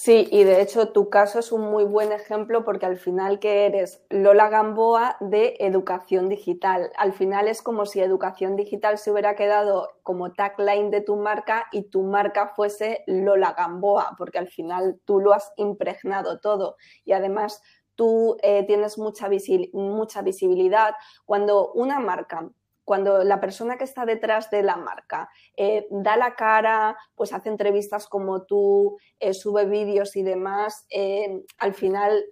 Sí, 0.00 0.28
y 0.30 0.44
de 0.44 0.62
hecho 0.62 0.92
tu 0.92 1.10
caso 1.10 1.40
es 1.40 1.50
un 1.50 1.62
muy 1.72 1.82
buen 1.82 2.12
ejemplo 2.12 2.64
porque 2.64 2.86
al 2.86 2.98
final 2.98 3.40
que 3.40 3.66
eres 3.66 4.00
Lola 4.10 4.48
Gamboa 4.48 5.16
de 5.18 5.56
educación 5.58 6.28
digital. 6.28 6.92
Al 6.96 7.12
final 7.12 7.48
es 7.48 7.62
como 7.62 7.84
si 7.84 7.98
educación 7.98 8.54
digital 8.54 8.98
se 8.98 9.10
hubiera 9.10 9.34
quedado 9.34 9.88
como 10.04 10.32
tagline 10.32 10.92
de 10.92 11.00
tu 11.00 11.16
marca 11.16 11.66
y 11.72 11.90
tu 11.90 12.04
marca 12.04 12.52
fuese 12.54 13.02
Lola 13.08 13.54
Gamboa, 13.58 14.14
porque 14.16 14.38
al 14.38 14.46
final 14.46 15.00
tú 15.04 15.18
lo 15.18 15.32
has 15.32 15.52
impregnado 15.56 16.38
todo 16.38 16.76
y 17.04 17.10
además 17.10 17.60
tú 17.96 18.36
eh, 18.44 18.64
tienes 18.68 18.98
mucha, 18.98 19.28
mucha 19.72 20.22
visibilidad. 20.22 20.94
Cuando 21.24 21.72
una 21.72 21.98
marca 21.98 22.48
cuando 22.88 23.22
la 23.22 23.38
persona 23.38 23.76
que 23.76 23.84
está 23.84 24.06
detrás 24.06 24.50
de 24.50 24.62
la 24.62 24.78
marca 24.78 25.28
eh, 25.58 25.86
da 25.90 26.16
la 26.16 26.36
cara, 26.36 26.96
pues 27.16 27.34
hace 27.34 27.50
entrevistas 27.50 28.06
como 28.06 28.44
tú, 28.44 28.96
eh, 29.20 29.34
sube 29.34 29.66
vídeos 29.66 30.16
y 30.16 30.22
demás, 30.22 30.86
eh, 30.88 31.44
al 31.58 31.74
final 31.74 32.24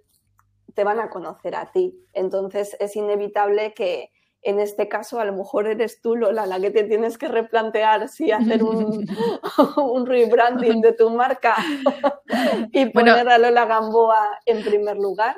te 0.73 0.83
van 0.83 0.99
a 0.99 1.11
conocer 1.11 1.55
a 1.55 1.71
ti. 1.71 2.03
Entonces 2.11 2.75
es 2.79 2.95
inevitable 2.95 3.75
que, 3.75 4.09
en 4.41 4.59
este 4.59 4.87
caso 4.87 5.19
a 5.19 5.25
lo 5.25 5.33
mejor 5.33 5.67
eres 5.67 6.01
tú, 6.01 6.15
Lola, 6.15 6.45
la 6.45 6.59
que 6.59 6.71
te 6.71 6.83
tienes 6.83 7.17
que 7.17 7.27
replantear 7.27 8.07
si 8.07 8.31
hacer 8.31 8.63
un, 8.63 9.05
un 9.77 10.05
rebranding 10.05 10.81
de 10.81 10.93
tu 10.93 11.09
marca 11.09 11.55
y 12.71 12.85
poner 12.87 13.27
a 13.27 13.37
Lola 13.37 13.65
Gamboa 13.65 14.39
en 14.45 14.63
primer 14.63 14.97
lugar. 14.97 15.35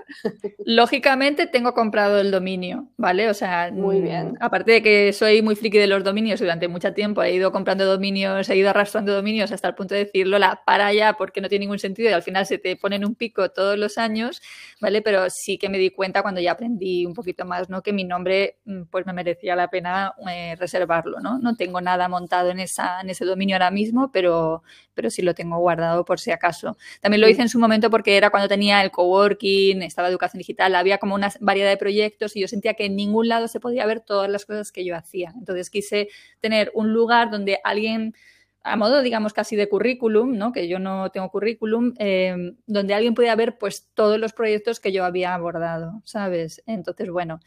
Lógicamente 0.60 1.48
tengo 1.48 1.74
comprado 1.74 2.20
el 2.20 2.32
dominio, 2.32 2.88
¿vale? 2.98 3.30
O 3.30 3.34
sea, 3.34 3.72
muy 3.72 4.02
bien. 4.02 4.38
Aparte 4.40 4.74
de 4.74 4.84
que 4.84 5.14
soy 5.14 5.42
muy 5.42 5.56
friki 5.56 5.78
de 5.78 5.88
los 5.88 6.04
dominios 6.04 6.40
durante 6.40 6.68
mucho 6.68 6.94
tiempo 6.94 7.24
he 7.24 7.34
ido 7.34 7.52
comprando 7.52 7.86
dominios, 7.86 8.50
he 8.50 8.56
ido 8.56 8.70
arrastrando 8.70 9.14
dominios 9.14 9.52
hasta 9.52 9.70
el 9.70 9.76
punto 9.76 9.96
de 9.96 10.06
decir, 10.06 10.28
Lola, 10.28 10.62
para 10.66 10.88
allá 10.88 11.14
porque 11.14 11.42
no 11.42 11.50
tiene 11.50 11.64
ningún 11.66 11.80
sentido 11.80 12.10
y 12.10 12.14
al 12.14 12.24
final 12.24 12.46
se 12.46 12.58
te 12.58 12.76
ponen 12.76 13.06
un 13.06 13.16
pico 13.16 13.50
todos 13.50 13.78
los 13.78 13.98
años, 13.98 14.42
¿vale? 14.80 15.02
Pero 15.02 15.30
sí 15.30 15.58
que 15.58 15.70
me 15.70 15.78
di 15.78 15.90
cuenta 15.90 16.22
cuando 16.22 16.42
ya 16.42 16.52
aprendí 16.52 17.06
un 17.06 17.14
poquito 17.14 17.46
más, 17.46 17.70
¿no? 17.70 17.82
Que 17.82 17.94
mi 17.94 18.04
nombre 18.04 18.58
mm, 18.66 18.84
pues 18.90 19.06
me 19.06 19.14
merecía 19.14 19.56
la 19.56 19.70
pena 19.70 20.14
eh, 20.30 20.56
reservarlo, 20.58 21.20
¿no? 21.20 21.40
No 21.40 21.56
tengo 21.56 21.82
nada 21.82 22.08
montado 22.08 22.52
en, 22.52 22.60
esa, 22.60 23.02
en 23.02 23.10
ese 23.10 23.26
dominio 23.26 23.56
ahora 23.56 23.72
mismo, 23.72 24.12
pero, 24.12 24.64
pero 24.94 25.10
sí 25.10 25.22
lo 25.22 25.34
tengo 25.34 25.58
guardado 25.58 26.06
por 26.06 26.20
si 26.20 26.32
acaso. 26.32 26.78
También 27.02 27.22
lo 27.22 27.30
hice 27.30 27.42
en 27.42 27.50
su 27.50 27.60
momento 27.60 27.90
porque 27.90 28.18
era 28.18 28.30
cuando 28.30 28.48
tenía 28.48 28.82
el 28.84 28.92
coworking, 28.92 29.82
estaba 29.82 30.08
educación 30.10 30.40
digital, 30.40 30.76
había 30.76 30.98
como 30.98 31.16
una 31.16 31.32
variedad 31.40 31.70
de 31.70 31.78
proyectos 31.78 32.36
y 32.36 32.42
yo 32.42 32.48
sentía 32.48 32.74
que 32.74 32.86
en 32.86 32.96
ningún 32.96 33.28
lado 33.28 33.48
se 33.48 33.60
podía 33.60 33.86
ver 33.86 34.02
todas 34.02 34.30
las 34.30 34.46
cosas 34.46 34.72
que 34.72 34.86
yo 34.86 34.96
hacía. 34.96 35.34
Entonces 35.38 35.70
quise 35.70 36.10
tener 36.40 36.72
un 36.74 36.94
lugar 36.94 37.32
donde 37.32 37.60
alguien 37.64 38.14
a 38.64 38.76
modo, 38.76 39.02
digamos, 39.02 39.34
casi 39.34 39.56
de 39.56 39.70
currículum, 39.70 40.38
¿no? 40.38 40.52
que 40.52 40.68
yo 40.68 40.80
no 40.80 41.12
tengo 41.12 41.30
currículum, 41.30 41.94
eh, 41.98 42.54
donde 42.68 42.94
alguien 42.94 43.16
pudiera 43.16 43.36
ver 43.36 43.58
pues 43.58 43.90
todos 43.94 44.20
los 44.20 44.34
proyectos 44.34 44.80
que 44.80 44.92
yo 44.92 45.06
había 45.06 45.34
abordado, 45.34 46.02
¿sabes? 46.04 46.62
Entonces, 46.66 47.10
bueno, 47.10 47.40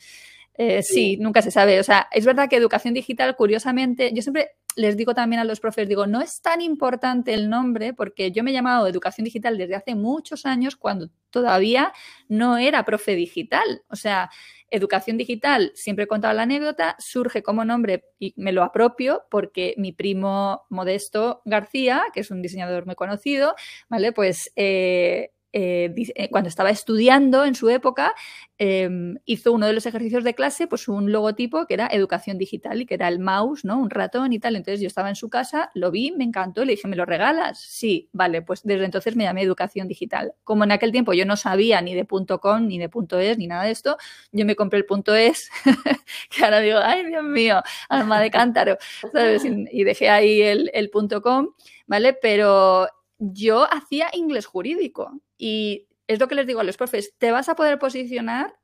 eh, 0.54 0.82
sí. 0.82 1.16
nunca 1.18 1.42
se 1.42 1.50
sabe. 1.50 1.80
O 1.80 1.84
sea, 1.84 2.08
es 2.10 2.24
verdad 2.24 2.48
que 2.48 2.56
educación 2.56 2.94
digital, 2.94 3.36
curiosamente, 3.36 4.12
yo 4.14 4.22
siempre 4.22 4.50
les 4.76 4.96
digo 4.96 5.14
también 5.14 5.40
a 5.40 5.44
los 5.44 5.60
profes, 5.60 5.88
digo, 5.88 6.06
no 6.06 6.20
es 6.20 6.40
tan 6.40 6.60
importante 6.60 7.34
el 7.34 7.50
nombre 7.50 7.92
porque 7.92 8.32
yo 8.32 8.42
me 8.42 8.50
he 8.50 8.54
llamado 8.54 8.86
educación 8.86 9.24
digital 9.24 9.58
desde 9.58 9.74
hace 9.74 9.94
muchos 9.94 10.46
años 10.46 10.76
cuando 10.76 11.10
todavía 11.30 11.92
no 12.28 12.56
era 12.56 12.84
profe 12.84 13.14
digital. 13.14 13.82
O 13.88 13.96
sea, 13.96 14.30
educación 14.70 15.18
digital, 15.18 15.72
siempre 15.74 16.04
he 16.04 16.08
contado 16.08 16.34
la 16.34 16.42
anécdota, 16.42 16.96
surge 16.98 17.42
como 17.42 17.64
nombre 17.64 18.04
y 18.18 18.32
me 18.36 18.52
lo 18.52 18.62
apropio 18.62 19.24
porque 19.30 19.74
mi 19.76 19.92
primo 19.92 20.62
Modesto 20.70 21.42
García, 21.44 22.04
que 22.14 22.20
es 22.20 22.30
un 22.30 22.40
diseñador 22.42 22.86
muy 22.86 22.94
conocido, 22.94 23.54
¿vale? 23.88 24.12
Pues... 24.12 24.52
Eh, 24.56 25.32
eh, 25.52 25.92
eh, 26.14 26.28
cuando 26.30 26.48
estaba 26.48 26.70
estudiando 26.70 27.44
en 27.44 27.54
su 27.54 27.68
época, 27.68 28.14
em, 28.58 29.16
hizo 29.24 29.52
uno 29.52 29.66
de 29.66 29.72
los 29.72 29.86
ejercicios 29.86 30.24
de 30.24 30.34
clase, 30.34 30.66
pues 30.66 30.88
un 30.88 31.12
logotipo 31.12 31.66
que 31.66 31.74
era 31.74 31.88
educación 31.92 32.38
digital 32.38 32.80
y 32.80 32.86
que 32.86 32.94
era 32.94 33.08
el 33.08 33.18
mouse, 33.18 33.64
¿no? 33.64 33.78
Un 33.78 33.90
ratón 33.90 34.32
y 34.32 34.38
tal. 34.38 34.56
Entonces 34.56 34.80
yo 34.80 34.86
estaba 34.86 35.08
en 35.08 35.16
su 35.16 35.28
casa, 35.28 35.70
lo 35.74 35.90
vi, 35.90 36.12
me 36.12 36.24
encantó, 36.24 36.64
le 36.64 36.72
dije, 36.72 36.88
¿me 36.88 36.96
lo 36.96 37.04
regalas? 37.04 37.58
Sí, 37.60 38.08
vale, 38.12 38.42
pues 38.42 38.62
desde 38.64 38.84
entonces 38.84 39.16
me 39.16 39.24
llamé 39.24 39.42
educación 39.42 39.88
digital. 39.88 40.32
Como 40.44 40.64
en 40.64 40.72
aquel 40.72 40.92
tiempo 40.92 41.12
yo 41.12 41.26
no 41.26 41.36
sabía 41.36 41.80
ni 41.82 41.94
de 41.94 42.06
.com, 42.06 42.66
ni 42.66 42.78
de 42.78 42.90
.es, 43.20 43.38
ni 43.38 43.46
nada 43.46 43.64
de 43.64 43.70
esto, 43.72 43.96
yo 44.32 44.46
me 44.46 44.56
compré 44.56 44.78
el 44.80 44.86
.es, 45.16 45.50
que 46.30 46.44
ahora 46.44 46.60
digo, 46.60 46.78
ay 46.82 47.06
Dios 47.06 47.24
mío, 47.24 47.62
alma 47.88 48.20
de 48.20 48.30
cántaro, 48.30 48.78
¿sabes? 49.12 49.44
Y 49.44 49.84
dejé 49.84 50.08
ahí 50.08 50.40
el, 50.42 50.70
el 50.74 50.90
.com, 51.22 51.48
¿vale? 51.86 52.14
Pero 52.14 52.88
yo 53.22 53.72
hacía 53.72 54.08
inglés 54.12 54.46
jurídico 54.46 55.20
y 55.38 55.88
es 56.08 56.18
lo 56.18 56.26
que 56.28 56.34
les 56.34 56.46
digo 56.46 56.60
a 56.60 56.64
los 56.64 56.76
profes, 56.76 57.14
te 57.18 57.30
vas 57.30 57.48
a 57.48 57.54
poder 57.54 57.78
posicionar, 57.78 58.54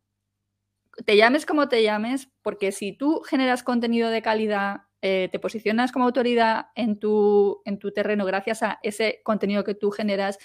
te 1.07 1.17
llames 1.17 1.47
como 1.47 1.69
te 1.69 1.83
llames, 1.83 2.29
porque 2.43 2.73
si 2.73 2.93
tú 2.93 3.21
generas 3.21 3.63
contenido 3.63 4.11
de 4.11 4.21
calidad, 4.21 4.83
eh, 5.01 5.29
te 5.31 5.39
posicionas 5.39 5.93
como 5.93 6.07
autoridad 6.07 6.67
en 6.75 6.99
tu, 6.99 7.63
en 7.65 7.79
tu 7.79 7.93
terreno 7.93 8.25
gracias 8.25 8.65
a 8.65 8.81
ese 8.83 9.21
contenido 9.23 9.63
que 9.63 9.75
tú 9.75 9.93
generas, 9.93 10.39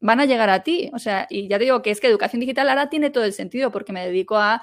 van 0.00 0.20
a 0.20 0.26
llegar 0.26 0.50
a 0.50 0.62
ti. 0.62 0.90
O 0.92 0.98
sea, 0.98 1.26
y 1.30 1.48
ya 1.48 1.58
te 1.58 1.64
digo 1.64 1.80
que 1.80 1.90
es 1.90 2.00
que 2.00 2.06
educación 2.06 2.40
digital 2.40 2.68
ahora 2.68 2.90
tiene 2.90 3.08
todo 3.08 3.24
el 3.24 3.32
sentido 3.32 3.72
porque 3.72 3.94
me 3.94 4.04
dedico 4.04 4.36
a 4.36 4.60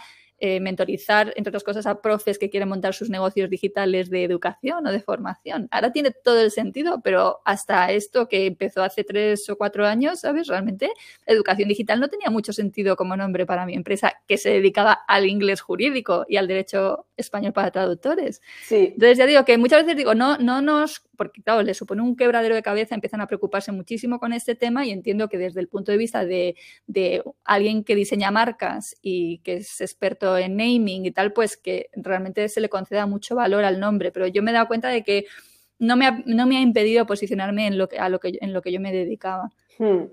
eh, 0.48 0.60
mentorizar, 0.60 1.34
entre 1.36 1.50
otras 1.50 1.64
cosas, 1.64 1.88
a 1.88 2.04
profes 2.04 2.38
que 2.38 2.52
quieren 2.52 2.70
montar 2.70 2.94
sus 2.94 3.10
negocios 3.10 3.50
digitales 3.50 4.12
de 4.12 4.24
educación 4.24 4.86
o 4.86 4.92
de 4.92 5.02
formación. 5.02 5.68
Ahora 5.72 5.92
tiene 5.92 6.12
todo 6.12 6.40
el 6.40 6.52
sentido, 6.52 7.02
pero 7.04 7.42
hasta 7.46 7.92
esto 7.92 8.28
que 8.28 8.46
empezó 8.46 8.84
hace 8.84 9.04
tres 9.04 9.50
o 9.50 9.58
cuatro 9.58 9.88
años, 9.88 10.20
¿sabes? 10.20 10.46
Realmente 10.46 10.92
educación 11.26 11.68
digital 11.68 12.00
no 12.00 12.10
tenía 12.10 12.30
mucho 12.30 12.54
sentido 12.54 12.96
como 12.96 13.18
nombre 13.18 13.48
para 13.48 13.66
mi 13.66 13.74
empresa 13.74 14.14
que 14.28 14.38
se 14.38 14.52
dedicaba 14.52 14.94
al 15.08 15.26
inglés 15.26 15.62
jurídico 15.62 16.28
y 16.30 16.38
al 16.38 16.48
derecho 16.48 17.08
español 17.18 17.54
para 17.54 17.72
traductores. 17.72 18.42
Sí. 18.64 18.92
Entonces 18.94 19.18
ya 19.18 19.26
digo 19.26 19.46
que 19.46 19.58
muchas 19.58 19.84
veces 19.84 19.98
digo, 19.98 20.16
no, 20.16 20.38
no 20.38 20.62
nos, 20.62 21.02
porque 21.16 21.42
claro, 21.42 21.62
les 21.64 21.78
supone 21.78 22.02
un 22.02 22.16
quebradero 22.16 22.56
de 22.56 22.64
cabeza, 22.64 22.96
empiezan 22.96 23.22
a 23.22 23.28
preocuparse 23.28 23.72
muchísimo 23.72 24.20
con 24.20 24.34
este 24.34 24.56
tema 24.56 24.86
y 24.86 24.92
entiendo 24.92 25.30
que 25.30 25.38
desde 25.38 25.60
el 25.60 25.68
punto 25.68 25.92
de 25.92 25.98
vista 25.98 26.26
de, 26.26 26.56
de 26.88 27.24
alguien 27.44 27.84
que 27.84 27.96
diseña 27.96 28.32
marcas 28.32 28.96
y 29.02 29.40
que 29.40 29.58
es 29.58 29.82
experto 29.82 30.38
en 30.38 30.58
naming 30.58 31.06
y 31.06 31.12
tal, 31.12 31.34
pues 31.34 31.58
que 31.58 31.90
realmente 31.96 32.48
se 32.50 32.62
le 32.62 32.70
conceda 32.70 33.06
mucho 33.06 33.36
valor 33.36 33.64
al 33.64 33.80
nombre. 33.80 34.12
Pero 34.12 34.28
yo 34.28 34.44
me 34.44 34.52
he 34.52 34.54
dado 34.54 34.68
cuenta 34.68 34.90
de 34.90 35.04
que 35.04 35.26
no 35.80 35.96
me 35.98 36.06
ha, 36.08 36.24
no 36.26 36.48
me 36.48 36.58
ha 36.58 36.62
impedido 36.62 37.06
posicionarme 37.06 37.68
en 37.68 37.78
lo 37.78 37.90
que, 37.90 38.00
a 38.00 38.10
lo 38.10 38.20
que, 38.20 38.38
en 38.42 38.54
lo 38.54 38.62
que 38.62 38.72
yo 38.72 38.80
me 38.80 38.92
dedicaba. 38.92 39.52
Hmm. 39.78 40.06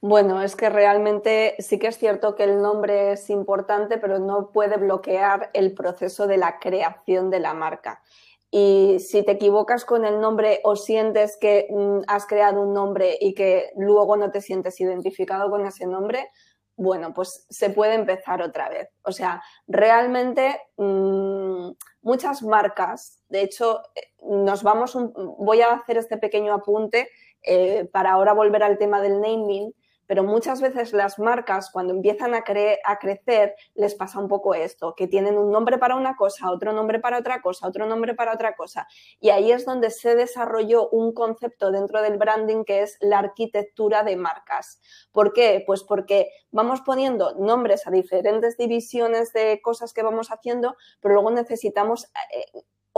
Bueno, 0.00 0.42
es 0.42 0.54
que 0.54 0.70
realmente 0.70 1.56
sí 1.58 1.78
que 1.78 1.88
es 1.88 1.98
cierto 1.98 2.36
que 2.36 2.44
el 2.44 2.62
nombre 2.62 3.12
es 3.12 3.30
importante, 3.30 3.98
pero 3.98 4.18
no 4.18 4.50
puede 4.52 4.76
bloquear 4.76 5.50
el 5.54 5.74
proceso 5.74 6.26
de 6.26 6.36
la 6.36 6.58
creación 6.60 7.30
de 7.30 7.40
la 7.40 7.54
marca. 7.54 8.02
Y 8.50 8.98
si 9.00 9.24
te 9.24 9.32
equivocas 9.32 9.84
con 9.84 10.04
el 10.04 10.20
nombre 10.20 10.60
o 10.64 10.76
sientes 10.76 11.36
que 11.36 11.66
mm, 11.70 12.00
has 12.06 12.26
creado 12.26 12.62
un 12.62 12.72
nombre 12.72 13.18
y 13.20 13.34
que 13.34 13.70
luego 13.76 14.16
no 14.16 14.30
te 14.30 14.40
sientes 14.40 14.80
identificado 14.80 15.50
con 15.50 15.66
ese 15.66 15.86
nombre, 15.86 16.30
bueno, 16.76 17.12
pues 17.12 17.44
se 17.50 17.70
puede 17.70 17.94
empezar 17.94 18.40
otra 18.40 18.68
vez. 18.68 18.88
O 19.02 19.12
sea, 19.12 19.42
realmente 19.66 20.60
mm, 20.76 21.70
muchas 22.02 22.42
marcas, 22.42 23.20
de 23.28 23.42
hecho, 23.42 23.82
eh, 23.96 24.14
nos 24.22 24.62
vamos, 24.62 24.96
voy 25.38 25.60
a 25.60 25.72
hacer 25.72 25.98
este 25.98 26.18
pequeño 26.18 26.54
apunte 26.54 27.10
eh, 27.42 27.88
para 27.92 28.12
ahora 28.12 28.32
volver 28.32 28.62
al 28.62 28.78
tema 28.78 29.00
del 29.00 29.20
naming, 29.20 29.72
pero 30.08 30.24
muchas 30.24 30.62
veces 30.62 30.94
las 30.94 31.18
marcas 31.18 31.70
cuando 31.70 31.92
empiezan 31.92 32.34
a, 32.34 32.42
a 32.84 32.98
crecer 32.98 33.54
les 33.74 33.94
pasa 33.94 34.18
un 34.18 34.26
poco 34.26 34.54
esto, 34.54 34.94
que 34.96 35.06
tienen 35.06 35.36
un 35.36 35.52
nombre 35.52 35.76
para 35.76 35.96
una 35.96 36.16
cosa, 36.16 36.50
otro 36.50 36.72
nombre 36.72 36.98
para 36.98 37.18
otra 37.18 37.42
cosa, 37.42 37.68
otro 37.68 37.84
nombre 37.86 38.14
para 38.14 38.32
otra 38.32 38.56
cosa. 38.56 38.88
Y 39.20 39.28
ahí 39.28 39.52
es 39.52 39.66
donde 39.66 39.90
se 39.90 40.16
desarrolló 40.16 40.88
un 40.88 41.12
concepto 41.12 41.70
dentro 41.70 42.00
del 42.00 42.16
branding 42.16 42.64
que 42.64 42.80
es 42.82 42.96
la 43.00 43.18
arquitectura 43.18 44.02
de 44.02 44.16
marcas. 44.16 44.80
¿Por 45.12 45.34
qué? 45.34 45.62
Pues 45.66 45.84
porque 45.84 46.30
vamos 46.50 46.80
poniendo 46.80 47.34
nombres 47.34 47.86
a 47.86 47.90
diferentes 47.90 48.56
divisiones 48.56 49.34
de 49.34 49.60
cosas 49.62 49.92
que 49.92 50.02
vamos 50.02 50.30
haciendo, 50.30 50.74
pero 51.00 51.14
luego 51.14 51.30
necesitamos... 51.30 52.10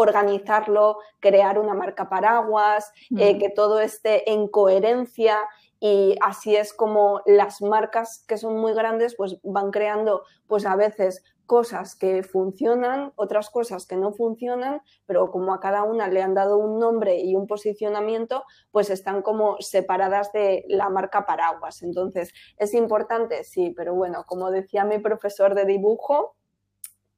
Organizarlo, 0.01 0.99
crear 1.21 1.59
una 1.59 1.75
marca 1.75 2.09
paraguas, 2.09 2.93
eh, 3.19 3.39
que 3.39 3.51
todo 3.51 3.81
esté 3.81 4.31
en 4.33 4.49
coherencia 4.49 5.39
y 5.79 6.17
así 6.23 6.57
es 6.57 6.73
como 6.75 7.23
las 7.27 7.63
marcas 7.63 8.25
que 8.29 8.37
son 8.37 8.59
muy 8.59 8.75
grandes 8.75 9.15
pues 9.17 9.39
van 9.43 9.71
creando 9.71 10.23
pues 10.47 10.67
a 10.67 10.77
veces 10.77 11.23
cosas 11.51 11.97
que 11.97 12.23
funcionan, 12.23 13.13
otras 13.17 13.51
cosas 13.51 13.85
que 13.85 13.97
no 13.97 14.13
funcionan, 14.13 14.83
pero 15.07 15.33
como 15.33 15.53
a 15.53 15.59
cada 15.59 15.83
una 15.83 16.07
le 16.07 16.23
han 16.23 16.33
dado 16.33 16.59
un 16.59 16.79
nombre 16.79 17.19
y 17.19 17.35
un 17.35 17.49
posicionamiento, 17.49 18.45
pues 18.71 18.89
están 18.89 19.21
como 19.23 19.57
separadas 19.59 20.31
de 20.33 20.65
la 20.69 20.89
marca 20.91 21.27
paraguas. 21.27 21.83
Entonces, 21.83 22.33
es 22.57 22.73
importante, 22.73 23.43
sí, 23.43 23.75
pero 23.77 23.95
bueno, 23.97 24.23
como 24.29 24.53
decía 24.53 24.85
mi 24.85 24.99
profesor 24.99 25.57
de 25.57 25.65
dibujo, 25.65 26.37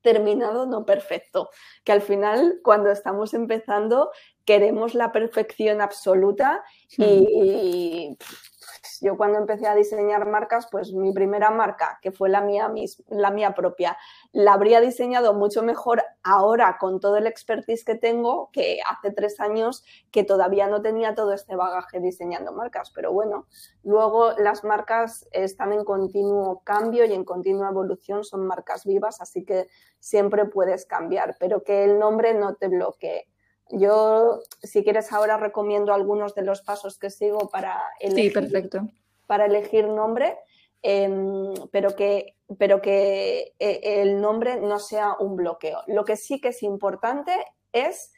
terminado, 0.03 0.67
no 0.67 0.85
perfecto. 0.85 1.51
Que 1.85 1.93
al 1.93 2.03
final, 2.03 2.61
cuando 2.63 2.91
estamos 2.91 3.35
empezando, 3.35 4.11
queremos 4.45 4.95
la 4.95 5.13
perfección 5.13 5.81
absoluta 5.81 6.63
y, 6.97 8.11
hmm. 8.11 8.17
pues, 8.17 8.99
yo 9.01 9.17
cuando 9.17 9.39
empecé 9.39 9.67
a 9.67 9.75
diseñar 9.75 10.27
marcas, 10.29 10.69
pues 10.71 10.93
mi 10.93 11.13
primera 11.13 11.51
marca, 11.51 11.99
que 12.03 12.13
fue 12.13 12.29
la 12.29 12.41
mía, 12.41 12.71
la 13.09 13.31
mía 13.31 13.55
propia, 13.55 13.97
la 14.33 14.55
habría 14.55 14.81
diseñado 14.81 15.35
mucho 15.35 15.63
mejor 15.63 16.03
ahora 16.23 16.79
con 16.81 17.01
todo 17.01 17.19
el 17.19 17.27
expertise 17.27 17.85
que 17.85 17.95
tengo 17.95 18.49
que 18.51 18.81
hace 18.91 19.13
tres 19.13 19.39
años 19.41 19.85
que 20.11 20.25
todavía 20.25 20.69
no 20.69 20.81
tenía 20.81 21.15
todo 21.15 21.35
este 21.35 21.55
bagaje 21.55 22.01
diseñando 22.01 22.53
marcas. 22.53 22.91
Pero 22.95 23.13
bueno, 23.13 23.47
luego 23.85 24.33
las 24.39 24.65
marcas 24.65 25.29
están 25.33 25.75
en 25.75 25.85
continuo 25.85 26.63
cambio 26.65 27.05
y 27.05 27.13
en 27.13 27.25
continua 27.25 27.69
evolución, 27.69 28.25
son 28.25 28.47
marcas 28.47 28.87
vivas, 28.87 29.21
así 29.21 29.45
que 29.45 29.69
siempre 29.99 30.47
puedes 30.47 30.87
cambiar, 30.87 31.37
pero 31.39 31.63
que 31.63 31.85
el 31.85 31.99
nombre 31.99 32.33
no 32.33 32.55
te 32.55 32.69
bloquee. 32.69 33.29
Yo, 33.71 34.41
si 34.63 34.83
quieres, 34.83 35.13
ahora 35.13 35.37
recomiendo 35.37 35.93
algunos 35.93 36.35
de 36.35 36.43
los 36.43 36.63
pasos 36.63 36.99
que 36.99 37.11
sigo 37.11 37.49
para 37.51 37.83
elegir, 38.01 38.33
perfecto. 38.33 38.81
Para 39.27 39.47
elegir 39.47 39.89
nombre, 39.89 40.39
em, 40.83 41.55
pero, 41.71 41.95
que, 41.95 42.37
pero 42.59 42.83
que 42.83 43.55
eh, 43.59 43.81
el 44.03 44.21
nombre 44.21 44.61
no 44.61 44.79
sea 44.79 45.17
un 45.19 45.37
bloqueo. 45.37 45.83
Lo 45.87 46.05
que 46.05 46.17
sí 46.17 46.41
que 46.41 46.49
es 46.49 46.63
importante 46.63 47.33
es 47.73 48.13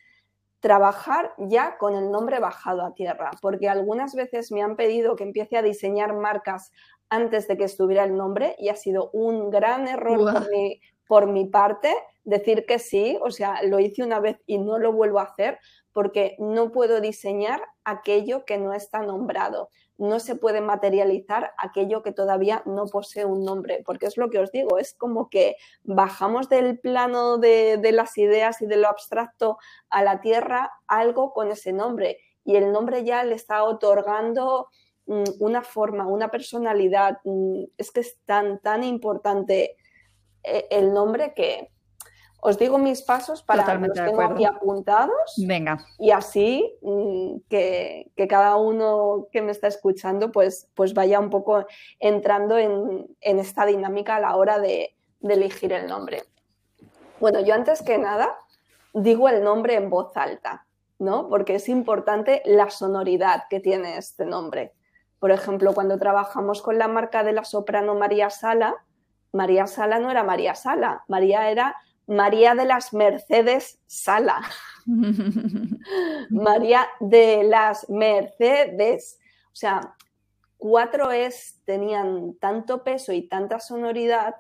trabajar 0.61 1.35
ya 1.37 1.77
con 1.77 1.95
el 1.95 2.11
nombre 2.11 2.41
bajado 2.41 2.87
a 2.87 2.95
tierra, 2.95 3.31
porque 3.43 3.69
algunas 3.69 4.15
veces 4.15 4.51
me 4.51 4.63
han 4.63 4.77
pedido 4.77 5.15
que 5.15 5.25
empiece 5.25 5.59
a 5.59 5.63
diseñar 5.63 6.15
marcas 6.15 6.73
antes 7.11 7.47
de 7.49 7.59
que 7.59 7.65
estuviera 7.65 8.05
el 8.05 8.17
nombre 8.17 8.57
y 8.59 8.71
ha 8.71 8.77
sido 8.77 9.11
un 9.13 9.51
gran 9.51 9.87
error 9.89 10.19
por 10.19 10.51
mi, 10.51 10.81
por 11.07 11.27
mi 11.27 11.45
parte 11.45 11.95
decir 12.25 12.65
que 12.67 12.79
sí, 12.79 13.19
o 13.23 13.31
sea, 13.31 13.63
lo 13.63 13.79
hice 13.79 14.03
una 14.03 14.21
vez 14.21 14.39
y 14.47 14.59
no 14.59 14.79
lo 14.79 14.93
vuelvo 14.93 15.19
a 15.19 15.25
hacer 15.25 15.59
porque 15.93 16.35
no 16.39 16.73
puedo 16.73 17.01
diseñar 17.01 17.63
aquello 17.85 18.45
que 18.45 18.57
no 18.59 18.73
está 18.73 19.03
nombrado. 19.03 19.69
No 19.97 20.19
se 20.21 20.35
puede 20.35 20.61
materializar 20.61 21.53
aquello 21.57 22.03
que 22.03 22.13
todavía 22.13 22.63
no 22.67 22.87
posee 22.87 23.25
un 23.25 23.45
nombre, 23.45 23.83
porque 23.87 24.07
es 24.07 24.17
lo 24.17 24.29
que 24.31 24.41
os 24.41 24.51
digo, 24.51 24.79
es 24.79 24.95
como 24.95 25.31
que 25.31 25.57
bajamos 25.83 26.49
del 26.49 26.79
plano 26.79 27.39
de, 27.39 27.77
de 27.79 27.93
las 27.93 28.19
ideas 28.19 28.61
y 28.61 28.67
de 28.67 28.77
lo 28.77 28.89
abstracto 28.89 29.59
a 29.91 30.03
la 30.03 30.21
tierra 30.21 30.73
algo 30.87 31.33
con 31.33 31.51
ese 31.51 31.73
nombre 31.73 32.19
y 32.45 32.57
el 32.57 32.73
nombre 32.73 33.05
ya 33.05 33.25
le 33.25 33.35
está 33.35 33.65
otorgando 33.65 34.69
mm, 35.07 35.25
una 35.41 35.63
forma, 35.63 36.07
una 36.07 36.29
personalidad. 36.29 37.19
Mm, 37.25 37.65
es 37.77 37.91
que 37.91 38.01
es 38.01 38.19
tan, 38.27 38.61
tan 38.61 38.85
importante 38.85 39.77
eh, 40.43 40.67
el 40.71 40.93
nombre 40.93 41.33
que 41.35 41.71
os 42.47 42.59
digo 42.59 42.77
mis 42.77 43.01
pasos 43.01 43.43
para 43.43 43.65
que 43.65 43.75
los 43.79 43.93
tengo 43.95 44.21
aquí 44.21 44.45
apuntados. 44.45 45.35
Venga. 45.39 45.79
Y 45.99 46.11
así 46.11 46.77
mm, 46.83 47.37
que, 47.49 48.13
cada 48.29 48.57
uno 48.57 49.29
que 49.33 49.41
me 49.41 49.51
está 49.51 49.67
escuchando 49.67 50.31
pues, 50.31 50.69
pues 50.75 50.93
vaya 50.93 51.21
un 51.21 51.31
poco 51.31 51.65
entrando 51.99 52.59
en, 52.59 53.07
esta 53.23 53.65
dinámica 53.65 54.17
a 54.17 54.21
la 54.21 54.37
hora 54.37 54.59
de, 54.59 54.95
de 55.21 55.35
elegir 55.35 55.73
el 55.73 55.87
nombre. 55.87 56.25
Bueno, 57.19 57.41
yo 57.41 57.55
antes 57.55 57.81
que 57.81 57.97
nada 57.97 58.37
digo 58.93 59.31
el 59.31 59.43
nombre 59.43 59.77
en 59.77 59.89
voz 59.89 60.15
alta, 60.15 60.67
¿no? 60.99 61.31
Porque 61.31 61.55
es 61.55 61.71
importante 61.71 62.43
la 62.45 62.69
sonoridad 62.69 63.45
que 63.49 63.61
tiene 63.61 63.97
este 63.97 64.27
nombre. 64.27 64.75
Por 65.19 65.31
ejemplo, 65.31 65.73
cuando 65.73 65.97
trabajamos 65.97 66.61
con 66.61 66.77
la 66.77 66.89
marca 66.89 67.25
de 67.25 67.33
la 67.33 67.45
soprano 67.45 67.95
María 67.95 68.29
Sala, 68.29 68.85
María 69.33 69.67
Sala 69.67 69.99
no 69.99 70.11
era 70.11 70.25
María 70.25 70.55
Sala, 70.55 71.05
María 71.09 71.51
era 71.51 71.75
María 72.07 72.55
de 72.55 72.65
las 72.67 72.93
Mercedes 72.93 73.79
Sala. 73.87 74.43
María 76.31 76.87
de 77.01 77.45
las 77.45 77.89
Mercedes. 77.89 79.19
O 79.47 79.57
sea, 79.57 79.95
cuatro 80.59 81.13
es 81.13 81.61
tenían 81.65 82.35
tanto 82.35 82.85
peso 82.85 83.13
y 83.13 83.29
tanta 83.29 83.61
sonoridad 83.61 84.35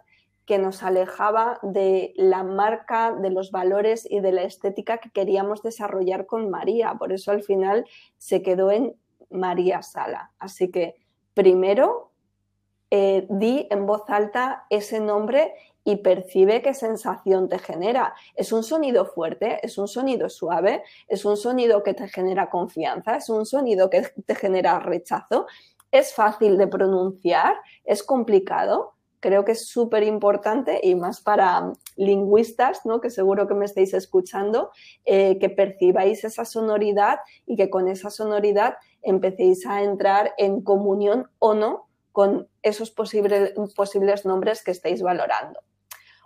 que 0.46 0.58
nos 0.58 0.82
alejaba 0.82 1.58
de 1.62 2.12
la 2.16 2.42
marca, 2.42 3.12
de 3.12 3.30
los 3.30 3.50
valores 3.50 4.06
y 4.10 4.20
de 4.20 4.32
la 4.32 4.42
estética 4.42 4.98
que 4.98 5.10
queríamos 5.10 5.62
desarrollar 5.62 6.26
con 6.26 6.50
María. 6.50 6.94
Por 6.94 7.12
eso 7.12 7.30
al 7.30 7.42
final 7.42 7.86
se 8.18 8.42
quedó 8.42 8.70
en 8.70 8.94
María 9.30 9.82
Sala. 9.82 10.32
Así 10.38 10.70
que 10.70 10.96
primero 11.32 12.12
eh, 12.90 13.26
di 13.30 13.66
en 13.70 13.86
voz 13.86 14.02
alta 14.08 14.66
ese 14.70 15.00
nombre 15.00 15.54
y 15.84 15.96
percibe 15.96 16.62
qué 16.62 16.72
sensación 16.74 17.48
te 17.48 17.58
genera. 17.58 18.14
¿Es 18.34 18.52
un 18.52 18.62
sonido 18.62 19.04
fuerte? 19.04 19.60
¿Es 19.62 19.76
un 19.76 19.86
sonido 19.86 20.28
suave? 20.30 20.82
¿Es 21.06 21.24
un 21.24 21.36
sonido 21.36 21.82
que 21.82 21.94
te 21.94 22.08
genera 22.08 22.48
confianza? 22.48 23.16
¿Es 23.16 23.28
un 23.28 23.44
sonido 23.44 23.90
que 23.90 24.02
te 24.26 24.34
genera 24.34 24.78
rechazo? 24.80 25.46
¿Es 25.90 26.14
fácil 26.14 26.56
de 26.56 26.66
pronunciar? 26.66 27.54
¿Es 27.84 28.02
complicado? 28.02 28.94
Creo 29.20 29.44
que 29.44 29.52
es 29.52 29.68
súper 29.68 30.02
importante 30.02 30.80
y 30.82 30.94
más 30.94 31.20
para 31.20 31.72
lingüistas, 31.96 32.84
¿no? 32.84 33.00
que 33.00 33.10
seguro 33.10 33.46
que 33.46 33.54
me 33.54 33.64
estáis 33.64 33.94
escuchando, 33.94 34.70
eh, 35.04 35.38
que 35.38 35.48
percibáis 35.48 36.24
esa 36.24 36.44
sonoridad 36.44 37.20
y 37.46 37.56
que 37.56 37.70
con 37.70 37.88
esa 37.88 38.10
sonoridad 38.10 38.74
empecéis 39.02 39.66
a 39.66 39.82
entrar 39.82 40.34
en 40.36 40.62
comunión 40.62 41.30
o 41.38 41.54
no 41.54 41.88
con 42.12 42.48
esos 42.62 42.90
posibles, 42.90 43.54
posibles 43.74 44.26
nombres 44.26 44.62
que 44.62 44.70
estáis 44.70 45.02
valorando. 45.02 45.60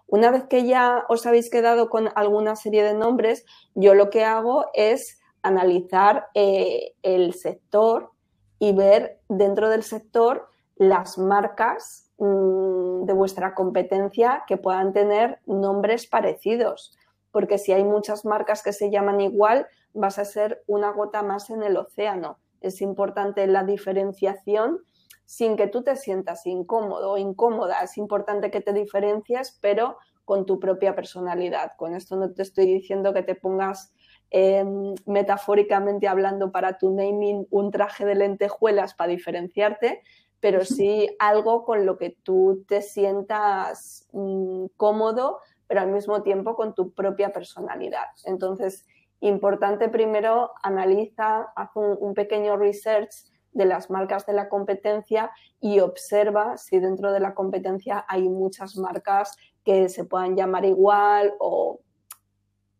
Una 0.08 0.30
vez 0.30 0.44
que 0.44 0.64
ya 0.64 1.04
os 1.10 1.26
habéis 1.26 1.50
quedado 1.50 1.90
con 1.90 2.08
alguna 2.14 2.56
serie 2.56 2.82
de 2.82 2.94
nombres, 2.94 3.44
yo 3.74 3.94
lo 3.94 4.08
que 4.08 4.24
hago 4.24 4.64
es 4.72 5.20
analizar 5.42 6.28
eh, 6.34 6.94
el 7.02 7.34
sector 7.34 8.10
y 8.58 8.72
ver 8.72 9.20
dentro 9.28 9.68
del 9.68 9.82
sector 9.82 10.48
las 10.76 11.18
marcas 11.18 12.10
mm, 12.16 13.04
de 13.04 13.12
vuestra 13.12 13.54
competencia 13.54 14.44
que 14.46 14.56
puedan 14.56 14.94
tener 14.94 15.40
nombres 15.44 16.06
parecidos. 16.06 16.96
Porque 17.30 17.58
si 17.58 17.72
hay 17.72 17.84
muchas 17.84 18.24
marcas 18.24 18.62
que 18.62 18.72
se 18.72 18.90
llaman 18.90 19.20
igual, 19.20 19.66
vas 19.92 20.18
a 20.18 20.24
ser 20.24 20.64
una 20.66 20.90
gota 20.90 21.22
más 21.22 21.50
en 21.50 21.62
el 21.62 21.76
océano. 21.76 22.38
Es 22.62 22.80
importante 22.80 23.46
la 23.46 23.62
diferenciación 23.62 24.80
sin 25.28 25.58
que 25.58 25.66
tú 25.66 25.82
te 25.82 25.94
sientas 25.94 26.46
incómodo 26.46 27.12
o 27.12 27.18
incómoda. 27.18 27.82
Es 27.82 27.98
importante 27.98 28.50
que 28.50 28.62
te 28.62 28.72
diferencies, 28.72 29.58
pero 29.60 29.98
con 30.24 30.46
tu 30.46 30.58
propia 30.58 30.94
personalidad. 30.94 31.72
Con 31.76 31.94
esto 31.94 32.16
no 32.16 32.32
te 32.32 32.40
estoy 32.40 32.64
diciendo 32.64 33.12
que 33.12 33.22
te 33.22 33.34
pongas 33.34 33.92
em, 34.30 34.94
metafóricamente 35.04 36.08
hablando 36.08 36.50
para 36.50 36.78
tu 36.78 36.94
naming 36.94 37.46
un 37.50 37.70
traje 37.70 38.06
de 38.06 38.14
lentejuelas 38.14 38.94
para 38.94 39.10
diferenciarte, 39.10 40.02
pero 40.40 40.64
sí 40.64 41.14
algo 41.18 41.66
con 41.66 41.84
lo 41.84 41.98
que 41.98 42.16
tú 42.22 42.64
te 42.66 42.80
sientas 42.80 44.08
mm, 44.12 44.68
cómodo, 44.78 45.40
pero 45.66 45.82
al 45.82 45.88
mismo 45.88 46.22
tiempo 46.22 46.56
con 46.56 46.74
tu 46.74 46.94
propia 46.94 47.34
personalidad. 47.34 48.06
Entonces, 48.24 48.86
importante 49.20 49.90
primero 49.90 50.52
analiza, 50.62 51.52
haz 51.54 51.68
un 51.76 52.14
pequeño 52.14 52.56
research 52.56 53.10
de 53.58 53.66
las 53.66 53.90
marcas 53.90 54.24
de 54.24 54.32
la 54.32 54.48
competencia 54.48 55.30
y 55.60 55.80
observa 55.80 56.56
si 56.56 56.78
dentro 56.78 57.12
de 57.12 57.20
la 57.20 57.34
competencia 57.34 58.06
hay 58.08 58.26
muchas 58.28 58.76
marcas 58.76 59.36
que 59.64 59.90
se 59.90 60.04
puedan 60.04 60.36
llamar 60.36 60.64
igual 60.64 61.34
o 61.40 61.80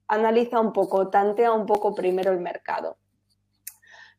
analiza 0.07 0.61
un 0.61 0.73
poco, 0.73 1.11
tantea 1.11 1.53
un 1.53 1.67
poco 1.67 1.95
primero 1.95 2.33
el 2.33 2.41
mercado. 2.41 2.97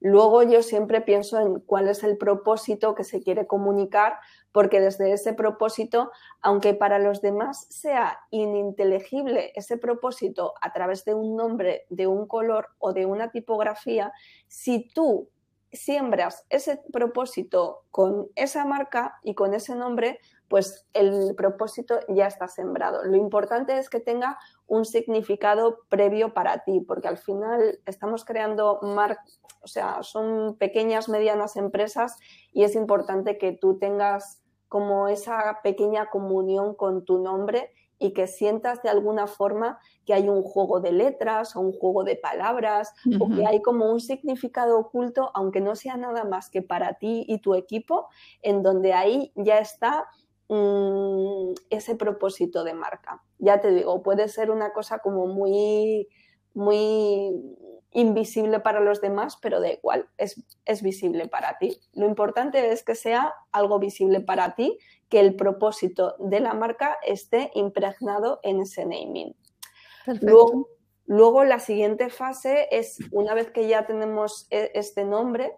Luego 0.02 0.44
yo 0.44 0.64
siempre 0.64 1.02
pienso 1.02 1.40
en 1.40 1.60
cuál 1.60 1.90
es 1.90 2.04
el 2.04 2.18
propósito 2.18 2.96
que 2.96 3.04
se 3.04 3.22
quiere 3.22 3.48
comunicar, 3.48 4.18
porque 4.54 4.80
desde 4.80 5.12
ese 5.12 5.34
propósito, 5.34 6.12
aunque 6.42 6.74
para 6.74 7.00
los 7.00 7.22
demás 7.22 7.68
sea 7.70 8.20
ininteligible 8.32 9.52
ese 9.56 9.78
propósito 9.78 10.54
a 10.62 10.72
través 10.72 11.04
de 11.04 11.14
un 11.14 11.36
nombre, 11.36 11.86
de 11.90 12.08
un 12.08 12.28
color 12.28 12.70
o 12.80 12.94
de 12.94 13.06
una 13.06 13.32
tipografía, 13.32 14.14
si 14.48 14.90
tú 14.94 15.30
siembras 15.72 16.46
ese 16.50 16.82
propósito 16.92 17.84
con 17.92 18.28
esa 18.36 18.66
marca 18.66 19.20
y 19.24 19.36
con 19.36 19.54
ese 19.54 19.76
nombre, 19.76 20.20
pues 20.48 20.88
el 20.94 21.36
propósito 21.36 22.00
ya 22.08 22.28
está 22.28 22.48
sembrado. 22.48 23.04
Lo 23.04 23.18
importante 23.18 23.78
es 23.78 23.90
que 23.90 24.00
tenga 24.00 24.40
un 24.68 24.86
significado 24.86 25.80
previo 25.90 26.34
para 26.34 26.64
ti, 26.64 26.82
porque 26.82 27.08
al 27.08 27.18
final 27.18 27.80
estamos 27.86 28.26
creando 28.26 28.80
marcas, 28.82 29.42
o 29.62 29.68
sea, 29.68 30.02
son 30.02 30.56
pequeñas, 30.58 31.10
medianas 31.10 31.56
empresas 31.56 32.18
y 32.52 32.64
es 32.64 32.76
importante 32.76 33.38
que 33.38 33.52
tú 33.52 33.78
tengas 33.78 34.42
como 34.68 35.08
esa 35.08 35.60
pequeña 35.64 36.10
comunión 36.10 36.76
con 36.76 37.04
tu 37.04 37.20
nombre 37.20 37.74
y 38.00 38.14
que 38.14 38.28
sientas 38.28 38.82
de 38.82 38.90
alguna 38.90 39.28
forma 39.28 39.78
que 40.06 40.14
hay 40.14 40.30
un 40.30 40.42
juego 40.42 40.80
de 40.80 40.92
letras 40.92 41.56
o 41.56 41.60
un 41.60 41.74
juego 41.74 42.04
de 42.04 42.16
palabras 42.16 42.94
o 43.20 43.30
que 43.30 43.46
hay 43.46 43.62
como 43.62 43.92
un 43.92 44.00
significado 44.00 44.80
oculto, 44.80 45.32
aunque 45.34 45.62
no 45.62 45.76
sea 45.76 45.98
nada 45.98 46.24
más 46.24 46.50
que 46.50 46.62
para 46.62 46.94
ti 46.94 47.26
y 47.28 47.40
tu 47.40 47.56
equipo, 47.56 48.08
en 48.42 48.64
donde 48.64 48.94
ahí 48.94 49.34
ya 49.36 49.60
está 49.60 50.08
mm, 50.48 51.52
ese 51.70 51.96
propósito 51.96 52.64
de 52.64 52.74
marca. 52.74 53.22
Ya 53.38 53.60
te 53.60 53.72
digo, 53.72 54.02
puede 54.02 54.30
ser 54.30 54.50
una 54.50 54.72
cosa 54.72 55.00
como 55.00 55.28
muy, 55.28 56.08
muy 56.54 57.34
invisible 57.92 58.60
para 58.60 58.80
los 58.80 59.02
demás, 59.02 59.38
pero 59.42 59.60
da 59.60 59.72
igual, 59.72 60.08
es, 60.18 60.44
es 60.66 60.82
visible 60.82 61.28
para 61.28 61.58
ti. 61.58 61.80
Lo 61.94 62.06
importante 62.06 62.72
es 62.72 62.84
que 62.84 62.96
sea 62.96 63.34
algo 63.52 63.80
visible 63.80 64.22
para 64.22 64.56
ti, 64.56 64.78
que 65.10 65.20
el 65.20 65.36
propósito 65.36 66.16
de 66.20 66.40
la 66.40 66.54
marca 66.54 66.98
esté 67.04 67.52
impregnado 67.56 68.40
en 68.44 68.62
ese 68.62 68.86
naming. 68.86 69.36
Luego, 70.22 70.70
luego, 71.06 71.44
la 71.44 71.60
siguiente 71.60 72.10
fase 72.10 72.68
es, 72.72 73.00
una 73.12 73.34
vez 73.34 73.50
que 73.52 73.68
ya 73.68 73.86
tenemos 73.86 74.48
e, 74.50 74.72
este 74.76 75.04
nombre, 75.04 75.58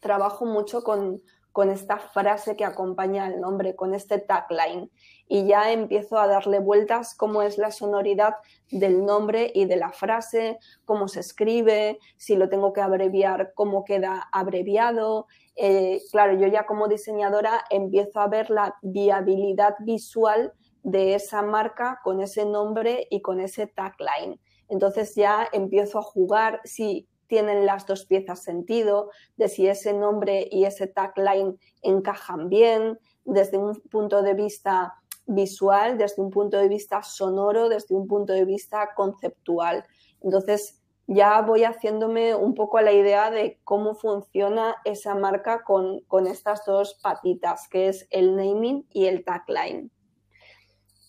trabajo 0.00 0.46
mucho 0.46 0.82
con, 0.82 1.22
con 1.54 1.70
esta 1.70 1.98
frase 1.98 2.56
que 2.56 2.64
acompaña 2.64 3.26
al 3.26 3.40
nombre, 3.40 3.76
con 3.76 3.94
este 3.94 4.18
tagline. 4.18 4.90
Y 5.28 5.46
ya 5.46 5.70
empiezo 5.70 6.18
a 6.18 6.26
darle 6.26 6.58
vueltas 6.58 7.14
cómo 7.14 7.42
es 7.42 7.58
la 7.58 7.70
sonoridad 7.70 8.34
del 8.72 9.06
nombre 9.06 9.52
y 9.54 9.66
de 9.66 9.76
la 9.76 9.92
frase, 9.92 10.58
cómo 10.84 11.06
se 11.06 11.20
escribe, 11.20 12.00
si 12.16 12.34
lo 12.34 12.48
tengo 12.48 12.72
que 12.72 12.80
abreviar, 12.80 13.52
cómo 13.54 13.84
queda 13.84 14.28
abreviado. 14.32 15.28
Eh, 15.54 16.02
claro, 16.10 16.36
yo 16.36 16.48
ya 16.48 16.66
como 16.66 16.88
diseñadora 16.88 17.64
empiezo 17.70 18.18
a 18.18 18.26
ver 18.26 18.50
la 18.50 18.74
viabilidad 18.82 19.76
visual 19.78 20.52
de 20.82 21.14
esa 21.14 21.42
marca 21.42 22.00
con 22.02 22.20
ese 22.20 22.46
nombre 22.46 23.06
y 23.10 23.22
con 23.22 23.38
ese 23.38 23.68
tagline. 23.68 24.40
Entonces 24.68 25.14
ya 25.14 25.48
empiezo 25.52 26.00
a 26.00 26.02
jugar 26.02 26.60
si 26.64 27.06
tienen 27.26 27.66
las 27.66 27.86
dos 27.86 28.06
piezas 28.06 28.42
sentido, 28.42 29.10
de 29.36 29.48
si 29.48 29.66
ese 29.66 29.92
nombre 29.92 30.48
y 30.50 30.64
ese 30.64 30.86
tagline 30.86 31.58
encajan 31.82 32.48
bien, 32.48 32.98
desde 33.24 33.58
un 33.58 33.80
punto 33.90 34.22
de 34.22 34.34
vista 34.34 34.94
visual, 35.26 35.98
desde 35.98 36.22
un 36.22 36.30
punto 36.30 36.58
de 36.58 36.68
vista 36.68 37.02
sonoro, 37.02 37.68
desde 37.68 37.94
un 37.94 38.06
punto 38.06 38.32
de 38.32 38.44
vista 38.44 38.94
conceptual. 38.94 39.84
Entonces, 40.20 40.82
ya 41.06 41.42
voy 41.42 41.64
haciéndome 41.64 42.34
un 42.34 42.54
poco 42.54 42.78
a 42.78 42.82
la 42.82 42.92
idea 42.92 43.30
de 43.30 43.60
cómo 43.64 43.94
funciona 43.94 44.76
esa 44.84 45.14
marca 45.14 45.62
con, 45.62 46.00
con, 46.00 46.26
estas 46.26 46.64
dos 46.64 46.98
patitas, 47.02 47.68
que 47.68 47.88
es 47.88 48.06
el 48.10 48.36
naming 48.36 48.86
y 48.90 49.06
el 49.06 49.24
tagline. 49.24 49.90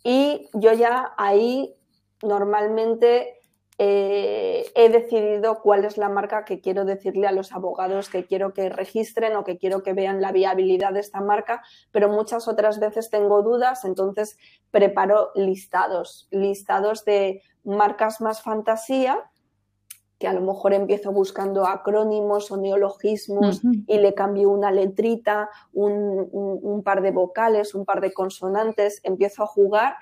Y 0.03 0.49
yo 0.53 0.73
ya 0.73 1.13
ahí 1.17 1.75
normalmente 2.21 3.39
eh, 3.77 4.71
he 4.73 4.89
decidido 4.89 5.61
cuál 5.61 5.83
es 5.83 5.97
la 5.97 6.07
marca 6.07 6.45
que 6.45 6.61
quiero 6.61 6.85
decirle 6.85 7.27
a 7.27 7.33
los 7.33 7.51
abogados 7.51 8.09
que 8.09 8.25
quiero 8.25 8.53
que 8.53 8.69
registren 8.69 9.35
o 9.35 9.43
que 9.43 9.57
quiero 9.57 9.83
que 9.83 9.91
vean 9.91 10.21
la 10.21 10.31
viabilidad 10.31 10.93
de 10.93 11.01
esta 11.01 11.19
marca, 11.19 11.61
pero 11.91 12.07
muchas 12.07 12.47
otras 12.47 12.79
veces 12.79 13.09
tengo 13.09 13.41
dudas, 13.41 13.83
entonces 13.83 14.37
preparo 14.71 15.31
listados, 15.35 16.27
listados 16.31 17.03
de 17.03 17.41
marcas 17.65 18.21
más 18.21 18.41
fantasía 18.41 19.29
que 20.19 20.27
a 20.27 20.33
lo 20.33 20.41
mejor 20.41 20.73
empiezo 20.73 21.11
buscando 21.11 21.67
acrónimos 21.67 22.49
o 22.49 22.57
neologismos 22.57 23.61
y 23.85 23.97
le 23.97 24.13
cambio 24.13 24.49
una 24.49 24.71
letrita, 24.71 25.49
un, 25.73 26.81
par 26.85 27.01
de 27.01 27.11
vocales, 27.11 27.75
un 27.75 27.83
par 27.83 27.99
de 27.99 28.13
consonantes, 28.13 29.01
empiezo 29.03 29.43
a 29.43 29.47
jugar 29.47 29.97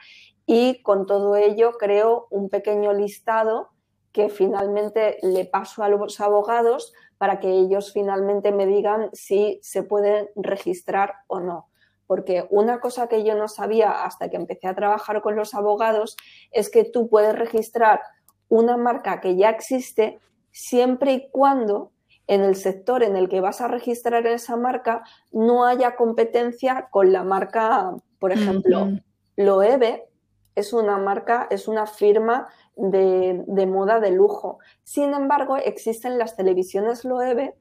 y 0.45 0.81
con 0.81 1.05
todo 1.05 1.35
ello 1.35 1.73
creo 1.73 2.27
un 2.29 2.49
pequeño 2.49 2.93
listado 2.93 3.69
que 4.11 4.29
finalmente 4.29 5.17
le 5.23 5.45
paso 5.45 5.83
a 5.83 5.89
los 5.89 6.19
abogados 6.19 6.93
para 7.17 7.39
que 7.39 7.49
ellos 7.49 7.93
finalmente 7.93 8.51
me 8.51 8.65
digan 8.65 9.09
si 9.13 9.59
se 9.63 9.83
pueden 9.83 10.29
registrar 10.35 11.15
o 11.27 11.39
no. 11.39 11.69
Porque 12.05 12.45
una 12.49 12.79
cosa 12.79 13.07
que 13.07 13.23
yo 13.23 13.35
no 13.35 13.47
sabía 13.47 14.03
hasta 14.03 14.29
que 14.29 14.35
empecé 14.35 14.67
a 14.67 14.75
trabajar 14.75 15.21
con 15.21 15.35
los 15.35 15.55
abogados 15.55 16.17
es 16.51 16.69
que 16.69 16.83
tú 16.83 17.07
puedes 17.07 17.33
registrar 17.33 18.01
una 18.49 18.77
marca 18.77 19.19
que 19.21 19.35
ya 19.35 19.49
existe 19.49 20.19
siempre 20.51 21.13
y 21.13 21.29
cuando 21.29 21.91
en 22.27 22.41
el 22.41 22.55
sector 22.55 23.03
en 23.03 23.15
el 23.15 23.29
que 23.29 23.41
vas 23.41 23.61
a 23.61 23.67
registrar 23.67 24.27
esa 24.27 24.55
marca 24.55 25.03
no 25.31 25.65
haya 25.65 25.95
competencia 25.95 26.87
con 26.91 27.11
la 27.11 27.23
marca, 27.23 27.95
por 28.19 28.31
ejemplo, 28.31 28.89
Loewe, 29.35 30.07
es 30.55 30.73
una 30.73 30.97
marca, 30.97 31.47
es 31.49 31.67
una 31.67 31.85
firma 31.85 32.47
de, 32.75 33.65
moda 33.67 33.99
de 33.99 34.11
lujo. 34.11 34.59
Sin 34.83 35.13
embargo, 35.13 35.57
existen 35.57 36.17
las 36.17 36.35
televisiones 36.35 37.05
Loewe 37.05 37.55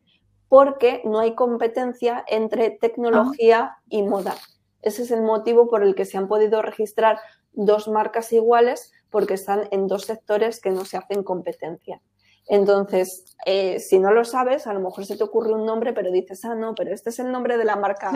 porque 0.48 1.00
no 1.04 1.20
hay 1.20 1.34
competencia 1.34 2.24
entre 2.28 2.70
tecnología 2.70 3.78
y 3.88 4.02
moda. 4.02 4.34
Ese 4.82 5.02
es 5.02 5.10
el 5.10 5.22
motivo 5.22 5.70
por 5.70 5.82
el 5.82 5.94
que 5.94 6.04
se 6.04 6.18
han 6.18 6.28
podido 6.28 6.60
registrar 6.60 7.18
dos 7.52 7.88
marcas 7.88 8.32
iguales 8.32 8.92
porque 9.10 9.34
están 9.34 9.68
en 9.70 9.86
dos 9.86 10.04
sectores 10.04 10.60
que 10.60 10.70
no 10.70 10.84
se 10.84 10.96
hacen 10.96 11.22
competencia. 11.22 12.02
Entonces, 12.48 13.36
eh, 13.46 13.80
si 13.80 13.98
no 13.98 14.12
lo 14.12 14.24
sabes, 14.24 14.66
a 14.66 14.72
lo 14.72 14.80
mejor 14.80 15.06
se 15.06 15.16
te 15.16 15.24
ocurre 15.24 15.52
un 15.52 15.66
nombre, 15.66 15.92
pero 15.92 16.10
dices, 16.10 16.44
ah, 16.44 16.54
no, 16.54 16.74
pero 16.74 16.94
este 16.94 17.10
es 17.10 17.18
el 17.18 17.30
nombre 17.30 17.56
de 17.56 17.64
la 17.64 17.76
marca. 17.76 18.10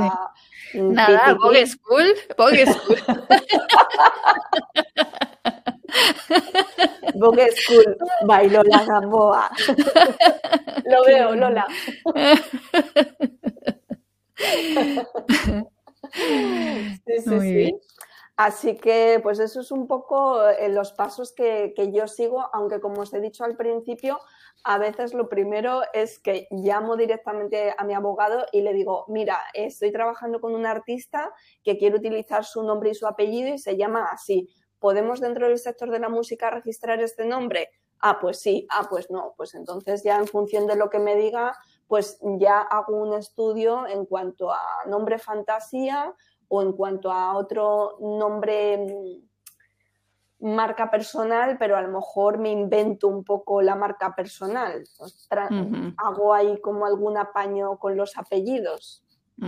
Nada, 0.74 1.34
Vogue 1.34 1.66
School. 1.66 2.14
Vogue 2.36 2.66
School. 2.66 2.98
Vogue 7.14 7.50
School, 7.52 7.96
Bailola 8.26 8.84
Gamboa. 8.84 9.50
lo 10.84 11.04
veo, 11.04 11.34
Lola. 11.34 11.66
sí, 17.06 17.14
sí, 17.24 17.40
sí. 17.40 17.74
Así 18.36 18.76
que, 18.76 19.18
pues 19.22 19.38
eso 19.38 19.60
es 19.60 19.70
un 19.70 19.86
poco 19.86 20.46
eh, 20.46 20.68
los 20.68 20.92
pasos 20.92 21.32
que, 21.32 21.72
yo 21.90 22.06
sigo, 22.06 22.50
aunque 22.52 22.80
como 22.80 23.00
os 23.00 23.14
he 23.14 23.20
dicho 23.20 23.44
al 23.44 23.56
principio, 23.56 24.20
a 24.62 24.76
veces 24.76 25.14
lo 25.14 25.30
primero 25.30 25.80
es 25.94 26.18
que 26.18 26.46
llamo 26.50 26.96
directamente 26.96 27.74
a 27.76 27.84
mi 27.84 27.94
abogado 27.94 28.44
y 28.52 28.60
le 28.60 28.74
digo, 28.74 29.06
mira, 29.08 29.40
estoy 29.54 29.90
trabajando 29.90 30.42
con 30.42 30.54
un 30.54 30.66
artista 30.66 31.32
que 31.64 31.78
quiere 31.78 31.96
utilizar 31.96 32.44
su 32.44 32.62
nombre 32.62 32.90
y 32.90 32.94
su 32.94 33.06
apellido 33.06 33.54
y 33.54 33.58
se 33.58 33.78
llama 33.78 34.08
así. 34.12 34.50
¿Podemos 34.78 35.20
dentro 35.20 35.48
del 35.48 35.58
sector 35.58 35.90
de 35.90 36.00
la 36.00 36.10
música 36.10 36.50
registrar 36.50 37.00
este 37.00 37.24
nombre? 37.24 37.70
Ah, 38.00 38.18
pues 38.20 38.40
sí, 38.40 38.66
ah, 38.70 38.86
pues 38.90 39.10
no. 39.10 39.32
Pues 39.38 39.54
entonces 39.54 40.02
ya 40.02 40.16
en 40.16 40.26
función 40.26 40.66
de 40.66 40.76
lo 40.76 40.90
que 40.90 40.98
me 40.98 41.16
diga, 41.16 41.56
pues 41.88 42.18
ya 42.38 42.60
hago 42.60 42.96
un 42.96 43.14
estudio 43.14 43.86
en 43.86 44.04
cuanto 44.04 44.52
a 44.52 44.60
nombre 44.86 45.18
fantasía, 45.18 46.14
o 46.48 46.62
en 46.62 46.72
cuanto 46.72 47.10
a 47.10 47.36
otro 47.36 47.98
nombre 48.00 48.78
mm, 48.78 49.26
marca 50.54 50.90
personal, 50.90 51.56
pero 51.58 51.76
a 51.76 51.82
lo 51.82 51.88
mejor 51.88 52.38
me 52.38 52.50
invento 52.50 53.08
un 53.08 53.24
poco 53.24 53.62
la 53.62 53.74
marca 53.74 54.14
personal. 54.14 54.84
Hago 55.96 56.34
ahí 56.34 56.60
como 56.60 56.86
algún 56.86 57.16
apaño 57.16 57.78
con 57.78 57.96
los 57.96 58.16
apellidos, 58.16 59.02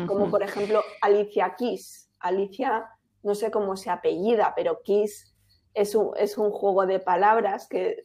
como 0.07 0.31
por 0.31 0.43
ejemplo 0.43 0.83
Alicia 1.03 1.55
Kiss. 1.57 2.11
Alicia, 2.21 2.89
no 3.23 3.35
sé 3.35 3.51
cómo 3.51 3.77
se 3.77 3.91
apellida, 3.91 4.53
pero 4.57 4.83
Kiss 4.83 5.35
es 5.75 5.95
un, 5.95 6.13
es 6.17 6.39
un 6.39 6.51
juego 6.51 6.87
de 6.87 6.99
palabras 6.99 7.69
que 7.69 8.03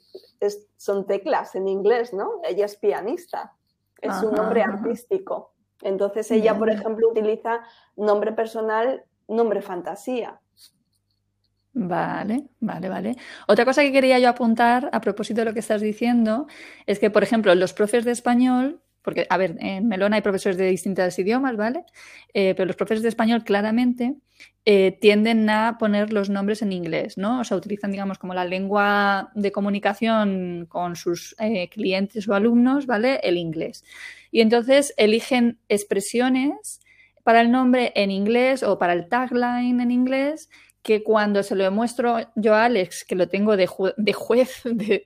son 0.78 1.08
teclas 1.08 1.56
en 1.56 1.68
inglés, 1.68 2.14
¿no? 2.14 2.42
Ella 2.44 2.66
es 2.66 2.76
pianista, 2.76 3.54
es 4.02 4.22
un 4.22 4.36
nombre 4.36 4.62
artístico. 4.62 5.53
Entonces 5.84 6.32
ella, 6.32 6.58
por 6.58 6.70
ejemplo, 6.70 7.10
utiliza 7.10 7.62
nombre 7.96 8.32
personal, 8.32 9.04
nombre 9.28 9.62
fantasía. 9.62 10.40
Vale, 11.76 12.50
vale, 12.60 12.88
vale. 12.88 13.16
Otra 13.48 13.66
cosa 13.66 13.82
que 13.82 13.92
quería 13.92 14.20
yo 14.20 14.30
apuntar 14.30 14.90
a 14.94 15.02
propósito 15.02 15.42
de 15.42 15.46
lo 15.46 15.54
que 15.54 15.60
estás 15.60 15.82
diciendo 15.82 16.46
es 16.86 17.00
que, 17.00 17.10
por 17.10 17.24
ejemplo, 17.24 17.54
los 17.56 17.74
profes 17.74 18.06
de 18.06 18.12
español 18.12 18.83
porque, 19.04 19.28
a 19.30 19.38
ver, 19.38 19.58
en 19.60 19.88
Melón 19.88 20.14
hay 20.14 20.22
profesores 20.22 20.58
de 20.58 20.68
distintos 20.68 21.20
idiomas, 21.20 21.58
¿vale? 21.58 21.84
Eh, 22.34 22.54
pero 22.56 22.66
los 22.66 22.76
profesores 22.76 23.04
de 23.04 23.10
español 23.10 23.44
claramente 23.44 24.16
eh, 24.66 24.98
tienden 25.02 25.50
a 25.50 25.78
poner 25.78 26.14
los 26.14 26.30
nombres 26.30 26.62
en 26.62 26.72
inglés, 26.72 27.18
¿no? 27.18 27.42
O 27.42 27.44
sea, 27.44 27.58
utilizan, 27.58 27.92
digamos, 27.92 28.18
como 28.18 28.34
la 28.34 28.46
lengua 28.46 29.32
de 29.36 29.52
comunicación 29.52 30.66
con 30.70 30.96
sus 30.96 31.36
eh, 31.40 31.70
clientes 31.70 32.28
o 32.30 32.34
alumnos, 32.34 32.86
¿vale? 32.86 33.20
El 33.24 33.38
inglés. 33.38 33.84
Y 34.32 34.40
entonces 34.40 34.94
eligen 34.98 35.60
expresiones 35.68 36.80
para 37.24 37.42
el 37.42 37.52
nombre 37.52 37.92
en 37.96 38.10
inglés 38.10 38.64
o 38.64 38.80
para 38.80 38.94
el 38.94 39.10
tagline 39.10 39.82
en 39.82 39.92
inglés 39.92 40.50
que 40.84 41.02
cuando 41.02 41.42
se 41.44 41.56
lo 41.56 41.72
muestro 41.72 42.18
yo 42.36 42.54
a 42.54 42.66
Alex, 42.66 43.06
que 43.06 43.16
lo 43.16 43.30
tengo 43.30 43.56
de, 43.56 43.70
de 43.98 44.14
juez 44.14 44.62
de, 44.66 45.04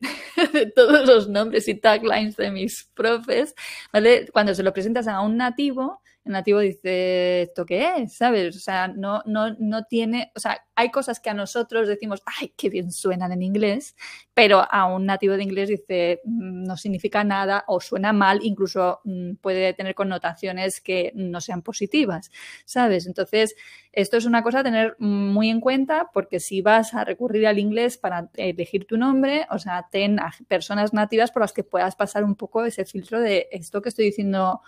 todos 0.75 1.07
los 1.07 1.29
nombres 1.29 1.67
y 1.67 1.75
taglines 1.75 2.35
de 2.35 2.51
mis 2.51 2.89
profes, 2.95 3.55
¿vale? 3.93 4.27
Cuando 4.33 4.53
se 4.55 4.63
lo 4.63 4.73
presentas 4.73 5.07
a 5.07 5.21
un 5.21 5.37
nativo, 5.37 6.01
el 6.27 6.33
nativo 6.33 6.59
dice, 6.59 7.43
¿esto 7.43 7.65
qué 7.65 7.93
es? 7.97 8.13
¿Sabes? 8.13 8.55
O 8.55 8.59
sea, 8.59 8.87
no, 8.87 9.23
no, 9.25 9.55
no 9.59 9.85
tiene, 9.85 10.31
o 10.35 10.39
sea, 10.39 10.61
hay 10.75 10.91
cosas 10.91 11.19
que 11.19 11.29
a 11.29 11.33
nosotros 11.33 11.87
decimos, 11.87 12.21
ay, 12.25 12.53
qué 12.55 12.69
bien 12.69 12.91
suenan 12.91 13.31
en 13.31 13.41
inglés, 13.41 13.95
pero 14.33 14.65
a 14.69 14.85
un 14.85 15.05
nativo 15.05 15.35
de 15.35 15.43
inglés 15.43 15.69
dice, 15.69 16.21
mm, 16.25 16.63
no 16.63 16.77
significa 16.77 17.23
nada 17.23 17.63
o 17.67 17.79
suena 17.79 18.13
mal, 18.13 18.39
incluso 18.43 18.99
mm, 19.05 19.35
puede 19.35 19.73
tener 19.73 19.95
connotaciones 19.95 20.81
que 20.81 21.11
no 21.15 21.41
sean 21.41 21.61
positivas, 21.61 22.29
¿sabes? 22.65 23.07
Entonces, 23.07 23.55
esto 23.91 24.17
es 24.17 24.25
una 24.25 24.43
cosa 24.43 24.59
a 24.59 24.63
tener 24.63 24.95
muy 24.99 25.49
en 25.49 25.61
cuenta 25.61 26.09
porque 26.13 26.39
si 26.39 26.61
vas 26.61 26.93
a 26.93 27.05
recurrir 27.05 27.47
al 27.47 27.57
inglés 27.57 27.97
para 27.97 28.29
elegir 28.35 28.85
tu 28.85 28.97
nombre, 28.97 29.47
o 29.49 29.59
sea, 29.59 29.87
ten 29.89 30.19
a 30.19 30.31
personas 30.47 30.93
nativas 30.93 31.31
por 31.31 31.41
las 31.41 31.53
que 31.53 31.63
puedas 31.63 31.95
pasar 31.95 32.23
un 32.23 32.35
poco 32.35 32.63
ese 32.65 32.85
filtro 32.85 33.19
de 33.19 33.47
esto 33.51 33.81
que 33.81 33.89
estoy 33.89 34.05
diciendo 34.05 34.61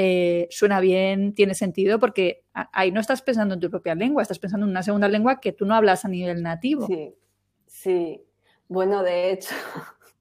eh, 0.00 0.46
suena 0.52 0.78
bien, 0.78 1.34
tiene 1.34 1.54
sentido, 1.54 1.98
porque 1.98 2.44
ahí 2.52 2.92
no 2.92 3.00
estás 3.00 3.20
pensando 3.20 3.54
en 3.54 3.60
tu 3.60 3.68
propia 3.68 3.96
lengua, 3.96 4.22
estás 4.22 4.38
pensando 4.38 4.64
en 4.64 4.70
una 4.70 4.84
segunda 4.84 5.08
lengua 5.08 5.40
que 5.40 5.50
tú 5.50 5.66
no 5.66 5.74
hablas 5.74 6.04
a 6.04 6.08
nivel 6.08 6.40
nativo. 6.40 6.86
Sí, 6.86 7.16
sí. 7.66 8.22
Bueno, 8.68 9.02
de 9.02 9.32
hecho, 9.32 9.56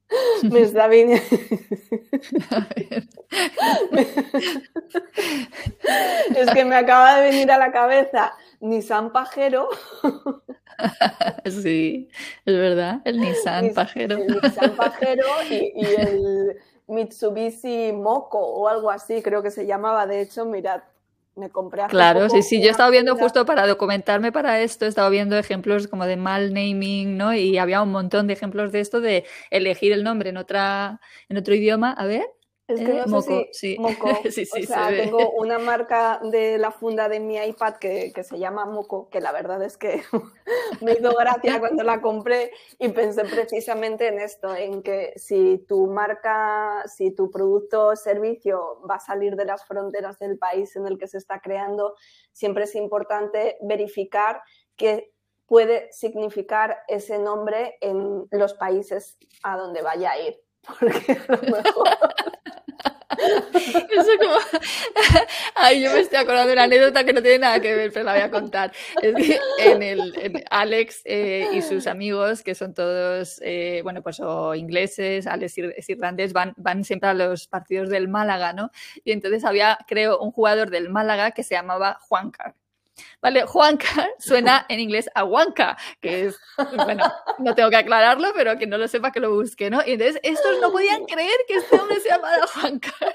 me 0.52 0.62
está 0.62 0.88
viniendo... 0.88 1.24
es 6.36 6.50
que 6.56 6.66
me 6.66 6.76
acaba 6.76 7.22
de 7.22 7.30
venir 7.30 7.52
a 7.52 7.60
la 7.60 7.72
cabeza 7.72 8.34
Nissan 8.60 9.12
Pajero. 9.12 9.70
sí, 11.46 12.10
es 12.46 12.58
verdad, 12.58 13.02
el 13.06 13.20
Nissan 13.20 13.76
Pajero. 13.76 14.18
El 14.18 14.40
Nissan 14.42 14.76
Pajero 14.76 15.28
y 15.48 15.86
el 15.86 16.58
Mitsubishi 16.88 17.92
Moko 17.92 18.40
o 18.40 18.68
algo 18.68 18.90
así, 18.90 19.22
creo 19.22 19.44
que 19.44 19.52
se 19.52 19.66
llamaba. 19.66 20.08
De 20.08 20.22
hecho, 20.22 20.46
mirad, 20.46 20.82
me 21.36 21.50
compré 21.50 21.84
hace 21.84 21.92
Claro, 21.92 22.30
sí, 22.30 22.42
sí, 22.42 22.62
yo 22.62 22.68
he 22.68 22.72
estado 22.72 22.92
viendo 22.92 23.16
justo 23.16 23.46
para 23.46 23.68
documentarme 23.68 24.32
para 24.32 24.62
esto, 24.62 24.86
he 24.86 24.88
estado 24.88 25.10
viendo 25.10 25.38
ejemplos 25.38 25.88
como 25.88 26.06
de 26.06 26.18
mal 26.18 26.54
naming, 26.54 27.18
¿no? 27.18 27.34
Y 27.34 27.58
había 27.58 27.82
un 27.82 27.92
montón 27.92 28.28
de 28.28 28.34
ejemplos 28.34 28.72
de 28.72 28.80
esto 28.80 29.02
de 29.02 29.26
elegir 29.52 29.92
el 29.92 30.04
nombre 30.04 30.30
en 30.30 30.38
otra 30.38 31.00
en 31.30 31.38
otro 31.38 31.54
idioma, 31.54 31.92
a 31.92 32.06
ver. 32.06 32.26
Es 32.68 32.82
que 32.82 33.04
no 33.08 33.22
sé 33.22 33.50
si 33.54 33.78
Moco. 33.80 34.10
sí, 34.30 34.46
sí, 34.46 34.64
o 34.64 34.68
sea, 34.68 34.90
tengo 34.90 35.32
una 35.32 35.58
marca 35.58 36.20
de 36.22 36.58
la 36.58 36.72
funda 36.72 37.08
de 37.08 37.22
mi 37.22 37.38
iPad 37.38 37.76
que, 37.76 38.12
que, 38.14 38.26
se 38.26 38.38
llama 38.38 38.66
Moco, 38.66 39.10
que 39.10 39.22
la 39.22 39.32
verdad 39.32 39.64
es 39.64 39.78
que 39.78 40.04
me 40.82 40.94
hizo 40.94 41.16
gracia 41.16 41.60
cuando 41.60 41.84
la 41.84 42.02
compré 42.02 42.52
y 42.78 42.90
pensé 42.90 43.24
precisamente 43.24 44.08
en 44.08 44.20
esto, 44.20 44.54
en 44.54 44.84
que 44.84 45.14
si 45.16 45.60
tu 45.60 45.88
marca, 45.88 46.84
si 46.88 47.12
tu 47.12 47.32
producto 47.32 47.88
o 47.88 47.96
servicio 47.96 48.82
va 48.90 48.96
a 48.96 49.00
salir 49.00 49.38
de 49.38 49.46
las 49.46 49.66
fronteras 49.66 50.20
del 50.20 50.38
país 50.38 50.76
en 50.76 50.88
el 50.88 50.98
que 50.98 51.08
se 51.08 51.20
está 51.20 51.40
creando, 51.40 51.96
siempre 52.34 52.66
es 52.66 52.76
importante 52.76 53.58
verificar 53.62 54.42
qué 54.76 55.14
puede 55.46 55.88
significar 55.94 56.80
ese 56.90 57.18
nombre 57.18 57.78
en 57.80 58.28
los 58.32 58.54
países 58.56 59.18
a 59.42 59.56
donde 59.56 59.82
vaya 59.82 60.12
a 60.12 60.20
ir. 60.20 60.38
Porque 60.80 61.14
a 61.14 61.32
lo 61.32 61.42
mejor 61.44 61.88
Eso 63.54 64.12
como... 64.20 64.36
Ay, 65.56 65.82
yo 65.82 65.92
me 65.94 66.02
estoy 66.02 66.20
acordando 66.20 66.48
de 66.48 66.54
una 66.54 66.64
anécdota 66.64 67.04
que 67.04 67.14
no 67.14 67.22
tiene 67.22 67.40
nada 67.40 67.60
que 67.60 67.74
ver, 67.74 67.92
pero 67.92 68.06
la 68.06 68.14
voy 68.14 68.22
a 68.22 68.32
contar. 68.32 68.72
Es 69.02 69.16
que 69.16 69.40
en 69.60 69.82
el 69.82 70.44
Alex 70.50 71.02
eh, 71.06 71.48
y 71.54 71.62
sus 71.62 71.88
amigos, 71.88 72.44
que 72.44 72.56
son 72.56 72.74
todos, 72.74 73.42
eh, 73.44 73.82
bueno, 73.84 74.02
pues 74.02 74.20
o 74.20 74.56
ingleses, 74.56 75.28
Alex 75.28 75.58
es 75.58 75.90
irlandés, 75.90 76.34
van, 76.34 76.54
van 76.58 76.84
siempre 76.84 77.10
a 77.10 77.14
los 77.14 77.48
partidos 77.48 77.90
del 77.90 78.08
Málaga, 78.08 78.54
¿no? 78.54 78.72
Y 79.04 79.12
entonces 79.12 79.46
había, 79.46 79.78
creo, 79.88 80.20
un 80.20 80.32
jugador 80.32 80.70
del 80.70 80.90
Málaga 80.90 81.32
que 81.32 81.44
se 81.44 81.56
llamaba 81.56 81.98
Juancar. 82.02 82.56
Vale, 83.22 83.44
Juanca 83.44 84.10
suena 84.20 84.66
en 84.70 84.80
inglés 84.80 85.10
a 85.16 85.24
Juanca, 85.24 85.78
que 86.02 86.26
es, 86.26 86.40
bueno, 86.76 87.04
no 87.40 87.56
tengo 87.56 87.70
que 87.70 87.78
aclararlo, 87.78 88.32
pero 88.36 88.58
que 88.58 88.68
no 88.68 88.78
lo 88.78 88.88
sepa 88.88 89.12
que 89.12 89.20
lo 89.20 89.34
busque, 89.34 89.70
¿no? 89.70 89.82
Y 89.86 89.94
entonces 89.94 90.20
estos 90.24 90.60
no 90.60 90.72
podían 90.72 91.06
creer 91.06 91.38
que 91.48 91.56
este 91.56 91.80
hombre 91.80 92.00
se 92.00 92.10
llamara 92.10 92.48
Juanca. 92.48 92.94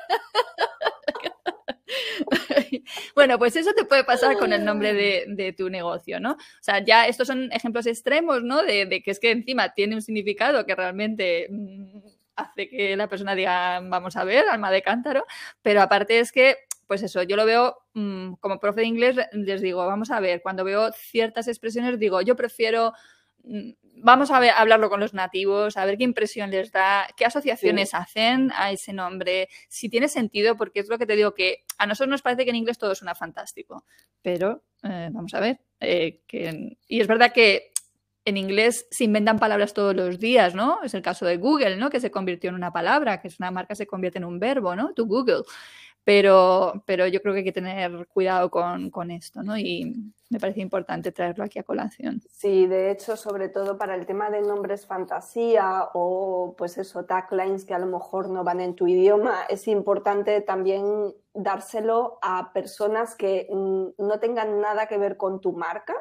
Bueno, 3.15 3.39
pues 3.39 3.55
eso 3.57 3.75
te 3.75 3.85
puede 3.85 4.03
pasar 4.03 4.39
con 4.39 4.53
el 4.53 4.65
nombre 4.65 4.95
de, 4.95 5.55
tu 5.57 5.69
negocio, 5.69 6.21
¿no? 6.21 6.33
O 6.33 6.63
sea, 6.63 6.83
ya 6.83 7.07
estos 7.07 7.27
son 7.27 7.53
ejemplos 7.53 7.87
extremos, 7.87 8.43
¿no? 8.43 8.63
De, 8.63 8.87
de, 8.87 9.03
que 9.03 9.11
es 9.11 9.21
que 9.21 9.31
encima 9.31 9.75
tiene 9.75 9.95
un 9.95 10.03
significado 10.03 10.65
que 10.65 10.75
realmente 10.75 11.49
mm, 11.51 11.99
hace 12.37 12.69
que 12.69 12.97
la 12.97 13.09
persona 13.09 13.35
diga, 13.35 13.81
vamos 13.81 14.17
a 14.17 14.25
ver, 14.25 14.49
alma 14.49 14.71
de 14.71 14.83
cántaro, 14.83 15.27
pero 15.61 15.83
aparte 15.83 16.19
es 16.19 16.33
que 16.33 16.57
pues 16.93 17.03
eso, 17.03 17.23
yo 17.23 17.37
lo 17.37 17.47
veo 17.47 17.79
mm, 17.95 18.35
como 18.35 18.61
profe 18.61 18.83
de 18.83 18.87
inglés, 18.87 19.17
les 19.33 19.63
digo, 19.63 19.87
vamos 19.87 20.11
a 20.11 20.21
ver, 20.21 20.43
cuando 20.43 20.63
veo 20.63 20.93
ciertas 20.93 21.49
expresiones, 21.49 21.99
digo, 21.99 22.21
yo 22.21 22.37
prefiero, 22.37 22.93
mm, 23.45 23.71
vamos 23.97 24.31
a, 24.31 24.39
ver, 24.39 24.51
hablarlo 24.55 24.91
con 24.91 25.01
los 25.01 25.15
nativos, 25.15 25.79
a 25.79 25.87
ver 25.87 25.97
qué 25.97 26.05
impresión 26.05 26.51
les 26.51 26.71
da, 26.71 27.07
qué 27.17 27.25
asociaciones 27.25 27.95
hacen 27.95 28.53
a 28.55 28.73
ese 28.73 28.93
nombre, 28.93 29.49
si 29.71 29.89
tiene 29.89 30.07
sentido, 30.09 30.55
porque 30.59 30.81
es 30.81 30.91
lo 30.91 30.99
que 30.99 31.07
te 31.07 31.17
digo, 31.17 31.33
que 31.33 31.65
a 31.79 31.87
nosotros 31.87 32.11
nos 32.11 32.21
parece 32.21 32.45
que 32.45 32.51
en 32.51 32.57
inglés 32.57 32.77
todo 32.77 32.95
suena 32.95 33.15
fantástico, 33.15 33.87
pero 34.21 34.63
eh, 34.83 35.09
vamos 35.11 35.33
a 35.33 35.41
ver, 35.41 35.61
eh, 35.81 36.21
que, 36.27 36.77
y 36.89 37.01
es 37.01 37.07
verdad 37.07 37.33
que 37.33 37.73
en 38.25 38.37
inglés 38.37 38.87
se 38.91 39.05
inventan 39.05 39.39
palabras 39.39 39.75
todos 39.75 39.97
los 39.97 40.19
días, 40.19 40.55
¿no? 40.55 40.83
Es 40.83 40.95
el 40.95 41.03
caso 41.03 41.27
de 41.27 41.39
Google, 41.39 41.77
¿no? 41.77 41.91
Que 41.91 42.01
se 42.01 42.11
convirtió 42.11 42.51
en 42.51 42.57
una 42.57 42.73
palabra, 42.73 43.21
que 43.21 43.29
es 43.29 43.39
una 43.41 43.51
marca, 43.51 43.75
se 43.75 43.87
convierte 43.87 44.19
en 44.19 44.25
un 44.25 44.39
verbo, 44.39 44.77
¿no? 44.77 44.93
To 44.95 45.07
Google. 45.07 45.43
Pero, 46.05 46.83
pero 46.85 47.07
yo 47.07 47.23
creo 47.23 47.33
que 47.33 47.39
hay 47.41 47.45
que 47.45 47.53
tener 47.53 48.09
cuidado 48.09 48.51
con, 48.51 48.91
con, 48.91 49.13
esto, 49.13 49.43
¿no? 49.43 49.57
Y 49.57 50.13
me 50.31 50.41
parece 50.41 50.61
importante 50.61 51.13
traerlo 51.13 51.45
aquí 51.45 51.61
a 51.61 51.63
colación. 51.63 52.21
Sí, 52.29 52.67
de 52.67 52.91
hecho, 52.91 53.17
sobre 53.17 53.49
todo 53.49 53.79
para 53.79 53.95
el 53.95 54.05
tema 54.05 54.29
de 54.31 54.41
nombres 54.41 54.85
fantasía 54.85 55.91
o, 55.95 56.57
pues 56.59 56.77
eso, 56.79 57.05
taglines 57.05 57.65
que 57.65 57.75
a 57.75 57.79
lo 57.79 57.87
mejor 57.87 58.31
no 58.31 58.43
van 58.43 58.61
en 58.61 58.75
tu 58.75 58.89
idioma, 58.89 59.45
es 59.49 59.69
importante 59.69 60.41
también 60.41 61.15
dárselo 61.35 62.19
a 62.21 62.53
personas 62.53 63.15
que 63.15 63.47
mm, 63.53 63.91
no 63.99 64.19
tengan 64.19 64.61
nada 64.61 64.87
que 64.87 64.99
ver 64.99 65.17
con 65.17 65.41
tu 65.41 65.53
marca 65.53 65.95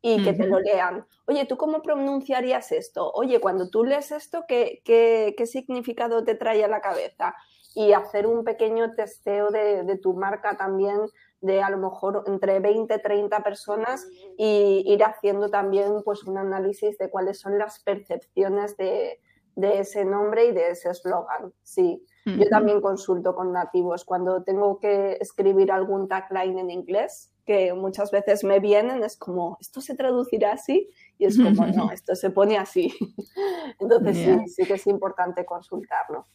y 0.00 0.22
que 0.22 0.32
te 0.32 0.46
lo 0.46 0.60
lean. 0.60 1.06
Oye, 1.26 1.44
¿tú 1.46 1.56
cómo 1.56 1.82
pronunciarías 1.82 2.70
esto? 2.72 3.10
Oye, 3.12 3.40
cuando 3.40 3.68
tú 3.68 3.84
lees 3.84 4.12
esto, 4.12 4.44
¿qué, 4.46 4.80
qué, 4.84 5.34
qué 5.36 5.46
significado 5.46 6.22
te 6.22 6.34
trae 6.34 6.64
a 6.64 6.68
la 6.68 6.80
cabeza? 6.80 7.34
Y 7.78 7.92
hacer 7.92 8.26
un 8.26 8.42
pequeño 8.42 8.92
testeo 8.94 9.52
de, 9.52 10.00
tu 10.02 10.12
marca 10.12 10.56
también 10.56 10.98
de 11.40 11.62
a 11.62 11.70
lo 11.70 11.78
mejor 11.78 12.24
entre 12.26 12.58
20, 12.58 12.98
30 12.98 13.44
personas 13.44 14.04
y 14.36 14.82
ir 14.84 15.04
haciendo 15.04 15.48
también 15.48 16.02
pues 16.04 16.24
un 16.24 16.38
análisis 16.38 16.98
de 16.98 17.08
cuáles 17.08 17.38
son 17.38 17.56
las 17.56 17.78
percepciones 17.78 18.76
de, 18.76 19.20
ese 19.54 20.04
nombre 20.04 20.46
y 20.46 20.52
de 20.52 20.70
ese 20.70 20.90
eslogan. 20.90 21.52
Sí, 21.62 22.04
yo 22.26 22.48
también 22.48 22.80
consulto 22.80 23.36
con 23.36 23.52
nativos 23.52 24.04
cuando 24.04 24.42
tengo 24.42 24.80
que 24.80 25.16
escribir 25.20 25.70
algún 25.70 26.08
tagline 26.08 26.58
en 26.58 26.70
inglés, 26.70 27.30
que 27.46 27.72
muchas 27.74 28.10
veces 28.10 28.42
me 28.42 28.58
vienen, 28.58 29.04
es 29.04 29.16
como, 29.16 29.56
¿esto 29.60 29.80
se 29.80 29.94
traducirá 29.94 30.52
así? 30.52 30.90
Y 31.16 31.26
es 31.26 31.38
como, 31.38 31.64
no, 31.76 31.92
esto 31.92 32.16
se 32.16 32.30
pone 32.30 32.58
así. 32.58 32.92
Entonces 33.78 34.16
sí, 34.16 34.48
sí 34.48 34.66
que 34.66 34.74
es 34.74 34.86
importante 34.88 35.44
consultarlo. 35.44 36.26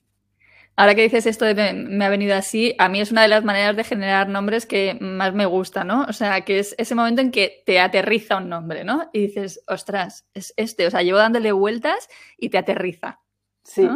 Ahora 0.76 0.96
que 0.96 1.04
dices 1.04 1.28
esto 1.28 1.46
de 1.46 1.74
me, 1.74 2.06
ha 2.06 2.10
venido 2.10 2.36
así, 2.36 2.76
a 2.80 2.90
mí 2.90 3.00
es 3.00 3.12
una 3.12 3.22
de 3.22 3.28
las 3.28 3.44
maneras 3.44 3.76
de 3.76 3.84
generar 3.84 4.28
nombres 4.28 4.66
que 4.66 4.98
más 5.00 5.34
me 5.34 5.46
gusta, 5.46 5.84
¿no? 5.84 6.06
O 6.10 6.14
sea, 6.14 6.42
que 6.42 6.58
es 6.58 6.74
ese 6.80 6.96
momento 6.96 7.22
en 7.22 7.32
que 7.32 7.62
te 7.66 7.80
aterriza 7.80 8.38
un 8.38 8.50
nombre, 8.50 8.84
¿no? 8.84 9.10
Y 9.14 9.28
dices, 9.28 9.64
ostras, 9.68 10.26
es 10.34 10.54
este, 10.58 10.88
o 10.88 10.92
sea, 10.92 11.04
llevo 11.04 11.20
dándole 11.20 11.52
vueltas 11.52 12.10
y 12.38 12.50
te 12.50 12.58
aterriza. 12.58 13.20
Sí, 13.64 13.88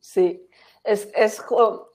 sí. 0.00 0.48
Es, 0.84 1.10
es, 1.14 1.42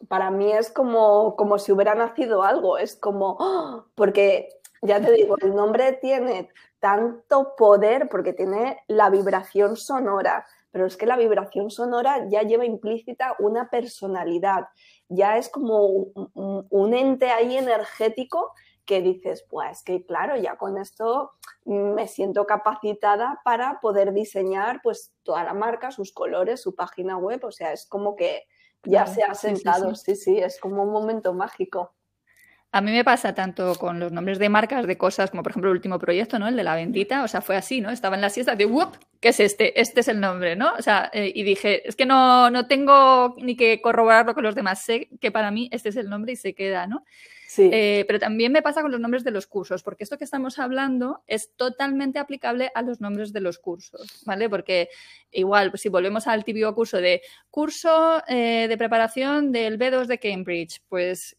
para 0.07 0.29
mí 0.29 0.51
es 0.51 0.71
como, 0.71 1.35
como 1.35 1.57
si 1.57 1.71
hubiera 1.71 1.95
nacido 1.95 2.43
algo, 2.43 2.77
es 2.77 2.95
como, 2.95 3.37
¡oh! 3.39 3.85
porque 3.95 4.49
ya 4.81 5.01
te 5.01 5.11
digo, 5.11 5.35
el 5.41 5.55
nombre 5.55 5.93
tiene 5.93 6.49
tanto 6.79 7.55
poder 7.57 8.07
porque 8.09 8.33
tiene 8.33 8.83
la 8.87 9.09
vibración 9.09 9.75
sonora 9.75 10.45
pero 10.77 10.85
es 10.85 10.95
que 10.95 11.07
la 11.07 11.17
vibración 11.17 11.71
sonora 11.71 12.27
ya 12.29 12.43
lleva 12.43 12.63
implícita 12.63 13.35
una 13.39 13.67
personalidad. 13.67 14.67
ya 15.09 15.35
es 15.39 15.49
como 15.49 15.87
un, 15.87 16.93
ente 16.93 17.31
ahí 17.31 17.57
energético 17.57 18.53
que 18.85 19.01
dices, 19.01 19.43
pues 19.49 19.81
que 19.81 20.05
claro, 20.05 20.37
ya 20.37 20.55
con 20.55 20.77
esto 20.77 21.31
me 21.65 22.07
siento 22.07 22.45
capacitada 22.45 23.41
para 23.43 23.79
poder 23.81 24.13
diseñar 24.13 24.81
pues 24.83 25.15
toda 25.23 25.43
la 25.43 25.55
marca, 25.55 25.89
sus 25.89 26.13
colores, 26.13 26.61
su 26.61 26.75
página 26.75 27.17
web, 27.17 27.43
o 27.43 27.51
sea, 27.51 27.73
es 27.73 27.87
como 27.87 28.15
que 28.15 28.43
ya 28.83 29.07
se 29.07 29.23
ha 29.23 29.33
sentado, 29.33 29.95
sí, 29.95 30.15
sí, 30.15 30.37
es 30.37 30.59
como 30.59 30.83
un 30.83 30.91
momento 30.91 31.33
mágico. 31.33 31.95
A 32.71 32.81
mí 32.81 32.91
me 32.91 33.03
pasa 33.03 33.33
tanto 33.33 33.73
con 33.79 33.99
los 33.99 34.11
nombres 34.11 34.37
de 34.37 34.49
marcas 34.49 34.85
de 34.85 34.95
cosas 34.95 35.31
como 35.31 35.41
por 35.41 35.53
ejemplo 35.53 35.71
el 35.71 35.77
último 35.77 35.97
proyecto, 35.97 36.37
¿no? 36.37 36.47
El 36.47 36.55
de 36.55 36.63
la 36.63 36.75
bendita, 36.75 37.23
o 37.23 37.27
sea, 37.27 37.41
fue 37.41 37.55
así, 37.57 37.81
¿no? 37.81 37.89
Estaba 37.89 38.15
en 38.15 38.21
la 38.21 38.29
siesta 38.29 38.55
de 38.55 38.67
¡Wup! 38.67 38.93
¿Qué 39.19 39.29
es 39.29 39.39
este? 39.39 39.79
Este 39.79 40.01
es 40.01 40.07
el 40.07 40.19
nombre, 40.19 40.55
¿no? 40.55 40.73
O 40.77 40.81
sea, 40.81 41.09
eh, 41.13 41.31
y 41.33 41.43
dije, 41.43 41.87
es 41.87 41.95
que 41.95 42.05
no, 42.05 42.49
no 42.51 42.67
tengo 42.67 43.35
ni 43.37 43.55
que 43.55 43.81
corroborarlo 43.81 44.33
con 44.33 44.43
los 44.43 44.55
demás, 44.55 44.83
sé 44.83 45.09
que 45.19 45.31
para 45.31 45.49
mí 45.49 45.69
este 45.71 45.89
es 45.89 45.95
el 45.95 46.09
nombre 46.09 46.33
y 46.33 46.35
se 46.35 46.53
queda, 46.53 46.85
¿no? 46.85 47.03
Sí. 47.47 47.69
Eh, 47.71 48.03
pero 48.07 48.19
también 48.19 48.51
me 48.51 48.61
pasa 48.61 48.81
con 48.81 48.91
los 48.91 48.99
nombres 48.99 49.23
de 49.23 49.31
los 49.31 49.47
cursos, 49.47 49.81
porque 49.81 50.03
esto 50.03 50.17
que 50.17 50.25
estamos 50.25 50.59
hablando 50.59 51.23
es 51.27 51.55
totalmente 51.55 52.19
aplicable 52.19 52.69
a 52.75 52.81
los 52.81 52.99
nombres 52.99 53.31
de 53.31 53.39
los 53.39 53.57
cursos, 53.57 54.21
¿vale? 54.25 54.49
Porque 54.49 54.89
igual, 55.31 55.71
si 55.75 55.87
volvemos 55.87 56.27
al 56.27 56.43
típico 56.43 56.75
curso 56.75 56.97
de 56.97 57.21
curso 57.49 58.21
eh, 58.27 58.67
de 58.67 58.77
preparación 58.77 59.53
del 59.53 59.79
B2 59.79 60.07
de 60.07 60.19
Cambridge, 60.19 60.81
pues 60.89 61.36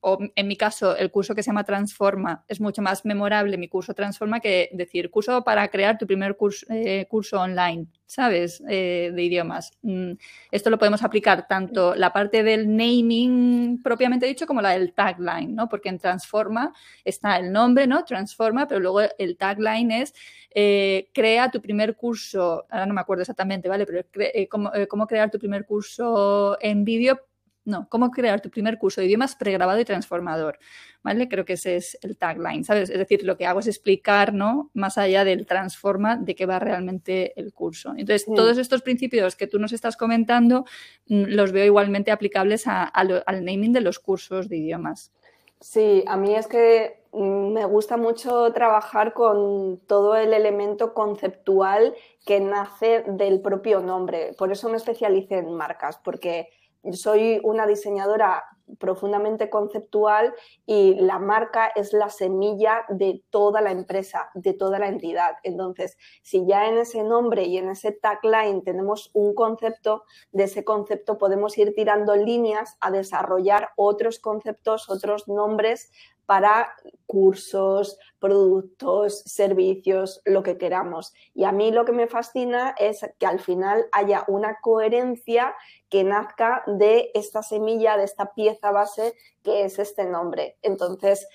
o 0.00 0.18
en 0.34 0.48
mi 0.48 0.56
caso, 0.56 0.96
el 0.96 1.10
curso 1.10 1.34
que 1.34 1.42
se 1.42 1.48
llama 1.48 1.64
Transforma 1.64 2.44
es 2.48 2.60
mucho 2.60 2.82
más 2.82 3.04
memorable, 3.04 3.56
mi 3.56 3.68
curso 3.68 3.94
Transforma, 3.94 4.40
que 4.40 4.68
decir 4.72 5.10
curso 5.10 5.42
para 5.42 5.68
crear 5.68 5.96
tu 5.96 6.06
primer 6.06 6.36
curso, 6.36 6.66
eh, 6.68 7.06
curso 7.08 7.40
online, 7.40 7.86
¿sabes? 8.06 8.62
Eh, 8.68 9.10
de 9.14 9.22
idiomas. 9.22 9.72
Mm, 9.82 10.12
esto 10.50 10.70
lo 10.70 10.78
podemos 10.78 11.02
aplicar 11.02 11.46
tanto 11.46 11.94
la 11.94 12.12
parte 12.12 12.42
del 12.42 12.68
naming 12.68 13.80
propiamente 13.82 14.26
dicho 14.26 14.46
como 14.46 14.60
la 14.60 14.70
del 14.70 14.92
tagline, 14.92 15.54
¿no? 15.54 15.68
Porque 15.68 15.88
en 15.88 15.98
Transforma 15.98 16.74
está 17.04 17.38
el 17.38 17.52
nombre, 17.52 17.86
¿no? 17.86 18.04
Transforma, 18.04 18.66
pero 18.66 18.80
luego 18.80 19.00
el 19.18 19.36
tagline 19.36 20.02
es 20.02 20.14
eh, 20.50 21.08
crea 21.14 21.50
tu 21.50 21.60
primer 21.60 21.96
curso, 21.96 22.66
ahora 22.70 22.86
no 22.86 22.94
me 22.94 23.00
acuerdo 23.00 23.22
exactamente, 23.22 23.68
¿vale? 23.68 23.86
Pero 23.86 24.04
cómo, 24.50 24.70
cómo 24.88 25.06
crear 25.06 25.30
tu 25.30 25.38
primer 25.38 25.64
curso 25.64 26.58
en 26.60 26.84
vídeo 26.84 27.27
no, 27.68 27.88
cómo 27.88 28.10
crear 28.10 28.40
tu 28.40 28.50
primer 28.50 28.78
curso 28.78 29.00
de 29.00 29.06
idiomas 29.06 29.36
pregrabado 29.36 29.78
y 29.78 29.84
transformador. 29.84 30.58
¿Vale? 31.02 31.28
Creo 31.28 31.44
que 31.44 31.52
ese 31.52 31.76
es 31.76 31.96
el 32.02 32.16
tagline, 32.16 32.64
¿sabes? 32.64 32.90
Es 32.90 32.98
decir, 32.98 33.22
lo 33.22 33.36
que 33.36 33.46
hago 33.46 33.60
es 33.60 33.68
explicar, 33.68 34.34
¿no? 34.34 34.70
Más 34.74 34.98
allá 34.98 35.24
del 35.24 35.46
transforma, 35.46 36.16
de 36.16 36.34
qué 36.34 36.44
va 36.44 36.58
realmente 36.58 37.38
el 37.40 37.52
curso. 37.52 37.94
Entonces, 37.96 38.26
todos 38.26 38.58
estos 38.58 38.82
principios 38.82 39.36
que 39.36 39.46
tú 39.46 39.58
nos 39.58 39.72
estás 39.72 39.96
comentando 39.96 40.64
mm, 41.06 41.24
los 41.28 41.52
veo 41.52 41.64
igualmente 41.64 42.10
aplicables 42.10 42.64
al 42.66 43.44
naming 43.44 43.72
de 43.72 43.80
los 43.80 43.98
cursos 43.98 44.48
de 44.48 44.56
idiomas. 44.56 45.12
Sí, 45.60 46.04
a 46.06 46.16
mí 46.16 46.34
es 46.34 46.46
que 46.46 47.02
mm, 47.12 47.52
me 47.52 47.64
gusta 47.64 47.96
mucho 47.96 48.52
trabajar 48.52 49.12
con 49.12 49.80
todo 49.86 50.16
el 50.16 50.32
elemento 50.32 50.94
conceptual 50.94 51.94
que 52.24 52.40
nace 52.40 53.04
del 53.06 53.40
propio 53.40 53.80
nombre. 53.80 54.34
Por 54.38 54.52
eso 54.52 54.68
me 54.68 54.76
especialicé 54.76 55.38
en 55.38 55.52
marcas, 55.54 55.98
porque 55.98 56.50
soy 56.92 57.40
una 57.42 57.66
diseñadora 57.66 58.44
profundamente 58.78 59.50
conceptual 59.50 60.34
y 60.66 60.94
la 60.96 61.18
marca 61.18 61.68
es 61.74 61.92
la 61.92 62.10
semilla 62.10 62.84
de 62.88 63.22
toda 63.30 63.60
la 63.60 63.70
empresa, 63.70 64.30
de 64.34 64.52
toda 64.52 64.78
la 64.78 64.88
entidad. 64.88 65.36
Entonces, 65.42 65.96
si 66.22 66.46
ya 66.46 66.68
en 66.68 66.78
ese 66.78 67.02
nombre 67.02 67.44
y 67.44 67.58
en 67.58 67.70
ese 67.70 67.92
tagline 67.92 68.62
tenemos 68.62 69.10
un 69.14 69.34
concepto, 69.34 70.04
de 70.32 70.44
ese 70.44 70.64
concepto 70.64 71.18
podemos 71.18 71.56
ir 71.58 71.74
tirando 71.74 72.14
líneas 72.16 72.76
a 72.80 72.90
desarrollar 72.90 73.70
otros 73.76 74.18
conceptos, 74.18 74.88
otros 74.90 75.28
nombres 75.28 75.90
para 76.28 76.74
cursos, 77.06 77.98
productos, 78.18 79.20
servicios, 79.20 80.20
lo 80.26 80.42
que 80.42 80.58
queramos. 80.58 81.14
Y 81.34 81.44
a 81.44 81.52
mí 81.52 81.72
lo 81.72 81.86
que 81.86 81.92
me 81.92 82.06
fascina 82.06 82.74
es 82.78 83.00
que 83.18 83.24
al 83.24 83.40
final 83.40 83.86
haya 83.92 84.24
una 84.28 84.58
coherencia 84.60 85.54
que 85.88 86.04
nazca 86.04 86.64
de 86.66 87.10
esta 87.14 87.42
semilla, 87.42 87.96
de 87.96 88.04
esta 88.04 88.34
pieza 88.34 88.57
base 88.60 89.14
que 89.42 89.64
es 89.64 89.78
este 89.78 90.04
nombre. 90.04 90.58
Entonces, 90.62 91.26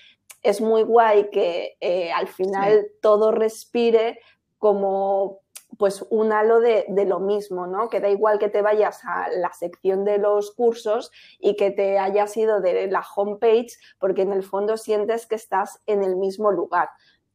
es 0.42 0.62
muy 0.62 0.84
guay 0.84 1.30
que 1.30 1.78
eh, 1.80 2.12
al 2.12 2.28
final 2.28 2.88
todo 3.02 3.32
respire 3.32 4.20
como 4.58 5.44
pues 5.78 6.06
un 6.10 6.32
halo 6.32 6.60
de, 6.60 6.86
lo 7.06 7.20
mismo, 7.20 7.68
¿no? 7.68 7.90
Que 7.90 8.00
da 8.00 8.10
igual 8.10 8.40
que 8.40 8.50
te 8.50 8.62
vayas 8.62 9.04
a 9.06 9.30
la 9.30 9.52
sección 9.54 10.06
de 10.06 10.18
los 10.18 10.52
cursos 10.52 11.12
y 11.40 11.56
que 11.56 11.72
te 11.72 11.98
hayas 11.98 12.36
ido 12.38 12.62
de 12.62 12.88
la 12.88 13.04
homepage, 13.16 13.78
porque 14.00 14.22
en 14.22 14.34
el 14.34 14.44
fondo 14.44 14.78
sientes 14.78 15.26
que 15.26 15.36
estás 15.36 15.82
en 15.88 16.04
el 16.04 16.16
mismo 16.16 16.52
lugar. 16.52 16.90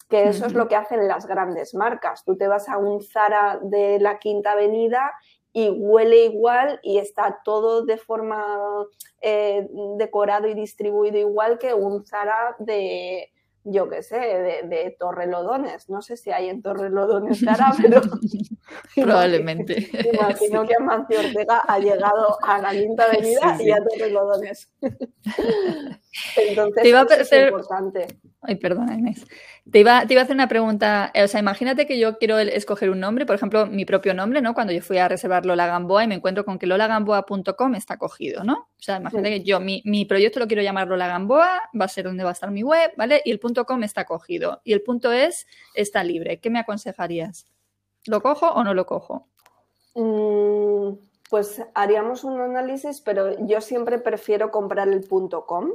Que 0.08 0.28
eso 0.28 0.46
es 0.46 0.54
lo 0.54 0.68
que 0.68 0.76
hacen 0.76 1.06
las 1.06 1.26
grandes 1.26 1.74
marcas. 1.74 2.24
Tú 2.24 2.36
te 2.36 2.48
vas 2.48 2.68
a 2.68 2.78
un 2.78 3.02
Zara 3.02 3.58
de 3.60 3.98
la 4.00 4.18
Quinta 4.18 4.52
Avenida 4.52 5.12
y 5.58 5.70
huele 5.70 6.26
igual 6.26 6.78
y 6.84 6.98
está 6.98 7.40
todo 7.44 7.84
de 7.84 7.96
forma 7.96 8.86
eh, 9.20 9.66
decorado 9.96 10.46
y 10.46 10.54
distribuido 10.54 11.18
igual 11.18 11.58
que 11.58 11.74
un 11.74 12.06
Zara 12.06 12.54
de, 12.60 13.32
yo 13.70 13.88
qué 13.88 14.02
sé, 14.02 14.18
de, 14.18 14.62
de, 14.64 14.96
Torrelodones. 14.98 15.88
No 15.88 16.02
sé 16.02 16.16
si 16.16 16.30
hay 16.30 16.48
en 16.48 16.62
Torrelodones 16.62 17.44
cara, 17.44 17.72
pero 17.80 18.00
probablemente. 18.94 19.88
Imagino, 20.12 20.66
que 20.66 20.74
Amancio 20.74 21.20
Ortega 21.20 21.62
ha 21.66 21.78
llegado 21.78 22.38
a 22.42 22.58
la 22.58 22.70
Quinta 22.70 23.04
Avenida 23.04 23.56
y 23.60 23.70
a 23.70 23.82
Torrelodones. 23.84 24.70
Entonces, 26.36 26.84
iba 26.84 27.00
a 27.00 27.04
es 27.04 27.32
importante. 27.32 28.06
Ay, 28.40 28.56
perdona, 28.56 28.94
Inés. 28.94 29.26
Te 29.70 29.80
iba, 29.80 30.06
te 30.06 30.14
iba, 30.14 30.22
a 30.22 30.24
hacer 30.24 30.34
una 30.34 30.48
pregunta. 30.48 31.12
O 31.22 31.26
sea, 31.26 31.40
imagínate 31.40 31.86
que 31.86 31.98
yo 31.98 32.18
quiero 32.18 32.38
escoger 32.38 32.88
un 32.88 33.00
nombre, 33.00 33.26
por 33.26 33.36
ejemplo, 33.36 33.66
mi 33.66 33.84
propio 33.84 34.14
nombre, 34.14 34.40
¿no? 34.40 34.54
Cuando 34.54 34.72
yo 34.72 34.80
fui 34.80 34.98
a 34.98 35.08
reservar 35.08 35.44
Lola 35.44 35.66
Gamboa 35.66 36.04
y 36.04 36.06
me 36.06 36.14
encuentro 36.14 36.44
con 36.44 36.58
que 36.58 36.66
lolagamboa.com 36.66 37.74
está 37.74 37.98
cogido, 37.98 38.44
¿no? 38.44 38.54
O 38.54 38.82
sea, 38.82 38.96
imagínate 38.96 39.30
que 39.30 39.42
yo, 39.42 39.60
mi, 39.60 39.82
mi, 39.84 40.04
proyecto 40.04 40.38
lo 40.38 40.46
quiero 40.46 40.62
llamar 40.62 40.88
Lola 40.88 41.08
Gamboa, 41.08 41.62
va 41.78 41.84
a 41.84 41.88
ser 41.88 42.04
donde 42.04 42.22
va 42.22 42.30
a 42.30 42.32
estar 42.32 42.50
mi 42.50 42.62
web, 42.62 42.92
¿vale? 42.96 43.20
Y 43.24 43.30
el 43.32 43.40
.com 43.64 43.82
está 43.82 44.04
cogido. 44.04 44.60
Y 44.64 44.72
el 44.72 44.82
punto 44.82 45.12
es 45.12 45.46
está 45.74 46.04
libre. 46.04 46.40
¿Qué 46.40 46.50
me 46.50 46.58
aconsejarías? 46.58 47.46
¿Lo 48.06 48.20
cojo 48.22 48.48
o 48.48 48.64
no 48.64 48.74
lo 48.74 48.86
cojo? 48.86 49.26
Mm, 49.94 50.92
pues 51.30 51.62
haríamos 51.74 52.24
un 52.24 52.40
análisis, 52.40 53.00
pero 53.00 53.44
yo 53.46 53.60
siempre 53.60 53.98
prefiero 53.98 54.50
comprar 54.50 54.88
el 54.88 55.06
.com 55.46 55.72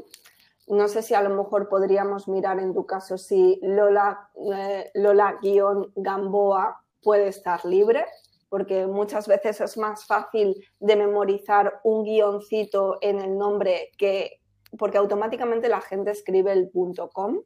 no 0.67 0.87
sé 0.87 1.01
si 1.01 1.13
a 1.13 1.21
lo 1.21 1.29
mejor 1.29 1.67
podríamos 1.67 2.27
mirar 2.27 2.59
en 2.59 2.73
tu 2.73 2.85
caso 2.85 3.17
si 3.17 3.59
Lola, 3.61 4.29
eh, 4.55 4.91
Lola-Gamboa 4.93 6.81
puede 7.01 7.27
estar 7.27 7.65
libre, 7.65 8.05
porque 8.49 8.87
muchas 8.87 9.27
veces 9.27 9.59
es 9.59 9.77
más 9.77 10.05
fácil 10.05 10.65
de 10.79 10.95
memorizar 10.95 11.81
un 11.83 12.03
guioncito 12.03 12.97
en 13.01 13.19
el 13.19 13.37
nombre 13.37 13.91
que 13.97 14.39
porque 14.77 14.97
automáticamente 14.97 15.69
la 15.69 15.81
gente 15.81 16.09
escribe 16.11 16.51
el 16.51 16.69
punto 16.69 17.09
.com 17.09 17.41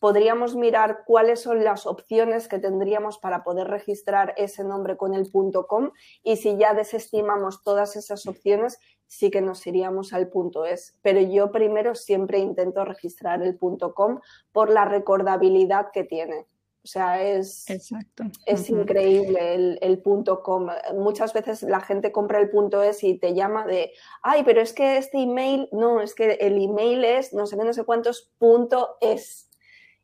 podríamos 0.00 0.56
mirar 0.56 1.02
cuáles 1.06 1.40
son 1.40 1.62
las 1.62 1.86
opciones 1.86 2.48
que 2.48 2.58
tendríamos 2.58 3.18
para 3.18 3.44
poder 3.44 3.68
registrar 3.68 4.34
ese 4.36 4.64
nombre 4.64 4.96
con 4.96 5.14
el 5.14 5.30
.com 5.30 5.90
y 6.22 6.36
si 6.36 6.56
ya 6.56 6.74
desestimamos 6.74 7.62
todas 7.62 7.96
esas 7.96 8.26
opciones, 8.26 8.78
sí 9.06 9.30
que 9.30 9.42
nos 9.42 9.66
iríamos 9.66 10.12
al 10.12 10.30
.es. 10.68 10.98
Pero 11.02 11.20
yo 11.20 11.52
primero 11.52 11.94
siempre 11.94 12.38
intento 12.38 12.84
registrar 12.84 13.42
el 13.42 13.58
.com 13.58 14.20
por 14.52 14.70
la 14.70 14.86
recordabilidad 14.86 15.90
que 15.92 16.04
tiene. 16.04 16.46
O 16.82 16.86
sea, 16.86 17.22
es, 17.22 17.68
Exacto. 17.68 18.24
es 18.46 18.70
increíble 18.70 19.54
el, 19.54 19.78
el, 19.82 19.98
punto 19.98 20.42
com. 20.42 20.68
Muchas 20.94 21.34
veces 21.34 21.62
la 21.62 21.80
gente 21.80 22.10
compra 22.10 22.40
el 22.40 22.48
punto 22.48 22.82
es 22.82 23.04
y 23.04 23.18
te 23.18 23.34
llama 23.34 23.66
de, 23.66 23.92
ay, 24.22 24.42
pero 24.44 24.62
es 24.62 24.72
que 24.72 24.96
este 24.96 25.18
email, 25.18 25.68
no, 25.72 26.00
es 26.00 26.14
que 26.14 26.32
el 26.40 26.62
email 26.62 27.04
es 27.04 27.34
no 27.34 27.44
sé 27.44 27.58
qué, 27.58 27.64
no 27.64 27.74
sé 27.74 27.84
cuántos 27.84 28.32
punto 28.38 28.96
es 29.02 29.50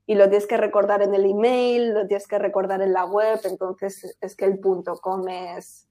y 0.07 0.15
lo 0.15 0.29
tienes 0.29 0.47
que 0.47 0.57
recordar 0.57 1.03
en 1.03 1.15
el 1.15 1.25
email, 1.25 1.93
lo 1.93 2.07
tienes 2.07 2.29
que 2.29 2.39
recordar 2.39 2.81
en 2.81 2.93
la 2.93 3.05
web, 3.05 3.41
entonces 3.45 4.17
es 4.21 4.37
que 4.37 4.45
el 4.45 4.61
punto 4.61 4.97
.com 5.01 5.27
es 5.29 5.89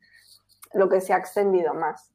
lo 0.73 0.87
que 0.87 1.01
se 1.01 1.13
ha 1.13 1.17
extendido 1.17 1.73
más. 1.73 2.11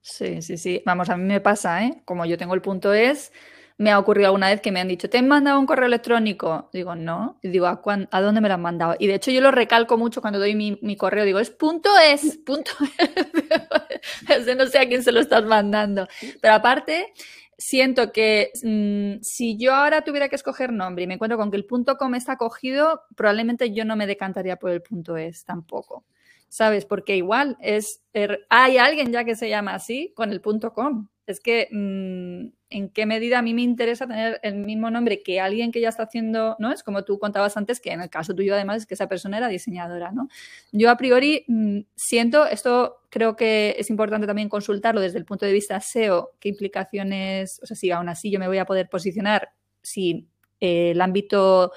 Sí, 0.00 0.42
sí, 0.42 0.58
sí. 0.58 0.82
Vamos, 0.84 1.08
a 1.08 1.16
mí 1.16 1.24
me 1.24 1.40
pasa, 1.40 1.84
¿eh? 1.84 2.02
Como 2.04 2.26
yo 2.26 2.36
tengo 2.36 2.54
el 2.54 2.60
punto 2.60 2.92
es, 2.92 3.32
me 3.80 3.90
ha 3.90 3.98
ocurrido 3.98 4.26
alguna 4.26 4.50
vez 4.50 4.60
que 4.60 4.72
me 4.72 4.78
han 4.78 4.88
dicho, 4.88 5.08
¿te 5.08 5.16
han 5.16 5.26
mandado 5.26 5.58
un 5.58 5.64
correo 5.64 5.86
electrónico? 5.86 6.68
Digo, 6.70 6.94
no. 6.96 7.38
Y 7.42 7.48
digo, 7.48 7.64
¿a, 7.66 7.80
¿a 8.10 8.20
dónde 8.20 8.42
me 8.42 8.48
lo 8.48 8.54
han 8.54 8.60
mandado? 8.60 8.94
Y 8.98 9.06
de 9.06 9.14
hecho 9.14 9.30
yo 9.30 9.40
lo 9.40 9.52
recalco 9.52 9.96
mucho 9.96 10.20
cuando 10.20 10.38
doy 10.38 10.54
mi, 10.54 10.78
mi 10.82 10.96
correo, 10.96 11.24
digo, 11.24 11.38
es 11.38 11.48
punto 11.48 11.88
es, 12.06 12.36
punto 12.44 12.72
es. 12.98 14.46
no 14.58 14.66
sé 14.66 14.80
a 14.80 14.86
quién 14.86 15.02
se 15.02 15.12
lo 15.12 15.20
estás 15.20 15.46
mandando. 15.46 16.06
Pero 16.42 16.52
aparte, 16.52 17.14
siento 17.56 18.12
que 18.12 18.50
mm, 18.62 19.22
si 19.22 19.56
yo 19.56 19.72
ahora 19.72 20.04
tuviera 20.04 20.28
que 20.28 20.36
escoger 20.36 20.74
nombre 20.74 21.04
y 21.04 21.06
me 21.06 21.14
encuentro 21.14 21.38
con 21.38 21.50
que 21.50 21.56
el 21.56 21.64
punto 21.64 21.96
com 21.96 22.14
está 22.14 22.36
cogido, 22.36 23.04
probablemente 23.16 23.72
yo 23.72 23.86
no 23.86 23.96
me 23.96 24.06
decantaría 24.06 24.56
por 24.56 24.72
el 24.72 24.82
punto 24.82 25.16
es 25.16 25.46
tampoco. 25.46 26.04
¿sabes? 26.50 26.84
Porque 26.84 27.16
igual 27.16 27.56
es, 27.60 28.02
er, 28.12 28.44
hay 28.50 28.76
alguien 28.76 29.10
ya 29.12 29.24
que 29.24 29.36
se 29.36 29.48
llama 29.48 29.72
así 29.74 30.12
con 30.14 30.32
el 30.32 30.42
punto 30.42 30.74
com. 30.74 31.08
Es 31.26 31.40
que 31.40 31.68
mm, 31.70 32.52
en 32.70 32.88
qué 32.90 33.06
medida 33.06 33.38
a 33.38 33.42
mí 33.42 33.54
me 33.54 33.62
interesa 33.62 34.06
tener 34.06 34.40
el 34.42 34.56
mismo 34.56 34.90
nombre 34.90 35.22
que 35.22 35.40
alguien 35.40 35.72
que 35.72 35.80
ya 35.80 35.88
está 35.88 36.04
haciendo, 36.04 36.56
¿no? 36.58 36.72
Es 36.72 36.82
como 36.82 37.04
tú 37.04 37.18
contabas 37.18 37.56
antes, 37.56 37.80
que 37.80 37.92
en 37.92 38.00
el 38.00 38.10
caso 38.10 38.34
tuyo 38.34 38.54
además 38.54 38.78
es 38.78 38.86
que 38.86 38.94
esa 38.94 39.08
persona 39.08 39.38
era 39.38 39.48
diseñadora, 39.48 40.12
¿no? 40.12 40.28
Yo 40.72 40.90
a 40.90 40.96
priori 40.96 41.44
mm, 41.48 41.80
siento, 41.94 42.46
esto 42.46 43.02
creo 43.10 43.36
que 43.36 43.76
es 43.78 43.90
importante 43.90 44.26
también 44.26 44.48
consultarlo 44.48 45.00
desde 45.00 45.18
el 45.18 45.24
punto 45.24 45.46
de 45.46 45.52
vista 45.52 45.80
SEO, 45.80 46.32
qué 46.40 46.48
implicaciones, 46.48 47.60
o 47.62 47.66
sea, 47.66 47.76
si 47.76 47.90
aún 47.90 48.08
así 48.08 48.30
yo 48.30 48.38
me 48.38 48.48
voy 48.48 48.58
a 48.58 48.64
poder 48.64 48.88
posicionar 48.88 49.50
si 49.82 50.28
eh, 50.60 50.92
el 50.92 51.00
ámbito 51.00 51.72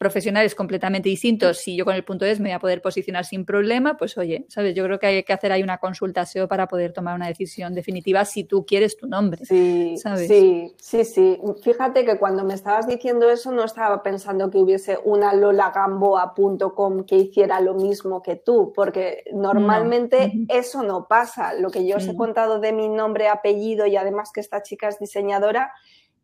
profesionales 0.00 0.54
completamente 0.54 1.10
distintos, 1.10 1.58
si 1.58 1.76
yo 1.76 1.84
con 1.84 1.94
el 1.94 2.04
punto 2.04 2.24
es 2.24 2.40
me 2.40 2.48
voy 2.48 2.54
a 2.54 2.58
poder 2.58 2.80
posicionar 2.80 3.26
sin 3.26 3.44
problema, 3.44 3.98
pues 3.98 4.16
oye, 4.16 4.46
¿sabes? 4.48 4.74
Yo 4.74 4.82
creo 4.84 4.98
que 4.98 5.06
hay 5.06 5.22
que 5.24 5.34
hacer 5.34 5.52
ahí 5.52 5.62
una 5.62 5.76
consulta 5.76 6.24
SEO 6.24 6.48
para 6.48 6.68
poder 6.68 6.94
tomar 6.94 7.14
una 7.14 7.26
decisión 7.26 7.74
definitiva 7.74 8.24
si 8.24 8.44
tú 8.44 8.64
quieres 8.64 8.96
tu 8.96 9.06
nombre. 9.06 9.44
Sí, 9.44 9.96
sí, 10.26 10.72
sí, 10.78 11.04
sí. 11.04 11.38
Fíjate 11.62 12.06
que 12.06 12.16
cuando 12.16 12.44
me 12.44 12.54
estabas 12.54 12.86
diciendo 12.86 13.28
eso 13.28 13.52
no 13.52 13.62
estaba 13.62 14.02
pensando 14.02 14.50
que 14.50 14.56
hubiese 14.56 14.98
una 15.04 15.34
lolagamboa.com 15.34 17.04
que 17.04 17.16
hiciera 17.16 17.60
lo 17.60 17.74
mismo 17.74 18.22
que 18.22 18.36
tú, 18.36 18.72
porque 18.74 19.24
normalmente 19.34 20.32
eso 20.48 20.82
no 20.82 21.08
pasa. 21.08 21.52
Lo 21.52 21.68
que 21.68 21.86
yo 21.86 21.98
os 21.98 22.08
he 22.08 22.16
contado 22.16 22.58
de 22.58 22.72
mi 22.72 22.88
nombre, 22.88 23.28
apellido 23.28 23.86
y 23.86 23.98
además 23.98 24.32
que 24.32 24.40
esta 24.40 24.62
chica 24.62 24.88
es 24.88 24.98
diseñadora, 24.98 25.74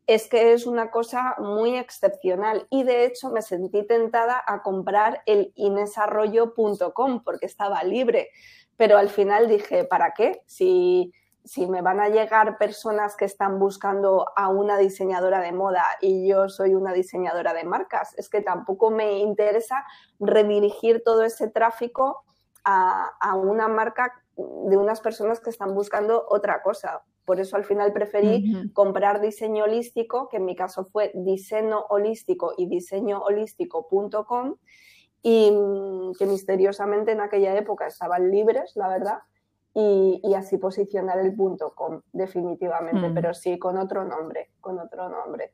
es 0.07 0.29
que 0.29 0.53
es 0.53 0.67
una 0.67 0.91
cosa 0.91 1.35
muy 1.39 1.77
excepcional 1.77 2.67
y 2.71 2.85
de 2.85 3.05
hecho 3.05 3.31
me 3.31 3.43
sentí 3.43 3.85
tentada 3.87 4.43
a 4.47 4.63
comprar 4.63 5.23
el 5.27 5.53
inesarrollo.com 5.57 7.25
porque 7.25 7.47
estaba 7.47 7.83
libre, 7.83 8.31
pero 8.77 8.99
al 8.99 9.09
final 9.09 9.49
dije, 9.49 9.85
¿para 9.85 10.13
qué? 10.15 10.43
Si, 10.47 11.13
si 11.45 11.67
me 11.67 11.83
van 11.83 11.99
a 11.99 12.09
llegar 12.09 12.57
personas 12.57 13.17
que 13.17 13.25
están 13.25 13.59
buscando 13.59 14.27
a 14.37 14.49
una 14.49 14.79
diseñadora 14.79 15.41
de 15.41 15.53
moda 15.53 15.85
y 16.01 16.29
yo 16.29 16.49
soy 16.49 16.75
una 16.75 16.93
diseñadora 16.93 17.53
de 17.53 17.65
marcas, 17.65 18.15
es 18.17 18.29
que 18.29 18.43
tampoco 18.43 18.91
me 18.91 19.19
interesa 19.19 19.85
redirigir 20.21 21.03
todo 21.05 21.25
ese 21.25 21.49
tráfico 21.49 22.23
a, 22.65 23.11
a 23.21 23.35
una 23.35 23.67
marca 23.67 24.13
de 24.37 24.77
unas 24.77 25.01
personas 25.01 25.41
que 25.41 25.51
están 25.51 25.75
buscando 25.75 26.27
otra 26.29 26.63
cosa. 26.63 27.03
Por 27.27 27.41
eso 27.41 27.57
al 27.57 27.65
final 27.65 27.93
preferí 27.93 28.71
comprar 28.73 29.21
diseño 29.21 29.65
holístico, 29.65 30.29
que 30.29 30.39
en 30.39 30.45
mi 30.45 30.55
caso 30.55 30.85
fue 30.85 31.11
diseño 31.15 31.85
holístico 31.91 32.55
y 32.57 32.67
diseñoholístico.com 32.67 34.55
y 35.23 35.51
mm, 35.51 36.13
que 36.17 36.27
misteriosamente 36.27 37.11
en 37.13 37.21
aquella 37.21 37.57
época 37.59 37.89
estaban 37.89 38.31
libres, 38.31 38.77
la 38.77 38.89
verdad, 38.89 39.19
y, 39.75 40.33
así 40.35 40.57
posicionar 40.57 41.19
el 41.19 41.37
.com 41.75 42.01
definitivamente, 42.13 43.11
mm. 43.11 43.15
pero 43.15 43.35
sí 43.35 43.59
con 43.59 43.77
otro 43.77 44.05
nombre, 44.05 44.53
con 44.61 44.79
otro 44.79 45.09
nombre. 45.09 45.53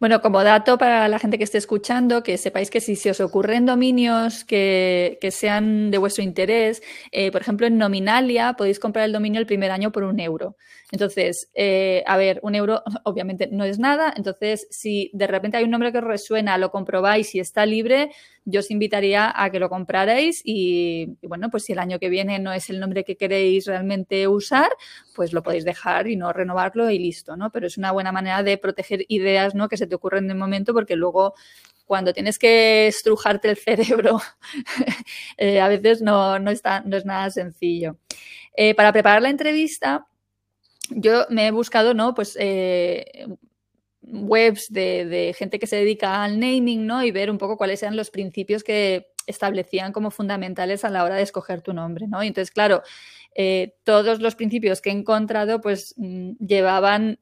Bueno, 0.00 0.20
como 0.20 0.42
dato 0.42 0.78
para 0.78 1.08
la 1.08 1.18
gente 1.18 1.38
que 1.38 1.44
esté 1.44 1.58
escuchando, 1.58 2.22
que 2.22 2.38
sepáis 2.38 2.70
que 2.70 2.80
si 2.80 2.96
se 2.96 3.10
os 3.10 3.20
ocurren 3.20 3.66
dominios 3.66 4.44
que, 4.44 5.18
sean 5.30 5.90
de 5.90 5.98
vuestro 5.98 6.24
interés, 6.24 6.82
eh, 7.12 7.30
por 7.30 7.40
ejemplo, 7.40 7.66
en 7.66 7.78
Nominalia 7.78 8.54
podéis 8.54 8.78
comprar 8.78 9.04
el 9.04 9.12
dominio 9.12 9.40
el 9.40 9.46
primer 9.46 9.70
año 9.70 9.92
por 9.92 10.04
un 10.04 10.20
euro. 10.20 10.56
Entonces, 10.90 11.50
eh, 11.54 12.04
a 12.06 12.16
ver, 12.16 12.38
un 12.42 12.54
euro 12.54 12.82
obviamente 13.04 13.48
no 13.50 13.64
es 13.64 13.78
nada. 13.78 14.12
Entonces, 14.16 14.66
si 14.70 15.10
de 15.14 15.26
repente 15.26 15.56
hay 15.56 15.64
un 15.64 15.70
nombre 15.70 15.92
que 15.92 15.98
os 15.98 16.04
resuena, 16.04 16.58
lo 16.58 16.70
comprobáis 16.70 17.34
y 17.34 17.40
está 17.40 17.64
libre, 17.64 18.10
yo 18.44 18.60
os 18.60 18.70
invitaría 18.70 19.32
a 19.34 19.50
que 19.50 19.60
lo 19.60 19.68
comprarais 19.68 20.42
y, 20.44 21.16
bueno, 21.22 21.50
pues 21.50 21.64
si 21.64 21.72
el 21.72 21.78
año 21.78 21.98
que 21.98 22.08
viene 22.08 22.38
no 22.38 22.52
es 22.52 22.70
el 22.70 22.80
nombre 22.80 23.04
que 23.04 23.16
queréis 23.16 23.66
realmente 23.66 24.26
usar, 24.26 24.70
pues 25.14 25.32
lo 25.32 25.42
podéis 25.42 25.64
dejar 25.64 26.08
y 26.08 26.16
no 26.16 26.32
renovarlo 26.32 26.90
y 26.90 26.98
listo, 26.98 27.36
¿no? 27.36 27.50
Pero 27.50 27.66
es 27.66 27.78
una 27.78 27.92
buena 27.92 28.10
manera 28.10 28.42
de 28.42 28.58
proteger 28.58 29.04
ideas, 29.08 29.54
¿no? 29.54 29.68
Que 29.68 29.76
se 29.76 29.86
te 29.86 29.94
ocurren 29.94 30.28
de 30.28 30.34
momento 30.34 30.74
porque 30.74 30.96
luego 30.96 31.34
cuando 31.86 32.12
tienes 32.12 32.38
que 32.38 32.86
estrujarte 32.86 33.50
el 33.50 33.56
cerebro, 33.56 34.20
eh, 35.36 35.60
a 35.60 35.68
veces 35.68 36.02
no, 36.02 36.38
no, 36.38 36.50
está, 36.50 36.80
no 36.80 36.96
es 36.96 37.04
nada 37.04 37.30
sencillo. 37.30 37.98
Eh, 38.56 38.74
para 38.74 38.92
preparar 38.92 39.22
la 39.22 39.30
entrevista, 39.30 40.06
yo 40.90 41.26
me 41.30 41.46
he 41.46 41.50
buscado, 41.50 41.94
¿no? 41.94 42.14
Pues 42.14 42.36
eh, 42.40 43.26
webs 44.02 44.66
de, 44.70 45.34
gente 45.36 45.58
que 45.58 45.66
se 45.66 45.76
dedica 45.76 46.22
al 46.22 46.38
naming, 46.38 46.86
¿no? 46.86 47.02
Y 47.02 47.10
ver 47.10 47.30
un 47.30 47.38
poco 47.38 47.56
cuáles 47.56 47.82
eran 47.82 47.96
los 47.96 48.10
principios 48.10 48.64
que 48.64 49.08
establecían 49.26 49.92
como 49.92 50.10
fundamentales 50.10 50.84
a 50.84 50.90
la 50.90 51.04
hora 51.04 51.16
de 51.16 51.22
escoger 51.22 51.62
tu 51.62 51.72
nombre, 51.72 52.06
¿no? 52.08 52.22
Entonces, 52.22 52.50
claro, 52.50 52.82
eh, 53.34 53.74
todos 53.84 54.20
los 54.20 54.34
principios 54.34 54.80
que 54.80 54.90
he 54.90 54.92
encontrado, 54.92 55.60
pues 55.60 55.94
mm, 55.96 56.32
llevaban 56.44 57.18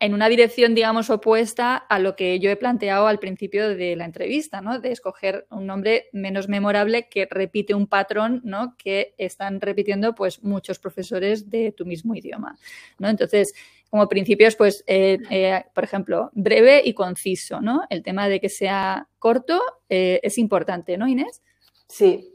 en 0.00 0.14
una 0.14 0.28
dirección, 0.28 0.76
digamos, 0.76 1.10
opuesta 1.10 1.76
a 1.76 1.98
lo 1.98 2.14
que 2.14 2.38
yo 2.38 2.50
he 2.50 2.56
planteado 2.56 3.08
al 3.08 3.18
principio 3.18 3.68
de 3.68 3.96
la 3.96 4.04
entrevista, 4.04 4.60
¿no? 4.60 4.78
De 4.78 4.92
escoger 4.92 5.46
un 5.50 5.66
nombre 5.66 6.08
menos 6.12 6.48
memorable 6.48 7.08
que 7.08 7.26
repite 7.28 7.74
un 7.74 7.88
patrón, 7.88 8.40
¿no? 8.44 8.76
Que 8.76 9.14
están 9.18 9.60
repitiendo, 9.60 10.14
pues, 10.14 10.44
muchos 10.44 10.78
profesores 10.78 11.50
de 11.50 11.72
tu 11.72 11.84
mismo 11.84 12.14
idioma, 12.14 12.56
¿no? 12.98 13.08
Entonces, 13.08 13.52
como 13.90 14.08
principios, 14.08 14.56
pues, 14.56 14.84
eh, 14.86 15.18
eh, 15.30 15.64
por 15.74 15.84
ejemplo, 15.84 16.30
breve 16.34 16.82
y 16.84 16.94
conciso, 16.94 17.60
¿no? 17.60 17.82
El 17.88 18.02
tema 18.02 18.28
de 18.28 18.40
que 18.40 18.48
sea 18.48 19.08
corto 19.18 19.60
eh, 19.88 20.20
es 20.22 20.38
importante, 20.38 20.98
¿no, 20.98 21.08
Inés? 21.08 21.42
Sí, 21.88 22.34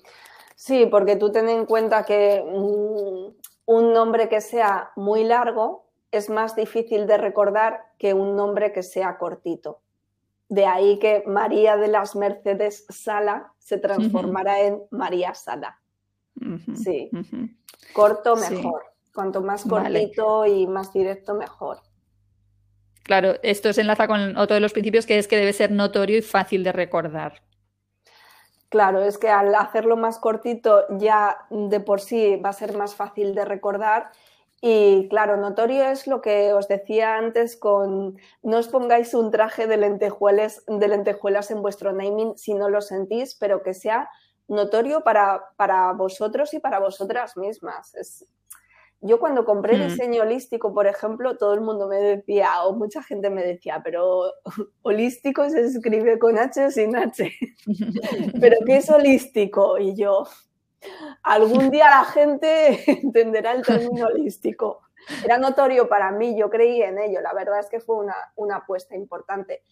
sí, 0.55 0.87
porque 0.89 1.15
tú 1.15 1.31
ten 1.31 1.49
en 1.49 1.65
cuenta 1.65 2.05
que 2.05 2.43
un 2.43 3.93
nombre 3.93 4.29
que 4.29 4.41
sea 4.41 4.91
muy 4.95 5.23
largo 5.23 5.85
es 6.11 6.29
más 6.29 6.55
difícil 6.55 7.07
de 7.07 7.17
recordar 7.17 7.81
que 7.97 8.13
un 8.13 8.35
nombre 8.35 8.71
que 8.71 8.83
sea 8.83 9.17
cortito. 9.17 9.81
De 10.49 10.65
ahí 10.65 10.99
que 10.99 11.23
María 11.25 11.77
de 11.77 11.87
las 11.87 12.15
Mercedes 12.15 12.85
Sala 12.89 13.53
se 13.57 13.77
transformará 13.77 14.61
en 14.61 14.81
María 14.91 15.33
Sala. 15.33 15.79
Sí. 16.83 17.09
Corto 17.93 18.35
mejor. 18.35 18.92
Cuanto 19.13 19.41
más 19.41 19.63
cortito 19.63 20.45
y 20.45 20.65
más 20.67 20.91
directo, 20.91 21.35
mejor. 21.35 21.77
Claro, 23.03 23.35
esto 23.43 23.71
se 23.73 23.81
enlaza 23.81 24.07
con 24.07 24.37
otro 24.37 24.55
de 24.55 24.61
los 24.61 24.73
principios 24.73 25.05
que 25.05 25.19
es 25.19 25.27
que 25.27 25.37
debe 25.37 25.53
ser 25.53 25.71
notorio 25.71 26.17
y 26.17 26.21
fácil 26.21 26.63
de 26.63 26.71
recordar. 26.71 27.41
Claro, 28.69 29.03
es 29.03 29.19
que 29.19 29.29
al 29.29 29.53
hacerlo 29.53 29.97
más 29.97 30.17
cortito 30.17 30.85
ya 30.97 31.45
de 31.51 31.79
por 31.79 32.01
sí 32.01 32.37
va 32.37 32.49
a 32.49 32.53
ser 32.53 32.75
más 32.75 32.95
fácil 32.95 33.35
de 33.35 33.45
recordar 33.45 34.09
y 34.61 35.09
claro, 35.09 35.35
notorio 35.35 35.83
es 35.89 36.07
lo 36.07 36.21
que 36.21 36.53
os 36.53 36.69
decía 36.69 37.17
antes 37.17 37.57
con 37.57 38.17
no 38.41 38.57
os 38.57 38.69
pongáis 38.69 39.13
un 39.13 39.29
traje 39.29 39.67
de 39.67 39.75
lentejuelas, 39.75 40.63
de 40.65 40.87
lentejuelas 40.87 41.51
en 41.51 41.61
vuestro 41.61 41.91
naming 41.91 42.37
si 42.37 42.53
no 42.53 42.69
lo 42.69 42.79
sentís, 42.79 43.35
pero 43.35 43.61
que 43.61 43.73
sea 43.73 44.09
notorio 44.47 45.03
para, 45.03 45.49
para 45.57 45.91
vosotros 45.91 46.53
y 46.53 46.59
para 46.59 46.79
vosotras 46.79 47.35
mismas. 47.35 47.93
Es, 47.93 48.25
yo 49.03 49.19
cuando 49.19 49.43
compré 49.43 49.77
hmm. 49.77 49.87
diseño 49.89 50.21
holístico, 50.23 50.73
por 50.73 50.87
ejemplo, 50.87 51.37
todo 51.37 51.53
el 51.53 51.61
mundo 51.61 51.87
me 51.87 51.97
decía, 51.97 52.63
o 52.63 52.73
mucha 52.73 53.03
gente 53.03 53.29
me 53.29 53.43
decía, 53.43 53.81
pero 53.83 54.31
holístico 54.81 55.49
se 55.49 55.61
escribe 55.61 56.17
con 56.17 56.37
H 56.37 56.65
o 56.65 56.71
sin 56.71 56.95
H. 56.95 57.31
¿Pero 58.39 58.57
qué 58.65 58.77
es 58.77 58.89
holístico? 58.89 59.77
Y 59.77 59.95
yo, 59.95 60.25
algún 61.21 61.69
día 61.69 61.89
la 61.89 62.05
gente 62.05 62.79
entenderá 63.03 63.51
el 63.51 63.63
término 63.63 64.07
holístico. 64.07 64.81
Era 65.23 65.37
notorio 65.37 65.89
para 65.89 66.11
mí, 66.11 66.37
yo 66.37 66.49
creí 66.49 66.81
en 66.81 66.97
ello, 66.97 67.19
la 67.19 67.33
verdad 67.33 67.59
es 67.59 67.67
que 67.69 67.81
fue 67.81 67.97
una, 67.97 68.15
una 68.37 68.57
apuesta 68.57 68.95
importante. 68.95 69.63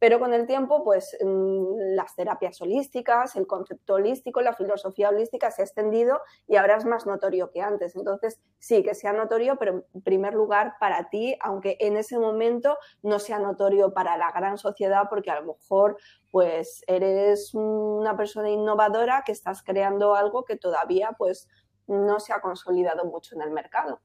Pero 0.00 0.18
con 0.18 0.32
el 0.32 0.46
tiempo, 0.46 0.82
pues 0.82 1.16
mm, 1.22 1.94
las 1.94 2.16
terapias 2.16 2.60
holísticas, 2.62 3.36
el 3.36 3.46
concepto 3.46 3.94
holístico, 3.94 4.40
la 4.40 4.54
filosofía 4.54 5.10
holística 5.10 5.50
se 5.50 5.60
ha 5.60 5.64
extendido 5.66 6.20
y 6.48 6.56
ahora 6.56 6.76
es 6.76 6.86
más 6.86 7.06
notorio 7.06 7.50
que 7.50 7.60
antes. 7.60 7.94
Entonces, 7.94 8.40
sí, 8.58 8.82
que 8.82 8.94
sea 8.94 9.12
notorio, 9.12 9.56
pero 9.56 9.84
en 9.94 10.02
primer 10.02 10.32
lugar 10.32 10.72
para 10.80 11.10
ti, 11.10 11.36
aunque 11.42 11.76
en 11.80 11.98
ese 11.98 12.18
momento 12.18 12.78
no 13.02 13.18
sea 13.18 13.38
notorio 13.38 13.92
para 13.92 14.16
la 14.16 14.32
gran 14.32 14.56
sociedad, 14.56 15.04
porque 15.10 15.30
a 15.30 15.40
lo 15.40 15.52
mejor 15.52 15.98
pues 16.30 16.82
eres 16.86 17.52
una 17.52 18.16
persona 18.16 18.48
innovadora 18.48 19.22
que 19.26 19.32
estás 19.32 19.62
creando 19.62 20.14
algo 20.14 20.44
que 20.46 20.56
todavía 20.56 21.14
pues 21.18 21.46
no 21.86 22.20
se 22.20 22.32
ha 22.32 22.40
consolidado 22.40 23.04
mucho 23.04 23.34
en 23.34 23.42
el 23.42 23.50
mercado. 23.50 24.00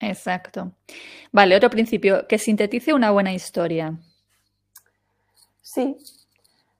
Exacto. 0.00 0.72
Vale, 1.32 1.54
otro 1.54 1.68
principio, 1.68 2.26
que 2.26 2.38
sintetice 2.38 2.94
una 2.94 3.10
buena 3.10 3.34
historia. 3.34 3.98
Sí, 5.72 5.96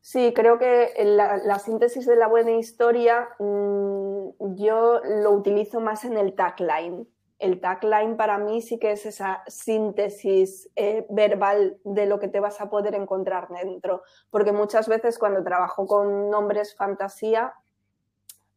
sí, 0.02 0.34
creo 0.34 0.58
que 0.58 0.92
la, 1.02 1.58
síntesis 1.58 2.04
de 2.04 2.14
la 2.14 2.26
buena 2.26 2.50
historia 2.50 3.26
mm, 3.38 4.54
yo 4.54 5.00
lo 5.02 5.30
utilizo 5.30 5.80
más 5.80 6.04
en 6.04 6.18
el 6.18 6.34
tagline. 6.34 7.08
El 7.38 7.58
tagline 7.58 8.18
para 8.18 8.36
mí 8.36 8.60
sí 8.60 8.78
que 8.78 8.92
es 8.92 9.06
esa 9.06 9.44
síntesis 9.46 10.68
eh, 10.76 11.06
verbal 11.08 11.78
de 11.84 12.04
lo 12.04 12.20
que 12.20 12.28
te 12.28 12.38
vas 12.38 12.60
a 12.60 12.68
poder 12.68 12.94
encontrar 12.94 13.48
dentro, 13.48 14.02
porque 14.28 14.52
muchas 14.52 14.88
veces 14.88 15.18
cuando 15.18 15.42
trabajo 15.42 15.86
con 15.86 16.28
nombres 16.28 16.76
fantasía 16.76 17.54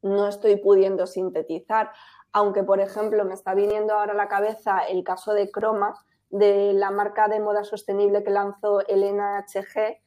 no 0.02 0.28
estoy 0.28 0.58
pudiendo 0.58 1.08
sintetizar. 1.08 1.92
Aunque, 2.34 2.62
por 2.62 2.82
ejemplo, 2.82 3.24
me 3.24 3.36
está 3.36 3.54
viniendo 3.54 3.94
ahora 3.94 4.12
a 4.12 4.18
la 4.18 4.28
cabeza 4.28 4.80
el 4.80 5.06
caso 5.06 5.34
de 5.34 5.50
Croma, 5.50 5.96
de 6.30 6.74
la 6.74 6.92
marca 6.92 7.30
de 7.30 7.40
moda 7.40 7.64
sostenible 7.64 8.22
que 8.22 8.32
lanzó 8.32 8.86
Elena 8.86 9.46
HG. 9.48 10.04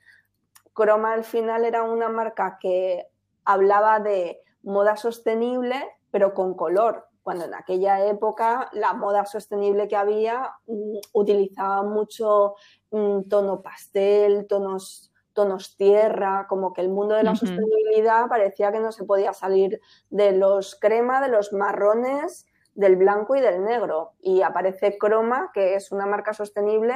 Croma 0.78 1.12
al 1.12 1.24
final 1.24 1.64
era 1.64 1.82
una 1.82 2.08
marca 2.08 2.56
que 2.60 3.08
hablaba 3.44 3.98
de 3.98 4.40
moda 4.62 4.96
sostenible, 4.96 5.74
pero 6.12 6.34
con 6.34 6.54
color, 6.54 7.08
cuando 7.24 7.46
en 7.46 7.54
aquella 7.54 8.06
época 8.06 8.70
la 8.72 8.92
moda 8.92 9.26
sostenible 9.26 9.88
que 9.88 9.96
había 9.96 10.52
mm, 10.68 10.98
utilizaba 11.14 11.82
mucho 11.82 12.54
mm, 12.92 13.22
tono 13.22 13.60
pastel, 13.60 14.46
tonos 14.46 15.12
tonos 15.32 15.76
tierra, 15.76 16.46
como 16.48 16.72
que 16.72 16.80
el 16.80 16.90
mundo 16.90 17.16
de 17.16 17.24
la 17.24 17.34
sostenibilidad 17.34 18.28
parecía 18.28 18.70
que 18.70 18.80
no 18.80 18.92
se 18.92 19.04
podía 19.04 19.32
salir 19.32 19.80
de 20.10 20.32
los 20.32 20.76
crema, 20.76 21.20
de 21.20 21.28
los 21.28 21.52
marrones, 21.52 22.46
del 22.74 22.96
blanco 22.96 23.34
y 23.36 23.40
del 23.40 23.64
negro. 23.64 24.12
Y 24.20 24.42
aparece 24.42 24.98
Croma, 24.98 25.50
que 25.54 25.74
es 25.74 25.92
una 25.92 26.06
marca 26.06 26.34
sostenible, 26.34 26.94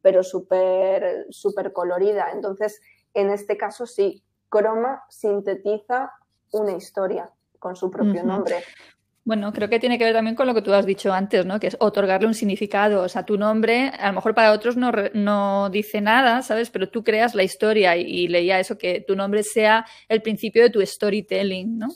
pero 0.00 0.22
súper 0.22 1.26
super 1.28 1.74
colorida. 1.74 2.30
Entonces, 2.32 2.80
en 3.14 3.30
este 3.30 3.56
caso 3.56 3.86
sí, 3.86 4.22
Croma 4.48 5.02
sintetiza 5.08 6.12
una 6.52 6.72
historia 6.72 7.30
con 7.58 7.76
su 7.76 7.90
propio 7.90 8.22
nombre. 8.22 8.56
Bueno, 9.24 9.52
creo 9.52 9.68
que 9.68 9.78
tiene 9.78 9.98
que 9.98 10.04
ver 10.04 10.14
también 10.14 10.34
con 10.34 10.48
lo 10.48 10.54
que 10.54 10.62
tú 10.62 10.72
has 10.72 10.84
dicho 10.84 11.12
antes, 11.12 11.46
¿no? 11.46 11.60
Que 11.60 11.68
es 11.68 11.76
otorgarle 11.78 12.26
un 12.26 12.34
significado. 12.34 13.02
O 13.02 13.08
sea, 13.08 13.24
tu 13.24 13.38
nombre, 13.38 13.92
a 13.96 14.08
lo 14.08 14.14
mejor 14.14 14.34
para 14.34 14.52
otros 14.52 14.76
no, 14.76 14.90
no 15.14 15.70
dice 15.70 16.00
nada, 16.00 16.42
¿sabes? 16.42 16.70
Pero 16.70 16.88
tú 16.88 17.04
creas 17.04 17.36
la 17.36 17.44
historia 17.44 17.96
y, 17.96 18.26
leía 18.26 18.58
eso, 18.58 18.76
que 18.76 19.00
tu 19.00 19.14
nombre 19.14 19.44
sea 19.44 19.86
el 20.08 20.22
principio 20.22 20.64
de 20.64 20.70
tu 20.70 20.84
storytelling, 20.84 21.78
¿no? 21.78 21.88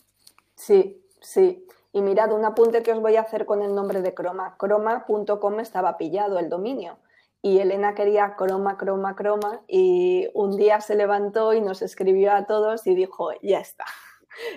Sí, 0.54 1.02
sí. 1.20 1.66
Y 1.92 2.00
mirad, 2.00 2.32
un 2.32 2.44
apunte 2.44 2.82
que 2.82 2.92
os 2.92 3.00
voy 3.00 3.16
a 3.16 3.22
hacer 3.22 3.44
con 3.44 3.60
el 3.60 3.74
nombre 3.74 4.02
de 4.02 4.14
Croma. 4.14 4.54
Croma.com 4.56 5.58
estaba 5.58 5.96
pillado 5.96 6.38
el 6.38 6.48
dominio. 6.48 6.98
Y 7.42 7.58
Elena 7.58 7.94
quería 7.94 8.34
croma, 8.36 8.76
croma, 8.76 9.14
croma. 9.14 9.62
Y 9.68 10.28
un 10.34 10.56
día 10.56 10.80
se 10.80 10.94
levantó 10.94 11.52
y 11.52 11.60
nos 11.60 11.82
escribió 11.82 12.32
a 12.32 12.46
todos 12.46 12.86
y 12.86 12.94
dijo, 12.94 13.30
ya 13.42 13.60
está, 13.60 13.84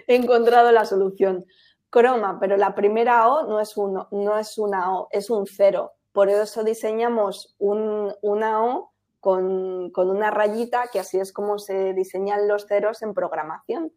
he 0.07 0.15
encontrado 0.15 0.71
la 0.71 0.85
solución 0.85 1.45
croma, 1.89 2.39
pero 2.39 2.57
la 2.57 2.75
primera 2.75 3.29
O 3.29 3.47
no 3.47 3.59
es, 3.59 3.75
uno, 3.77 4.07
no 4.11 4.37
es 4.37 4.57
una 4.57 4.93
O, 4.97 5.07
es 5.11 5.29
un 5.29 5.45
cero. 5.45 5.93
Por 6.11 6.29
eso 6.29 6.63
diseñamos 6.63 7.55
una 7.59 8.63
O 8.63 8.91
con, 9.19 9.91
una 9.95 10.31
rayita, 10.31 10.87
que 10.91 10.99
así 10.99 11.19
es 11.19 11.33
como 11.33 11.59
se 11.59 11.93
diseñan 11.93 12.47
los 12.47 12.67
ceros 12.67 13.01
en 13.01 13.13
programación. 13.13 13.91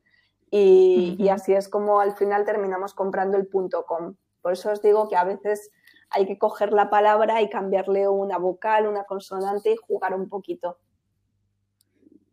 Y, 0.51 1.17
y, 1.19 1.31
así 1.31 1.55
es 1.55 1.69
como 1.69 2.01
al 2.01 2.15
final 2.15 2.45
terminamos 2.45 2.93
comprando 2.93 3.39
el 3.39 3.47
punto 3.47 3.87
com. 3.87 4.17
Por 4.43 4.53
eso 4.53 4.71
os 4.71 4.83
digo 4.83 5.09
que 5.09 5.17
a 5.17 5.25
veces 5.25 5.71
hay 6.13 6.27
que 6.27 6.39
coger 6.39 6.73
la 6.73 6.91
palabra 6.91 7.43
y 7.43 7.49
cambiarle 7.49 8.09
una 8.09 8.39
vocal, 8.39 8.87
una 8.87 9.05
consonante 9.05 9.73
y 9.73 9.77
jugar 9.77 10.15
un 10.15 10.29
poquito. 10.29 10.79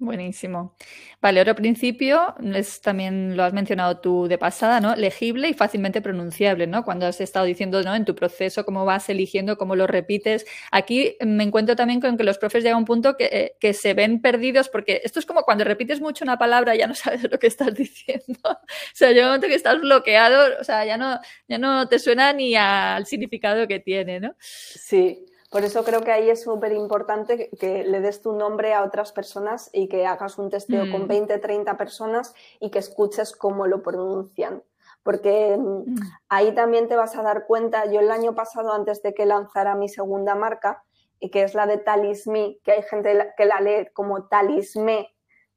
Buenísimo. 0.01 0.77
Vale, 1.21 1.41
otro 1.41 1.55
principio 1.55 2.33
es 2.53 2.79
también 2.79 3.35
lo 3.35 3.43
has 3.43 3.51
mencionado 3.51 3.99
tú 3.99 4.29
de 4.29 4.37
pasada, 4.37 4.79
¿no? 4.79 4.95
Legible 4.95 5.49
y 5.49 5.53
fácilmente 5.53 6.01
pronunciable, 6.01 6.67
¿no? 6.67 6.85
Cuando 6.85 7.05
has 7.05 7.19
estado 7.19 7.45
diciendo, 7.45 7.83
¿no? 7.83 7.93
En 7.93 8.05
tu 8.05 8.15
proceso, 8.15 8.63
cómo 8.63 8.85
vas 8.85 9.09
eligiendo, 9.09 9.57
cómo 9.57 9.75
lo 9.75 9.87
repites. 9.87 10.45
Aquí 10.71 11.17
me 11.19 11.43
encuentro 11.43 11.75
también 11.75 11.99
con 11.99 12.15
que 12.15 12.23
los 12.23 12.37
profes 12.37 12.63
llegan 12.63 12.77
a 12.77 12.79
un 12.79 12.85
punto 12.85 13.17
que, 13.17 13.25
eh, 13.25 13.55
que 13.59 13.73
se 13.73 13.93
ven 13.93 14.21
perdidos 14.21 14.69
porque 14.69 15.01
esto 15.03 15.19
es 15.19 15.25
como 15.25 15.43
cuando 15.43 15.65
repites 15.65 15.99
mucho 15.99 16.23
una 16.23 16.37
palabra 16.37 16.75
ya 16.75 16.87
no 16.87 16.95
sabes 16.95 17.29
lo 17.29 17.37
que 17.37 17.47
estás 17.47 17.73
diciendo. 17.73 18.39
o 18.45 18.57
sea, 18.93 19.09
llega 19.11 19.23
un 19.23 19.31
momento 19.31 19.47
que 19.47 19.55
estás 19.55 19.81
bloqueado, 19.81 20.61
o 20.61 20.63
sea, 20.63 20.85
ya 20.85 20.95
no, 20.95 21.19
ya 21.49 21.57
no 21.57 21.89
te 21.89 21.99
suena 21.99 22.31
ni 22.31 22.55
al 22.55 23.05
significado 23.05 23.67
que 23.67 23.81
tiene, 23.81 24.21
¿no? 24.21 24.33
Sí, 24.39 25.25
por 25.49 25.63
eso 25.63 25.83
creo 25.83 26.01
que 26.01 26.11
ahí 26.11 26.29
es 26.29 26.43
súper 26.43 26.73
importante 26.73 27.49
que, 27.59 27.83
le 27.83 28.01
des 28.01 28.21
tu 28.21 28.33
nombre 28.33 28.73
a 28.73 28.83
otras 28.83 29.11
personas 29.11 29.69
y 29.73 29.87
que 29.87 30.05
hagas 30.05 30.37
un 30.37 30.49
testeo 30.49 30.91
con 30.91 31.07
20, 31.07 31.37
mm. 31.37 31.41
30 31.41 31.77
personas 31.77 32.35
y 32.59 32.69
que 32.69 32.79
escuches 32.79 33.35
cómo 33.35 33.65
lo 33.65 33.81
pronuncian. 33.81 34.63
Porque 35.01 35.57
mm, 35.57 35.91
mm. 35.91 35.95
ahí 36.29 36.53
también 36.53 36.87
te 36.87 36.95
vas 36.95 37.15
a 37.15 37.23
dar 37.23 37.47
cuenta, 37.47 37.85
yo 37.91 37.99
el 37.99 38.11
año 38.11 38.35
pasado, 38.35 38.73
antes 38.73 39.01
de 39.01 39.15
que 39.15 39.25
lanzara 39.25 39.73
mi 39.75 39.89
segunda 39.89 40.35
marca, 40.35 40.83
y 41.19 41.31
que 41.31 41.43
es 41.43 41.53
la 41.53 41.65
de 41.65 41.77
Talismi, 41.77 42.61
que 42.63 42.71
hay 42.71 42.83
gente 42.83 43.33
que 43.35 43.45
la 43.45 43.59
lee 43.59 43.87
como 43.93 44.27
Talisme, 44.27 45.13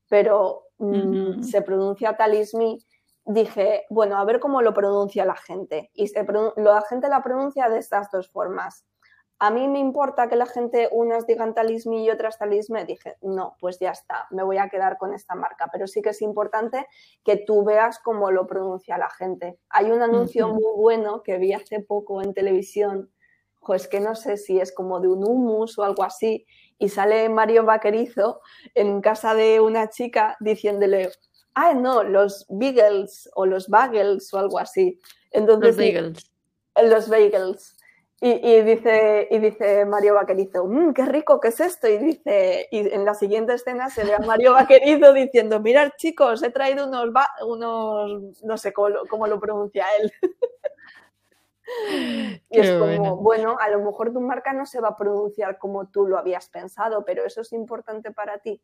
pero 0.08 0.64
se 1.42 1.62
pronuncia 1.62 2.16
Talismi, 2.16 2.84
dije, 3.24 3.84
bueno, 3.88 4.18
a 4.18 4.24
ver 4.24 4.40
cómo 4.40 4.62
lo 4.62 4.74
pronuncia 4.74 5.24
la 5.24 5.36
gente. 5.36 5.90
Y 5.94 6.10
la 6.56 6.82
gente 6.88 7.08
la 7.08 7.22
pronuncia 7.22 7.68
de 7.68 7.78
estas 7.78 8.10
dos 8.10 8.28
formas. 8.28 8.84
A 9.44 9.50
mí 9.50 9.66
me 9.66 9.80
importa 9.80 10.28
que 10.28 10.36
la 10.36 10.46
gente, 10.46 10.88
unas 10.92 11.26
digan 11.26 11.52
talismi 11.52 12.04
y 12.04 12.10
otras 12.10 12.38
talisme. 12.38 12.84
Dije, 12.84 13.16
no, 13.22 13.56
pues 13.58 13.80
ya 13.80 13.90
está, 13.90 14.28
me 14.30 14.44
voy 14.44 14.58
a 14.58 14.68
quedar 14.68 14.98
con 14.98 15.12
esta 15.12 15.34
marca. 15.34 15.68
Pero 15.72 15.88
sí 15.88 16.00
que 16.00 16.10
es 16.10 16.22
importante 16.22 16.86
que 17.24 17.38
tú 17.38 17.64
veas 17.64 17.98
cómo 17.98 18.30
lo 18.30 18.46
pronuncia 18.46 18.96
la 18.98 19.10
gente. 19.10 19.58
Hay 19.68 19.90
un 19.90 20.00
anuncio 20.00 20.46
muy 20.46 20.76
bueno 20.76 21.24
que 21.24 21.38
vi 21.38 21.54
hace 21.54 21.80
poco 21.80 22.22
en 22.22 22.34
televisión, 22.34 23.10
pues 23.58 23.88
que 23.88 23.98
no 23.98 24.14
sé 24.14 24.36
si 24.36 24.60
es 24.60 24.70
como 24.72 25.00
de 25.00 25.08
un 25.08 25.24
humus 25.28 25.76
o 25.76 25.82
algo 25.82 26.04
así, 26.04 26.46
y 26.78 26.88
sale 26.88 27.28
Mario 27.28 27.64
Vaquerizo 27.64 28.42
en 28.76 29.00
casa 29.00 29.34
de 29.34 29.58
una 29.58 29.90
chica 29.90 30.36
diciéndole, 30.38 31.10
ah, 31.54 31.74
no, 31.74 32.04
los 32.04 32.46
bagels 32.48 33.28
o 33.34 33.44
los 33.44 33.66
bagels 33.66 34.32
o 34.34 34.38
algo 34.38 34.60
así. 34.60 35.00
Entonces, 35.32 35.76
los 35.76 35.84
bagels. 35.84 36.32
Los 36.80 37.08
bagels. 37.08 37.81
Y, 38.24 38.62
dice, 38.62 39.26
y 39.32 39.40
dice 39.40 39.84
Mario 39.84 40.14
Vaquerizo, 40.14 40.64
mmm, 40.64 40.92
qué 40.92 41.06
rico, 41.06 41.40
¿qué 41.40 41.48
es 41.48 41.58
esto? 41.58 41.88
Y 41.88 41.98
dice, 41.98 42.68
y 42.70 42.94
en 42.94 43.04
la 43.04 43.14
siguiente 43.14 43.54
escena 43.54 43.90
se 43.90 44.04
ve 44.04 44.14
a 44.14 44.20
Mario 44.20 44.52
Vaquerizo 44.52 45.12
diciendo, 45.12 45.58
mirad 45.58 45.90
chicos, 45.96 46.40
he 46.44 46.50
traído 46.50 46.86
unos, 46.86 47.08
unos 47.44 48.44
no 48.44 48.56
sé 48.56 48.72
cómo, 48.72 49.26
lo 49.26 49.40
pronuncia 49.40 49.86
él. 49.98 50.12
y 52.48 52.60
es 52.60 52.78
como, 52.78 53.16
bueno, 53.16 53.56
a 53.58 53.68
lo 53.70 53.80
mejor 53.80 54.12
tu 54.12 54.20
marca 54.20 54.52
no 54.52 54.66
se 54.66 54.80
va 54.80 54.90
a 54.90 54.96
pronunciar 54.96 55.58
como 55.58 55.88
tú 55.88 56.06
lo 56.06 56.16
habías 56.16 56.48
pensado, 56.48 57.04
pero 57.04 57.24
eso 57.24 57.40
es 57.40 57.52
importante 57.52 58.12
para 58.12 58.38
ti. 58.38 58.62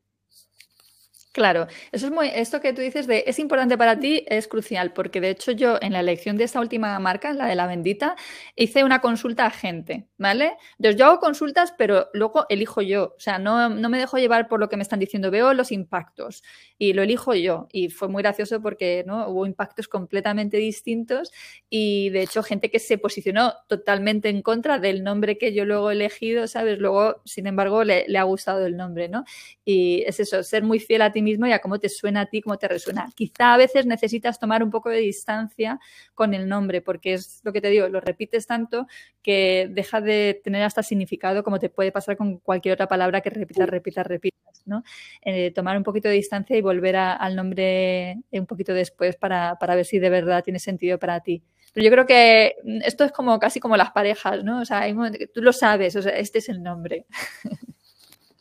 Claro, 1.38 1.68
eso 1.92 2.06
es 2.06 2.12
muy, 2.12 2.26
esto 2.34 2.60
que 2.60 2.72
tú 2.72 2.80
dices 2.80 3.06
de 3.06 3.22
es 3.28 3.38
importante 3.38 3.78
para 3.78 4.00
ti 4.00 4.24
es 4.26 4.48
crucial, 4.48 4.92
porque 4.92 5.20
de 5.20 5.30
hecho 5.30 5.52
yo 5.52 5.78
en 5.80 5.92
la 5.92 6.00
elección 6.00 6.36
de 6.36 6.42
esta 6.42 6.58
última 6.58 6.98
marca, 6.98 7.32
la 7.32 7.46
de 7.46 7.54
la 7.54 7.68
bendita, 7.68 8.16
hice 8.56 8.82
una 8.82 9.00
consulta 9.00 9.46
a 9.46 9.50
gente, 9.50 10.08
¿vale? 10.18 10.56
Entonces 10.78 10.98
yo 10.98 11.06
hago 11.06 11.20
consultas, 11.20 11.72
pero 11.78 12.08
luego 12.12 12.46
elijo 12.48 12.82
yo, 12.82 13.14
o 13.16 13.20
sea, 13.20 13.38
no, 13.38 13.68
no 13.68 13.88
me 13.88 13.98
dejo 13.98 14.18
llevar 14.18 14.48
por 14.48 14.58
lo 14.58 14.68
que 14.68 14.76
me 14.76 14.82
están 14.82 14.98
diciendo, 14.98 15.30
veo 15.30 15.54
los 15.54 15.70
impactos 15.70 16.42
y 16.76 16.92
lo 16.92 17.02
elijo 17.04 17.34
yo. 17.34 17.68
Y 17.70 17.88
fue 17.90 18.08
muy 18.08 18.24
gracioso 18.24 18.60
porque 18.60 19.04
¿no? 19.06 19.28
hubo 19.28 19.46
impactos 19.46 19.86
completamente 19.86 20.56
distintos 20.56 21.30
y 21.70 22.10
de 22.10 22.22
hecho 22.22 22.42
gente 22.42 22.68
que 22.68 22.80
se 22.80 22.98
posicionó 22.98 23.54
totalmente 23.68 24.28
en 24.28 24.42
contra 24.42 24.80
del 24.80 25.04
nombre 25.04 25.38
que 25.38 25.54
yo 25.54 25.64
luego 25.64 25.90
he 25.92 25.94
elegido, 25.94 26.48
¿sabes? 26.48 26.80
Luego, 26.80 27.22
sin 27.24 27.46
embargo, 27.46 27.84
le, 27.84 28.06
le 28.08 28.18
ha 28.18 28.24
gustado 28.24 28.66
el 28.66 28.76
nombre, 28.76 29.08
¿no? 29.08 29.22
Y 29.64 30.02
es 30.04 30.18
eso, 30.18 30.42
ser 30.42 30.64
muy 30.64 30.80
fiel 30.80 31.02
a 31.02 31.12
ti 31.12 31.22
mismo 31.22 31.27
y 31.28 31.52
a 31.52 31.58
cómo 31.60 31.78
te 31.78 31.88
suena 31.88 32.22
a 32.22 32.26
ti, 32.26 32.40
cómo 32.40 32.56
te 32.58 32.68
resuena. 32.68 33.08
Quizá 33.14 33.54
a 33.54 33.56
veces 33.56 33.86
necesitas 33.86 34.38
tomar 34.38 34.62
un 34.62 34.70
poco 34.70 34.88
de 34.90 34.98
distancia 34.98 35.78
con 36.14 36.34
el 36.34 36.48
nombre, 36.48 36.80
porque 36.80 37.14
es 37.14 37.40
lo 37.44 37.52
que 37.52 37.60
te 37.60 37.68
digo, 37.68 37.88
lo 37.88 38.00
repites 38.00 38.46
tanto 38.46 38.86
que 39.22 39.68
deja 39.70 40.00
de 40.00 40.40
tener 40.42 40.62
hasta 40.62 40.82
significado 40.82 41.42
como 41.42 41.58
te 41.58 41.68
puede 41.68 41.92
pasar 41.92 42.16
con 42.16 42.38
cualquier 42.38 42.74
otra 42.74 42.88
palabra 42.88 43.20
que 43.20 43.30
repitas, 43.30 43.68
repitas, 43.68 44.06
repitas, 44.06 44.62
¿no? 44.64 44.82
Eh, 45.22 45.50
tomar 45.52 45.76
un 45.76 45.82
poquito 45.82 46.08
de 46.08 46.14
distancia 46.14 46.56
y 46.56 46.62
volver 46.62 46.96
al 46.96 47.36
nombre 47.36 48.18
un 48.30 48.46
poquito 48.46 48.72
después 48.72 49.16
para, 49.16 49.56
para 49.58 49.74
ver 49.74 49.84
si 49.84 49.98
de 49.98 50.10
verdad 50.10 50.42
tiene 50.42 50.58
sentido 50.58 50.98
para 50.98 51.20
ti. 51.20 51.42
Pero 51.72 51.84
yo 51.84 51.90
creo 51.90 52.06
que 52.06 52.56
esto 52.84 53.04
es 53.04 53.12
como 53.12 53.38
casi 53.38 53.60
como 53.60 53.76
las 53.76 53.90
parejas, 53.92 54.42
¿no? 54.42 54.60
O 54.60 54.64
sea, 54.64 54.84
tú 55.32 55.42
lo 55.42 55.52
sabes, 55.52 55.94
o 55.96 56.02
sea, 56.02 56.12
este 56.12 56.38
es 56.38 56.48
el 56.48 56.62
nombre. 56.62 57.06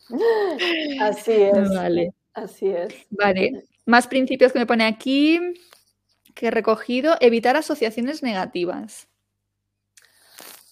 Así 1.01 1.33
es. 1.33 1.69
Vale. 1.75 2.13
Así 2.38 2.67
es. 2.67 2.93
Vale, 3.09 3.63
más 3.85 4.07
principios 4.07 4.53
que 4.53 4.59
me 4.59 4.67
pone 4.67 4.85
aquí 4.85 5.39
que 6.35 6.47
he 6.47 6.51
recogido, 6.51 7.15
evitar 7.19 7.57
asociaciones 7.57 8.21
negativas. 8.21 9.07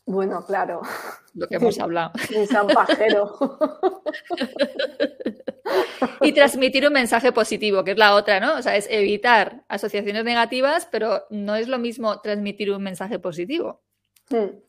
Bueno, 0.06 0.46
claro. 0.46 0.84
Lo 1.34 1.48
que 1.48 1.56
hemos 1.56 1.80
hablado. 1.80 2.12
Un 2.38 2.46
San 2.46 2.68
y 6.22 6.32
transmitir 6.34 6.86
un 6.86 6.94
mensaje 6.94 7.32
positivo, 7.32 7.84
que 7.84 7.92
es 7.92 7.98
la 7.98 8.14
otra, 8.14 8.40
¿no? 8.40 8.56
O 8.56 8.62
sea, 8.62 8.76
es 8.76 8.88
evitar 8.92 9.64
asociaciones 9.68 10.24
negativas, 10.24 10.88
pero 10.92 11.24
no 11.32 11.56
es 11.56 11.68
lo 11.68 11.80
mismo 11.80 12.22
transmitir 12.22 12.70
un 12.70 12.84
mensaje 12.84 13.18
positivo. 13.18 13.82
Hmm. 14.30 14.60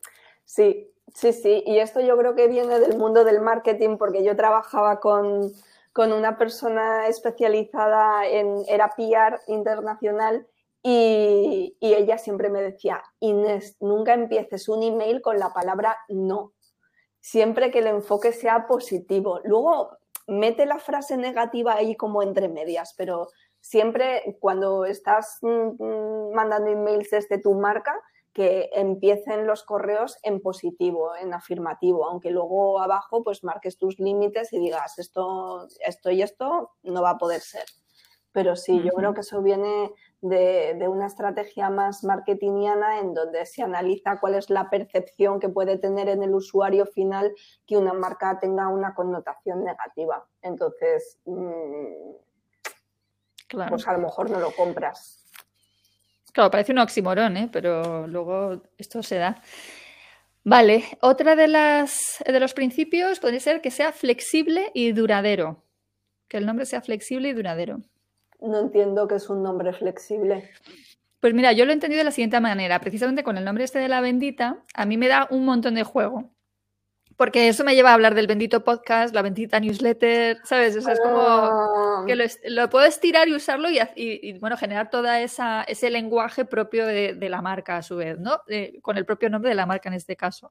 Sí, 0.47 0.91
sí, 1.13 1.35
sí. 1.35 1.63
Y 1.67 1.79
esto 1.79 2.01
yo 2.01 2.17
creo 2.17 2.35
que 2.35 2.49
viene 2.49 2.81
del 2.81 2.97
mundo 2.97 3.25
del 3.25 3.43
marketing, 3.43 3.99
porque 3.99 4.25
yo 4.25 4.35
trabajaba 4.35 5.01
con, 5.01 5.53
con 5.97 6.13
una 6.13 6.37
persona 6.37 7.09
especializada 7.09 8.27
en 8.27 8.63
era 8.69 8.93
PR 8.95 9.41
internacional 9.47 10.47
Y, 10.83 11.75
y, 11.81 11.95
ella 11.95 12.19
siempre 12.19 12.51
me 12.51 12.61
decía, 12.61 13.03
Inés, 13.19 13.77
nunca 13.81 14.13
empieces 14.13 14.69
un 14.69 14.83
email 14.83 15.23
con 15.23 15.39
la 15.39 15.55
palabra 15.55 15.97
no. 16.09 16.53
Siempre 17.19 17.71
que 17.71 17.79
el 17.79 17.87
enfoque 17.87 18.33
sea 18.33 18.67
positivo. 18.67 19.41
Luego 19.45 19.97
mete 20.29 20.67
la 20.67 20.79
frase 20.79 21.17
negativa 21.17 21.75
ahí 21.75 21.97
como 21.97 22.23
entre 22.23 22.49
medias, 22.49 22.95
pero 22.97 23.29
siempre 23.59 24.37
cuando 24.39 24.85
estás 24.85 25.39
mm, 25.41 25.83
mm, 25.83 26.35
mandando 26.35 26.71
emails 26.71 27.11
desde 27.11 27.39
tu 27.39 27.55
marca, 27.55 27.95
que 28.37 28.69
empiecen 28.75 29.47
los 29.47 29.63
correos 29.63 30.19
en 30.23 30.43
positivo, 30.43 31.17
en 31.17 31.33
afirmativo, 31.33 32.05
aunque 32.05 32.31
luego 32.31 32.83
abajo 32.83 33.25
pues 33.25 33.43
marques 33.43 33.79
tus 33.79 33.99
límites 33.99 34.53
y 34.53 34.59
digas 34.59 34.99
esto, 34.99 35.67
esto 35.81 36.11
y 36.11 36.21
esto 36.21 36.73
no 36.83 37.01
va 37.01 37.13
a 37.13 37.17
poder 37.17 37.41
ser. 37.41 37.65
Pero 38.33 38.55
sí, 38.55 38.83
yo 38.83 38.91
creo 38.93 39.15
que 39.15 39.23
eso 39.23 39.41
viene 39.41 39.91
de, 40.21 40.87
una 40.87 41.07
estrategia 41.07 41.71
más 41.71 42.05
marketingiana 42.05 43.01
en 43.01 43.15
donde 43.15 43.47
se 43.47 43.63
analiza 43.63 44.21
cuál 44.21 44.35
es 44.35 44.51
la 44.51 44.69
percepción 44.69 45.41
que 45.41 45.49
puede 45.49 45.79
tener 45.79 46.11
en 46.11 46.23
el 46.23 46.35
usuario 46.35 46.85
final 46.85 47.33
que 47.67 47.79
una 47.79 47.95
marca 47.95 48.39
tenga 48.39 48.69
una 48.69 48.95
connotación 48.95 49.65
negativa. 49.65 50.29
Entonces, 50.43 51.19
mm, 51.25 52.11
pues 53.71 53.89
a 53.89 53.95
lo 53.95 54.01
mejor 54.01 54.29
no 54.29 54.41
lo 54.41 54.51
compras. 54.51 55.26
Claro, 56.37 56.51
parece 56.51 56.73
un 56.73 56.81
oximorón, 56.81 57.39
¿eh? 57.39 57.49
pero 57.51 58.07
luego 58.07 58.61
esto 58.77 59.03
se 59.03 59.17
da. 59.17 59.41
Vale, 60.45 60.85
otra 61.01 61.35
de 61.35 61.49
las 61.49 62.23
de 62.27 62.39
los 62.39 62.53
principios 62.53 63.21
puede 63.21 63.41
ser 63.41 63.63
que 63.63 63.71
sea 63.71 63.91
flexible 63.91 64.71
y 64.75 64.93
duradero. 64.93 65.65
Que 66.29 66.37
el 66.37 66.45
nombre 66.45 66.67
sea 66.67 66.83
flexible 66.83 67.31
y 67.31 67.33
duradero. 67.33 67.81
No 68.39 68.61
entiendo 68.61 69.09
que 69.09 69.15
es 69.15 69.31
un 69.31 69.43
nombre 69.43 69.73
flexible. 69.73 70.51
Pues 71.21 71.33
mira, 71.33 71.53
yo 71.53 71.65
lo 71.65 71.71
he 71.71 71.75
entendido 71.75 72.01
de 72.01 72.05
la 72.05 72.11
siguiente 72.11 72.39
manera. 72.39 72.81
Precisamente 72.81 73.25
con 73.25 73.39
el 73.39 73.45
nombre 73.47 73.65
este 73.65 73.79
de 73.79 73.89
la 73.89 74.03
bendita, 74.03 74.59
a 74.75 74.85
mí 74.85 74.99
me 74.99 75.09
da 75.09 75.29
un 75.31 75.47
montón 75.47 75.75
de 75.75 75.85
juego 75.85 76.36
porque 77.17 77.49
eso 77.49 77.65
me 77.65 77.75
lleva 77.75 77.91
a 77.91 77.95
hablar 77.95 78.15
del 78.15 78.27
bendito 78.27 78.63
podcast, 78.63 79.15
la 79.15 79.23
bendita 79.23 79.59
newsletter, 79.59 80.39
¿sabes? 80.45 80.77
Eso 80.77 80.91
es 80.91 81.01
como 81.01 82.05
que 82.07 82.15
lo, 82.49 82.69
puedo 82.69 82.85
estirar 82.85 83.29
y 83.29 83.35
usarlo 83.35 83.69
y, 83.71 84.39
bueno, 84.39 84.57
generar 84.57 84.91
toda 84.91 85.21
esa 85.21 85.63
ese 85.63 85.91
lenguaje 85.91 86.45
propio 86.45 86.87
de, 86.87 87.17
la 87.29 87.43
marca 87.43 87.79
a 87.79 87.83
su 87.83 87.97
vez, 87.97 88.19
¿no? 88.19 88.41
con 88.83 88.97
el 88.97 89.05
propio 89.05 89.31
nombre 89.31 89.49
de 89.49 89.57
la 89.57 89.67
marca 89.67 89.89
en 89.89 89.95
este 89.95 90.17
caso. 90.17 90.51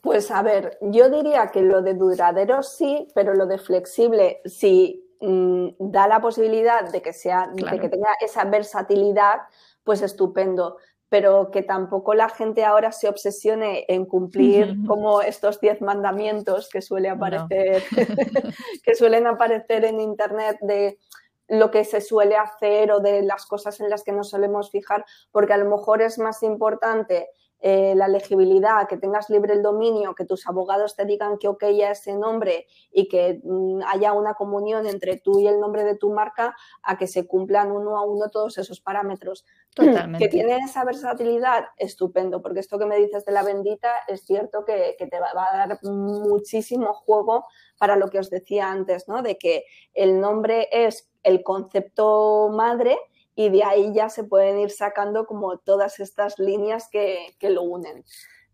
Pues 0.00 0.30
a 0.30 0.42
ver, 0.42 0.78
yo 0.80 1.10
diría 1.10 1.48
que 1.48 1.60
lo 1.60 1.82
de 1.82 1.94
duradero 1.94 2.62
sí, 2.62 3.06
pero 3.14 3.34
lo 3.34 3.46
de 3.46 3.58
flexible, 3.58 4.40
si 4.46 5.14
mm, 5.20 5.68
da 5.78 6.08
la 6.08 6.20
posibilidad 6.20 6.90
de 6.90 7.02
que 7.02 7.12
sea, 7.12 7.48
de 7.52 7.78
que 7.78 7.88
tenga 7.88 8.08
esa 8.20 8.44
versatilidad, 8.44 9.42
pues 9.84 10.00
estupendo 10.00 10.78
pero 11.14 11.52
que 11.52 11.62
tampoco 11.62 12.12
la 12.12 12.28
gente 12.28 12.64
ahora 12.64 12.90
se 12.90 13.08
obsesione 13.08 13.84
en 13.86 14.04
cumplir 14.04 14.84
como 14.84 15.22
estos 15.22 15.60
diez 15.60 15.80
mandamientos 15.80 16.68
que 16.68 16.82
suele 16.82 17.08
aparecer, 17.08 17.84
que 18.82 18.96
suelen 18.96 19.28
aparecer 19.28 19.84
en 19.84 20.00
internet 20.00 20.58
de 20.60 20.98
lo 21.46 21.70
que 21.70 21.84
se 21.84 22.00
suele 22.00 22.34
hacer 22.34 22.90
o 22.90 22.98
de 22.98 23.22
las 23.22 23.46
cosas 23.46 23.78
en 23.78 23.90
las 23.90 24.02
que 24.02 24.10
nos 24.10 24.30
solemos 24.30 24.72
fijar, 24.72 25.04
porque 25.30 25.52
a 25.52 25.56
lo 25.56 25.70
mejor 25.70 26.02
es 26.02 26.18
más 26.18 26.42
importante 26.42 27.28
eh, 27.66 27.94
la 27.96 28.08
legibilidad, 28.08 28.86
que 28.86 28.98
tengas 28.98 29.30
libre 29.30 29.54
el 29.54 29.62
dominio, 29.62 30.14
que 30.14 30.26
tus 30.26 30.46
abogados 30.46 30.96
te 30.96 31.06
digan 31.06 31.38
que 31.38 31.48
ok 31.48 31.62
a 31.62 31.92
ese 31.92 32.12
nombre 32.14 32.66
y 32.92 33.08
que 33.08 33.40
mm, 33.42 33.80
haya 33.86 34.12
una 34.12 34.34
comunión 34.34 34.86
entre 34.86 35.16
tú 35.16 35.40
y 35.40 35.46
el 35.46 35.58
nombre 35.60 35.82
de 35.82 35.96
tu 35.96 36.12
marca, 36.12 36.54
a 36.82 36.98
que 36.98 37.06
se 37.06 37.26
cumplan 37.26 37.72
uno 37.72 37.96
a 37.96 38.04
uno 38.04 38.28
todos 38.28 38.58
esos 38.58 38.82
parámetros. 38.82 39.46
Totalmente. 39.74 40.18
Que 40.18 40.28
tiene 40.28 40.58
esa 40.58 40.84
versatilidad, 40.84 41.64
estupendo, 41.78 42.42
porque 42.42 42.60
esto 42.60 42.78
que 42.78 42.84
me 42.84 42.98
dices 42.98 43.24
de 43.24 43.32
la 43.32 43.42
bendita 43.42 43.94
es 44.08 44.26
cierto 44.26 44.66
que, 44.66 44.96
que 44.98 45.06
te 45.06 45.18
va, 45.18 45.32
va 45.34 45.46
a 45.50 45.66
dar 45.66 45.78
muchísimo 45.84 46.92
juego 46.92 47.46
para 47.78 47.96
lo 47.96 48.10
que 48.10 48.18
os 48.18 48.28
decía 48.28 48.70
antes, 48.70 49.08
¿no? 49.08 49.22
De 49.22 49.38
que 49.38 49.64
el 49.94 50.20
nombre 50.20 50.68
es 50.70 51.10
el 51.22 51.42
concepto 51.42 52.50
madre 52.52 52.98
y 53.34 53.48
de 53.48 53.64
ahí 53.64 53.92
ya 53.94 54.08
se 54.08 54.24
pueden 54.24 54.58
ir 54.60 54.70
sacando 54.70 55.26
como 55.26 55.58
todas 55.58 56.00
estas 56.00 56.38
líneas 56.38 56.88
que, 56.90 57.34
lo 57.40 57.62
unen. 57.62 58.04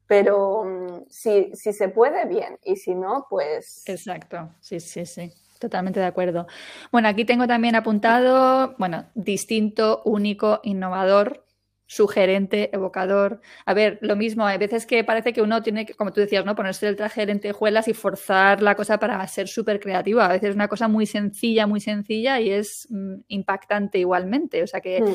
Pero 0.06 0.64
mm, 0.64 1.04
si, 1.08 1.52
si 1.54 1.72
se 1.72 1.88
puede, 1.88 2.26
bien, 2.26 2.58
y 2.64 2.76
si 2.76 2.94
no, 2.94 3.26
pues... 3.30 3.82
Exacto, 3.86 4.50
sí, 4.60 4.80
sí, 4.80 5.06
sí. 5.06 5.32
Totalmente 5.60 6.00
de 6.00 6.06
acuerdo. 6.06 6.46
Bueno, 6.90 7.08
aquí 7.08 7.26
tengo 7.26 7.46
también 7.46 7.76
apuntado, 7.76 8.74
bueno, 8.78 9.04
distinto, 9.14 10.00
único, 10.06 10.60
innovador 10.62 11.44
sugerente, 11.90 12.70
evocador. 12.72 13.40
A 13.66 13.74
ver, 13.74 13.98
lo 14.00 14.14
mismo, 14.14 14.46
hay 14.46 14.58
veces 14.58 14.86
que 14.86 15.02
parece 15.02 15.32
que 15.32 15.42
uno 15.42 15.60
tiene 15.60 15.84
que, 15.84 15.94
como 15.94 16.12
tú 16.12 16.20
decías, 16.20 16.44
¿no? 16.44 16.54
ponerse 16.54 16.86
el 16.86 16.94
traje 16.94 17.22
de 17.22 17.26
lentejuelas 17.26 17.88
y 17.88 17.94
forzar 17.94 18.62
la 18.62 18.76
cosa 18.76 19.00
para 19.00 19.26
ser 19.26 19.48
súper 19.48 19.80
creativo. 19.80 20.20
A 20.20 20.28
veces 20.28 20.50
es 20.50 20.54
una 20.54 20.68
cosa 20.68 20.86
muy 20.86 21.04
sencilla, 21.04 21.66
muy 21.66 21.80
sencilla 21.80 22.38
y 22.38 22.52
es 22.52 22.86
mm, 22.90 23.22
impactante 23.26 23.98
igualmente. 23.98 24.62
O 24.62 24.68
sea 24.68 24.80
que, 24.80 25.02
mm. 25.02 25.14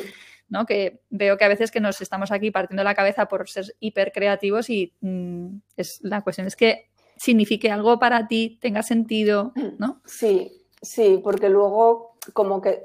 ¿no? 0.50 0.66
que 0.66 1.00
veo 1.08 1.38
que 1.38 1.46
a 1.46 1.48
veces 1.48 1.70
que 1.70 1.80
nos 1.80 2.02
estamos 2.02 2.30
aquí 2.30 2.50
partiendo 2.50 2.84
la 2.84 2.94
cabeza 2.94 3.24
por 3.26 3.48
ser 3.48 3.74
hiper 3.80 4.12
creativos 4.12 4.68
y 4.68 4.92
mm, 5.00 5.56
es, 5.78 6.00
la 6.02 6.20
cuestión 6.20 6.46
es 6.46 6.56
que 6.56 6.90
signifique 7.16 7.70
algo 7.70 7.98
para 7.98 8.28
ti, 8.28 8.58
tenga 8.60 8.82
sentido, 8.82 9.54
¿no? 9.78 10.02
Sí, 10.04 10.65
sí, 10.86 11.20
porque 11.22 11.48
luego 11.48 12.16
como 12.32 12.60
que 12.60 12.82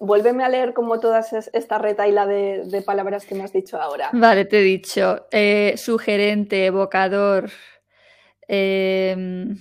vuélveme 0.00 0.44
a 0.44 0.48
leer 0.48 0.72
como 0.72 1.00
todas 1.00 1.32
esta 1.32 1.78
retaila 1.78 2.26
de, 2.26 2.64
de 2.64 2.82
palabras 2.82 3.26
que 3.26 3.34
me 3.34 3.44
has 3.44 3.52
dicho 3.52 3.80
ahora. 3.80 4.10
Vale, 4.12 4.44
te 4.44 4.60
he 4.60 4.62
dicho 4.62 5.26
eh, 5.30 5.74
sugerente, 5.76 6.66
evocador. 6.66 7.50
Em, 8.46 9.56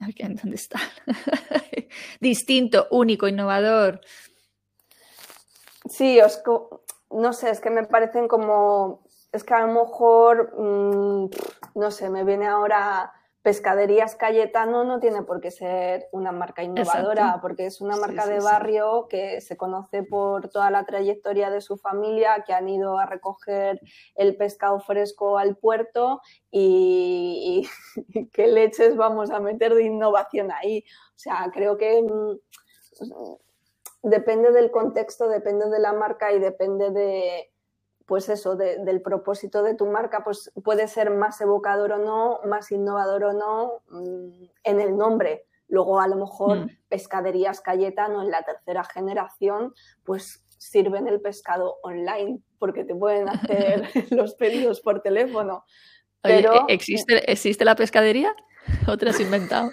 ¿Dónde 0.42 0.56
está? 0.56 0.78
Distinto, 2.20 2.88
único, 2.90 3.28
innovador. 3.28 4.00
Sí, 5.88 6.20
os, 6.20 6.42
no 7.10 7.32
sé, 7.32 7.50
es 7.50 7.60
que 7.60 7.70
me 7.70 7.84
parecen 7.84 8.28
como. 8.28 9.04
Es 9.32 9.44
que 9.44 9.54
a 9.54 9.66
lo 9.66 9.72
mejor, 9.72 10.52
mm, 10.58 11.30
no 11.74 11.90
sé, 11.90 12.10
me 12.10 12.22
viene 12.22 12.46
ahora 12.46 13.12
Pescaderías 13.42 14.14
Cayetano 14.14 14.84
no 14.84 15.00
tiene 15.00 15.22
por 15.22 15.40
qué 15.40 15.50
ser 15.50 16.08
una 16.12 16.30
marca 16.30 16.62
innovadora, 16.62 17.40
porque 17.42 17.66
es 17.66 17.80
una 17.80 17.96
marca 17.96 18.26
de 18.26 18.38
barrio 18.38 19.08
que 19.08 19.40
se 19.40 19.56
conoce 19.56 20.04
por 20.04 20.48
toda 20.48 20.70
la 20.70 20.86
trayectoria 20.86 21.50
de 21.50 21.60
su 21.60 21.76
familia, 21.76 22.44
que 22.46 22.54
han 22.54 22.68
ido 22.68 22.98
a 22.98 23.06
recoger 23.06 23.80
el 24.14 24.36
pescado 24.36 24.78
fresco 24.78 25.38
al 25.38 25.56
puerto 25.56 26.20
y, 26.52 27.68
qué 28.32 28.46
leches 28.46 28.96
vamos 28.96 29.30
a 29.30 29.40
meter 29.40 29.74
de 29.74 29.84
innovación 29.84 30.52
ahí. 30.52 30.84
O 31.16 31.18
sea, 31.18 31.50
creo 31.52 31.76
que 31.76 32.00
mm, 32.00 34.08
depende 34.08 34.52
del 34.52 34.70
contexto, 34.70 35.28
depende 35.28 35.68
de 35.68 35.80
la 35.80 35.92
marca 35.92 36.32
y 36.32 36.38
depende 36.38 36.92
de, 36.92 37.51
pues 38.06 38.28
eso, 38.28 38.56
del 38.56 39.00
propósito 39.02 39.62
de 39.62 39.74
tu 39.74 39.86
marca, 39.86 40.22
pues 40.24 40.50
puede 40.64 40.88
ser 40.88 41.10
más 41.10 41.40
evocador 41.40 41.92
o 41.92 41.98
no, 41.98 42.40
más 42.44 42.70
innovador 42.72 43.24
o 43.24 43.32
no 43.32 43.82
mm, 43.88 44.44
en 44.64 44.80
el 44.80 44.96
nombre. 44.96 45.46
Luego, 45.68 46.00
a 46.00 46.08
lo 46.08 46.16
mejor, 46.16 46.58
mm. 46.58 46.78
pescaderías 46.88 47.60
Cayetano 47.60 48.22
en 48.22 48.30
la 48.30 48.42
tercera 48.42 48.84
generación, 48.84 49.74
pues 50.04 50.44
sirven 50.58 51.08
el 51.08 51.20
pescado 51.20 51.78
online, 51.82 52.40
porque 52.58 52.84
te 52.84 52.94
pueden 52.94 53.28
hacer 53.28 53.88
los 54.10 54.34
pedidos 54.34 54.80
por 54.80 55.00
teléfono. 55.00 55.64
Pero... 56.20 56.68
¿e-, 56.68 56.74
¿existe, 56.74 57.30
¿existe 57.30 57.64
la 57.64 57.74
pescadería? 57.74 58.34
¿Otra 58.86 59.10
has 59.10 59.20
inventado? 59.20 59.70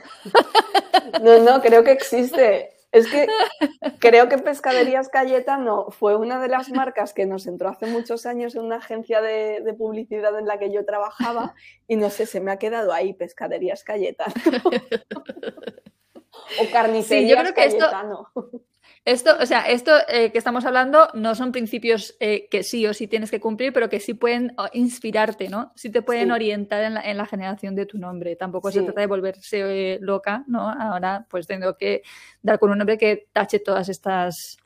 No, 1.22 1.40
no, 1.40 1.62
creo 1.62 1.84
que 1.84 1.92
existe. 1.92 2.79
Es 2.92 3.08
que 3.08 3.28
creo 4.00 4.30
que 4.30 4.38
Pescaderías 4.38 5.10
Cayetano 5.10 5.88
fue 5.92 6.16
una 6.16 6.40
de 6.40 6.48
las 6.48 6.70
marcas 6.70 7.14
que 7.14 7.26
nos 7.26 7.46
entró 7.46 7.70
hace 7.70 7.86
muchos 7.86 8.26
años 8.26 8.56
en 8.56 8.64
una 8.64 8.78
agencia 8.78 9.22
de, 9.22 9.76
publicidad 9.78 10.38
en 10.38 10.46
la 10.46 10.58
que 10.58 10.72
yo 10.72 10.86
trabajaba 10.86 11.54
y 11.88 11.96
no 11.96 12.10
sé, 12.10 12.26
se 12.26 12.42
me 12.42 12.52
ha 12.52 12.58
quedado 12.58 12.92
ahí 12.92 13.14
Pescaderías 13.14 13.84
Cayetano. 13.84 14.34
o 16.62 16.72
Carnicerías 16.72 17.30
yo 17.30 17.38
creo 17.38 17.54
que 17.54 17.62
Cayetano. 17.62 18.28
Esto, 18.36 18.62
o 19.06 19.46
sea, 19.46 19.62
esto 19.62 19.92
eh, 20.08 20.32
que 20.32 20.38
estamos 20.38 20.66
hablando 20.66 21.10
no 21.14 21.34
son 21.34 21.52
principios 21.52 22.16
eh, 22.20 22.48
que 22.50 22.64
sí 22.64 22.86
o 22.86 22.94
sí 22.94 23.08
tienes 23.08 23.32
que 23.32 23.40
cumplir, 23.40 23.74
pero 23.74 23.90
que 23.90 24.00
sí 24.00 24.14
pueden 24.14 24.56
inspirarte, 24.74 25.50
¿no? 25.50 25.72
Sí 25.76 25.90
te 25.90 26.02
pueden 26.02 26.32
orientar 26.32 26.84
en 27.04 27.18
la, 27.18 27.26
generación 27.26 27.76
de 27.76 27.86
tu 27.86 27.98
nombre. 27.98 28.36
Tampoco 28.36 28.72
se 28.72 28.84
trata 28.84 29.02
de 29.02 29.08
volverse 29.08 29.60
eh, 29.62 30.00
loca, 30.02 30.44
¿no? 30.48 30.70
Ahora, 30.70 31.26
pues 31.30 31.48
tengo 31.48 31.76
que 31.78 32.04
dar 32.42 32.60
con 32.60 32.72
un 32.72 32.78
nombre 32.78 32.98
que 32.98 33.28
tache 33.32 33.60
todas 33.60 33.90
estas 33.90 34.58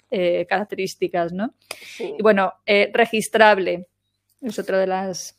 características, 0.48 1.34
¿no? 1.34 1.56
Y 1.98 2.22
bueno, 2.22 2.54
registrable 2.68 3.88
es 4.42 4.60
otra 4.60 4.78
de 4.78 4.86
las 4.86 5.36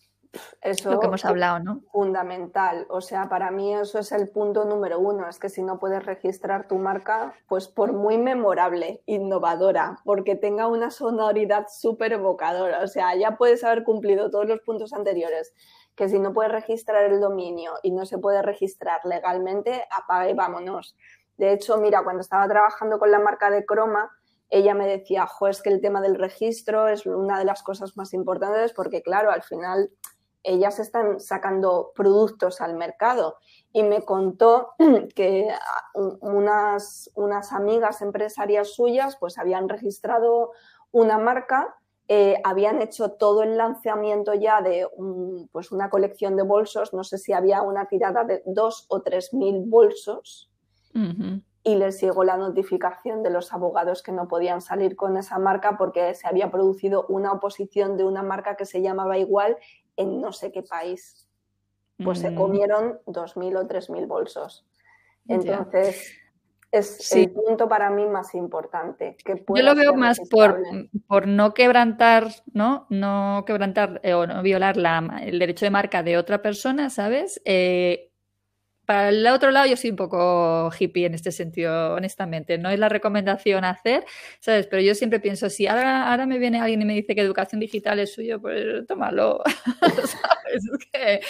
eso 0.61 0.91
lo 0.91 1.01
que 1.01 1.07
hemos 1.07 1.24
hablado, 1.24 1.61
¿no? 1.61 1.80
Fundamental. 1.93 2.87
O 2.89 3.01
sea, 3.01 3.28
para 3.28 3.51
mí 3.51 3.74
eso 3.74 3.99
es 3.99 4.12
el 4.12 4.28
punto 4.28 4.64
número 4.64 4.99
uno. 4.99 5.28
Es 5.28 5.39
que 5.39 5.49
si 5.49 5.62
no 5.62 5.78
puedes 5.78 6.05
registrar 6.05 6.68
tu 6.68 6.76
marca, 6.76 7.35
pues 7.49 7.68
por 7.68 7.93
muy 7.93 8.18
memorable, 8.18 9.03
innovadora, 9.07 9.99
porque 10.05 10.37
tenga 10.37 10.66
una 10.66 10.91
sonoridad 10.91 11.66
súper 11.68 12.12
evocadora. 12.12 12.82
O 12.82 12.87
sea, 12.87 13.14
ya 13.16 13.37
puedes 13.37 13.64
haber 13.64 13.85
cumplido 13.85 14.30
todos 14.30 14.47
los 14.47 14.61
puntos 14.61 14.93
anteriores. 14.93 15.55
Que 15.95 16.09
si 16.09 16.18
no 16.18 16.32
puedes 16.32 16.51
registrar 16.51 17.05
el 17.05 17.20
dominio 17.20 17.74
y 17.82 17.93
no 17.93 18.05
se 18.05 18.18
puede 18.18 18.43
registrar 18.43 19.01
legalmente, 19.05 19.85
apaga 19.91 20.28
y 20.28 20.35
vámonos. 20.35 20.97
De 21.37 21.53
hecho, 21.53 21.78
mira, 21.78 22.03
cuando 22.03 22.20
estaba 22.20 22.49
trabajando 22.49 22.99
con 22.99 23.11
la 23.11 23.18
marca 23.18 23.51
de 23.51 23.64
Croma, 23.64 24.11
ella 24.51 24.74
me 24.74 24.87
decía, 24.87 25.26
jo, 25.26 25.49
es 25.49 25.62
que 25.62 25.70
el 25.70 25.80
tema 25.80 26.01
del 26.01 26.14
registro 26.14 26.89
es 26.89 27.07
una 27.07 27.39
de 27.39 27.45
las 27.45 27.62
cosas 27.62 27.97
más 27.97 28.14
importantes 28.14 28.72
porque, 28.72 29.03
claro, 29.03 29.30
al 29.30 29.43
final 29.43 29.91
ellas 30.45 30.78
están 30.78 31.18
sacando 31.18 31.92
productos 31.95 32.61
al 32.61 32.76
mercado. 32.76 33.38
Y 33.72 33.82
me 33.82 34.05
contó 34.05 34.74
que 35.16 35.49
unas, 36.20 37.11
unas 37.14 37.53
amigas 37.53 38.03
empresarias 38.03 38.74
suyas 38.74 39.16
pues 39.16 39.38
habían 39.38 39.68
registrado 39.68 40.53
una 40.92 41.18
marca, 41.18 41.74
eh, 42.07 42.36
habían 42.45 42.82
hecho 42.82 43.12
todo 43.12 43.42
el 43.42 43.57
lanzamiento 43.57 44.34
ya 44.34 44.61
de 44.61 44.86
pues 45.51 45.72
una 45.72 45.88
colección 45.88 46.36
de 46.36 46.42
bolsos, 46.42 46.92
no 46.92 47.03
sé 47.03 47.16
si 47.16 47.32
había 47.32 47.62
una 47.62 47.86
tirada 47.86 48.24
de 48.24 48.42
dos 48.45 48.84
o 48.88 49.01
tres 49.01 49.32
mil 49.32 49.62
bolsos. 49.66 50.51
Y 51.66 51.74
les 51.76 52.01
llegó 52.01 52.22
la 52.22 52.36
notificación 52.36 53.24
de 53.24 53.30
los 53.30 53.53
abogados 53.53 54.03
que 54.03 54.12
no 54.12 54.28
podían 54.28 54.61
salir 54.61 54.95
con 54.95 55.16
esa 55.16 55.38
marca 55.38 55.76
porque 55.76 56.14
se 56.14 56.28
había 56.28 56.53
producido 56.53 57.07
una 57.09 57.32
oposición 57.32 57.97
de 57.97 58.05
una 58.05 58.22
marca 58.22 58.55
que 58.55 58.66
se 58.66 58.82
llamaba 58.82 59.18
igual 59.18 59.57
en 59.97 60.20
no 60.20 60.32
sé 60.32 60.53
qué 60.53 60.62
país. 60.62 61.28
Pues 62.03 62.18
se 62.18 62.30
mm. 62.30 62.34
comieron 62.34 62.99
2.000 63.07 63.57
o 63.57 63.68
3.000 63.68 64.07
bolsos. 64.09 64.66
Entonces, 65.28 66.12
es 66.74 67.12
el 67.12 67.30
punto 67.30 67.68
para 67.68 67.88
mí 67.90 68.05
más 68.07 68.34
importante. 68.34 69.16
Que 69.24 69.45
Yo 69.55 69.62
lo 69.62 69.74
veo 69.74 69.95
más 69.95 70.20
por, 70.28 70.61
por, 71.07 71.28
no 71.28 71.55
quebrantar, 71.55 72.28
¿no? 72.53 72.86
No 72.90 73.45
quebrantar 73.47 74.01
eh, 74.03 74.14
o 74.14 74.26
no 74.26 74.42
violar 74.42 74.76
la, 74.76 75.22
el 75.22 75.38
derecho 75.38 75.66
de 75.66 75.70
marca 75.70 76.03
de 76.03 76.18
otra 76.18 76.42
persona, 76.42 76.90
¿sabes? 76.90 77.40
Eh, 77.45 78.11
para 78.87 79.09
el 79.09 79.26
otro 79.26 79.51
lado, 79.51 79.66
yo 79.66 79.76
soy 79.76 79.91
un 79.91 79.97
poco 79.97 80.70
hippie 80.78 81.07
en 81.07 81.14
este 81.14 81.32
sentido, 81.32 81.95
honestamente. 81.95 82.59
No 82.59 82.70
es 82.70 82.78
la 82.78 82.89
recomendación 82.89 83.64
hacer, 83.64 84.05
¿sabes? 84.41 84.66
Pero 84.66 84.82
yo 84.82 84.95
siempre 84.95 85.20
pienso, 85.20 85.51
si 85.51 85.66
ahora, 85.66 86.11
ahora 86.11 86.26
me 86.26 86.39
viene 86.39 86.61
alguien 86.61 86.82
y 86.82 86.85
me 86.85 86.95
dice 86.95 87.14
que 87.14 87.20
educación 87.20 87.61
digital 87.61 87.99
es 87.99 88.12
suyo, 88.12 88.41
pues 88.41 88.87
tómalo. 88.87 89.43
¿Sabes? 89.82 90.70
Que 90.93 91.20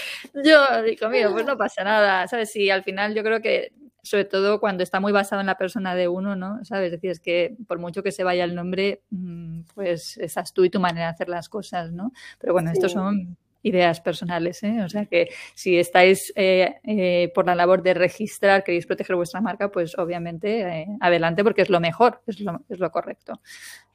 yo 0.45 0.83
digo, 0.83 1.09
mío, 1.09 1.31
pues 1.33 1.47
no 1.47 1.57
pasa 1.57 1.85
nada, 1.85 2.27
¿sabes? 2.29 2.55
Y 2.57 2.71
al 2.71 2.83
final 2.83 3.15
yo 3.15 3.23
creo 3.23 3.41
que 3.41 3.73
sobre 4.03 4.27
todo 4.27 4.61
cuando 4.61 4.83
está 4.83 5.01
muy 5.01 5.13
basado 5.13 5.41
en 5.41 5.47
la 5.47 5.57
persona 5.57 5.95
de 5.95 6.09
uno, 6.09 6.37
¿no? 6.37 6.63
¿Sabes? 6.65 6.87
Es 6.87 6.93
decir, 6.93 7.11
es 7.11 7.21
que 7.21 7.57
por 7.67 7.79
mucho 7.79 8.03
que 8.03 8.13
se 8.13 8.23
vaya 8.23 8.45
el 8.45 8.55
nombre, 8.55 9.03
mm, 9.11 9.63
pues 9.75 10.19
estás 10.19 10.53
tú 10.53 10.65
y 10.65 10.71
tu 10.71 10.79
manera 10.79 11.07
de 11.07 11.13
hacer 11.13 11.29
las 11.31 11.49
cosas, 11.49 11.91
¿no? 11.91 12.13
Pero 12.39 12.53
bueno, 12.53 12.71
estos 12.71 12.93
son 12.93 13.39
ideas 13.65 14.01
personales. 14.01 14.63
¿eh? 14.63 14.83
O 14.85 14.89
sea 14.89 15.07
que 15.07 15.31
si 15.55 15.79
estáis 15.79 16.33
eh, 16.37 16.77
eh, 16.85 17.33
por 17.35 17.47
la 17.47 17.55
labor 17.55 17.83
de 17.83 17.95
registrar, 17.95 18.63
queréis 18.63 18.87
proteger 18.87 19.17
vuestra 19.17 19.41
marca, 19.41 19.71
pues 19.71 19.99
obviamente 19.99 20.87
adelante 21.01 21.43
porque 21.43 21.63
es 21.63 21.71
lo 21.71 21.81
mejor, 21.81 22.21
es 22.27 22.41
lo, 22.41 22.61
es 22.69 22.79
lo 22.79 22.91
correcto, 22.93 23.41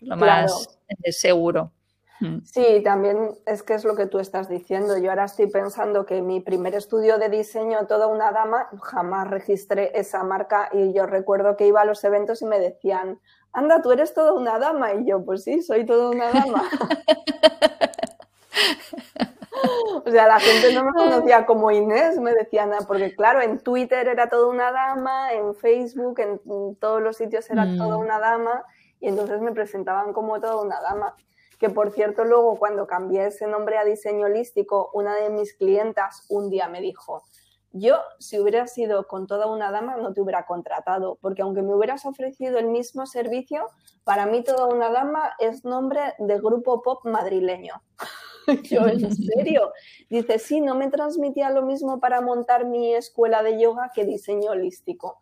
lo 0.01 0.17
más 0.17 0.79
seguro. 1.11 1.71
Mm. 2.19 2.39
Sí, 2.43 2.81
también 2.83 3.29
es 3.45 3.63
que 3.63 3.75
es 3.75 3.85
lo 3.85 3.95
que 3.95 4.07
tú 4.07 4.19
estás 4.19 4.49
diciendo. 4.49 4.97
Yo 4.97 5.11
ahora 5.11 5.25
estoy 5.25 5.47
pensando 5.47 6.05
que 6.05 6.21
mi 6.21 6.41
primer 6.41 6.75
estudio 6.75 7.17
de 7.17 7.29
diseño, 7.29 7.85
toda 7.87 8.07
una 8.07 8.31
dama, 8.31 8.67
jamás 8.81 9.29
registré 9.29 9.97
esa 9.97 10.23
marca 10.23 10.69
y 10.73 10.93
yo 10.93 11.05
recuerdo 11.05 11.55
que 11.55 11.67
iba 11.67 11.81
a 11.81 11.85
los 11.85 12.03
eventos 12.03 12.41
y 12.41 12.45
me 12.45 12.59
decían, 12.59 13.19
anda, 13.53 13.81
tú 13.81 13.91
eres 13.91 14.13
toda 14.13 14.33
una 14.33 14.59
dama. 14.59 14.93
Y 14.95 15.07
yo, 15.07 15.23
pues 15.23 15.43
sí, 15.43 15.61
soy 15.61 15.85
toda 15.85 16.09
una 16.09 16.31
dama. 16.31 16.69
O 20.05 20.11
sea, 20.11 20.27
la 20.27 20.39
gente 20.39 20.73
no 20.73 20.83
me 20.83 20.91
conocía 20.91 21.45
como 21.45 21.71
Inés, 21.71 22.19
me 22.19 22.33
decían, 22.33 22.71
porque 22.87 23.15
claro, 23.15 23.41
en 23.41 23.59
Twitter 23.59 24.07
era 24.07 24.29
toda 24.29 24.47
una 24.47 24.71
dama, 24.71 25.33
en 25.33 25.55
Facebook, 25.55 26.19
en, 26.19 26.75
todos 26.75 27.01
los 27.01 27.17
sitios 27.17 27.49
era 27.49 27.65
toda 27.77 27.97
mm. 27.97 28.01
una 28.01 28.19
dama, 28.19 28.63
y 28.99 29.07
entonces 29.07 29.41
me 29.41 29.51
presentaban 29.51 30.13
como 30.13 30.39
toda 30.39 30.61
una 30.61 30.79
dama. 30.81 31.15
Que 31.59 31.69
por 31.69 31.91
cierto, 31.91 32.23
luego 32.23 32.57
cuando 32.57 32.87
cambié 32.87 33.27
ese 33.27 33.45
nombre 33.47 33.77
a 33.77 33.83
diseño 33.83 34.27
holístico, 34.27 34.89
una 34.93 35.15
de 35.15 35.29
mis 35.29 35.53
clientas 35.53 36.25
un 36.29 36.49
día 36.49 36.69
me 36.69 36.79
dijo, 36.79 37.23
yo, 37.71 37.97
si 38.17 38.39
hubiera 38.39 38.65
sido 38.65 39.07
con 39.07 39.27
toda 39.27 39.45
una 39.45 39.69
dama, 39.71 39.97
no 39.97 40.13
te 40.13 40.21
hubiera 40.21 40.45
contratado, 40.45 41.17
porque 41.21 41.43
aunque 41.43 41.61
me 41.61 41.75
hubieras 41.75 42.05
ofrecido 42.05 42.57
el 42.57 42.67
mismo 42.67 43.05
servicio, 43.05 43.67
para 44.03 44.25
mí 44.25 44.43
toda 44.43 44.67
una 44.67 44.89
dama 44.89 45.33
es 45.37 45.65
nombre 45.65 46.15
de 46.17 46.39
grupo 46.39 46.81
pop 46.81 47.05
madrileño. 47.05 47.81
Yo, 48.63 48.87
¿en 48.87 49.15
serio? 49.15 49.71
Dice, 50.09 50.39
sí, 50.39 50.61
no 50.61 50.75
me 50.75 50.89
transmitía 50.89 51.49
lo 51.49 51.63
mismo 51.63 51.99
para 51.99 52.21
montar 52.21 52.65
mi 52.65 52.93
escuela 52.93 53.43
de 53.43 53.59
yoga 53.59 53.91
que 53.93 54.05
diseño 54.05 54.51
holístico. 54.51 55.19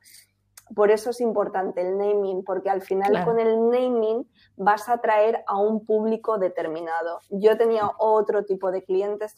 Por 0.76 0.92
eso 0.92 1.12
es 1.12 1.22
importante 1.22 1.82
el 1.82 1.98
naming, 1.98 2.44
porque 2.44 2.70
al 2.70 2.82
final 2.82 3.24
con 3.24 3.40
el 3.40 3.70
naming 3.70 4.28
vas 4.58 4.90
a 4.90 4.94
atraer 4.94 5.44
a 5.48 5.58
un 5.58 5.86
público 5.86 6.38
determinado. 6.38 7.20
Yo 7.30 7.58
tenía 7.58 7.90
otro 7.98 8.44
tipo 8.44 8.72
de 8.72 8.84
clientes 8.84 9.36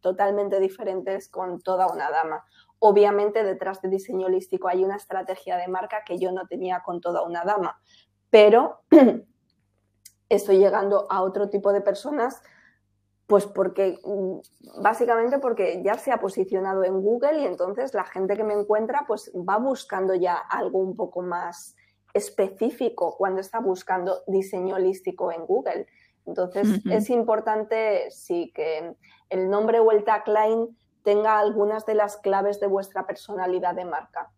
totalmente 0.00 0.60
diferentes 0.60 1.28
con 1.28 1.60
toda 1.62 1.86
una 1.86 2.10
dama. 2.10 2.44
Obviamente 2.78 3.42
detrás 3.42 3.80
de 3.80 3.88
diseño 3.88 4.26
holístico 4.26 4.68
hay 4.68 4.84
una 4.84 4.96
estrategia 4.96 5.56
de 5.56 5.68
marca 5.68 6.02
que 6.04 6.18
yo 6.18 6.30
no 6.30 6.46
tenía 6.46 6.82
con 6.82 7.00
toda 7.00 7.22
una 7.22 7.42
dama, 7.44 7.80
pero 8.28 8.80
estoy 10.28 10.58
llegando 10.58 11.06
a 11.10 11.22
otro 11.22 11.48
tipo 11.48 11.72
de 11.72 11.80
personas 11.80 12.42
pues 13.30 13.46
porque, 13.46 13.96
mm, 14.04 14.82
básicamente 14.82 15.38
porque 15.38 15.80
ya 15.84 15.94
se 15.94 16.10
ha 16.10 16.18
posicionado 16.18 16.82
en 16.82 17.00
Google 17.00 17.42
y 17.42 17.46
entonces 17.46 17.94
la 17.94 18.02
gente 18.02 18.36
que 18.36 18.42
me 18.42 18.54
encuentra 18.54 19.04
pues 19.06 19.30
va 19.36 19.56
buscando 19.56 20.16
ya 20.16 20.34
algo 20.34 20.80
un 20.80 20.96
poco 20.96 21.22
más 21.22 21.76
específico 22.12 23.14
cuando 23.16 23.40
está 23.40 23.60
buscando 23.60 24.24
diseño 24.26 24.74
holístico 24.74 25.30
en 25.30 25.46
Google. 25.46 25.86
Entonces 26.26 26.66
es 26.90 27.08
importante 27.08 28.10
sí 28.10 28.50
que 28.52 28.96
el 29.28 29.48
nombre 29.48 29.78
o 29.78 29.92
el 29.92 30.02
tagline 30.02 30.76
tenga 31.04 31.38
algunas 31.38 31.86
de 31.86 31.94
las 31.94 32.16
claves 32.16 32.58
de 32.58 32.66
vuestra 32.66 33.06
personalidad 33.06 33.76
de 33.76 33.84
marca. 33.84 34.32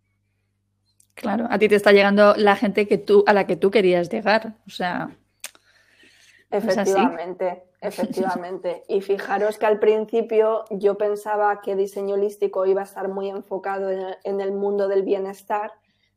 Claro, 1.14 1.46
a 1.48 1.58
ti 1.58 1.66
te 1.66 1.76
está 1.76 1.92
llegando 1.92 2.34
la 2.36 2.56
gente 2.56 2.86
que 2.86 2.98
tú, 2.98 3.24
a 3.26 3.32
la 3.32 3.46
que 3.46 3.56
tú 3.56 3.70
querías 3.70 4.10
llegar. 4.10 4.52
O 4.66 4.70
sea. 4.70 5.16
Efectivamente. 6.50 7.71
Efectivamente. 7.82 8.84
Y 8.86 9.00
fijaros 9.00 9.58
que 9.58 9.66
al 9.66 9.80
principio 9.80 10.64
yo 10.70 10.96
pensaba 10.96 11.60
que 11.60 11.74
diseño 11.74 12.14
holístico 12.14 12.64
iba 12.64 12.82
a 12.82 12.84
estar 12.84 13.08
muy 13.08 13.28
enfocado 13.28 13.90
en 13.90 14.40
el 14.40 14.52
mundo 14.52 14.86
del 14.86 15.02
bienestar, 15.02 15.72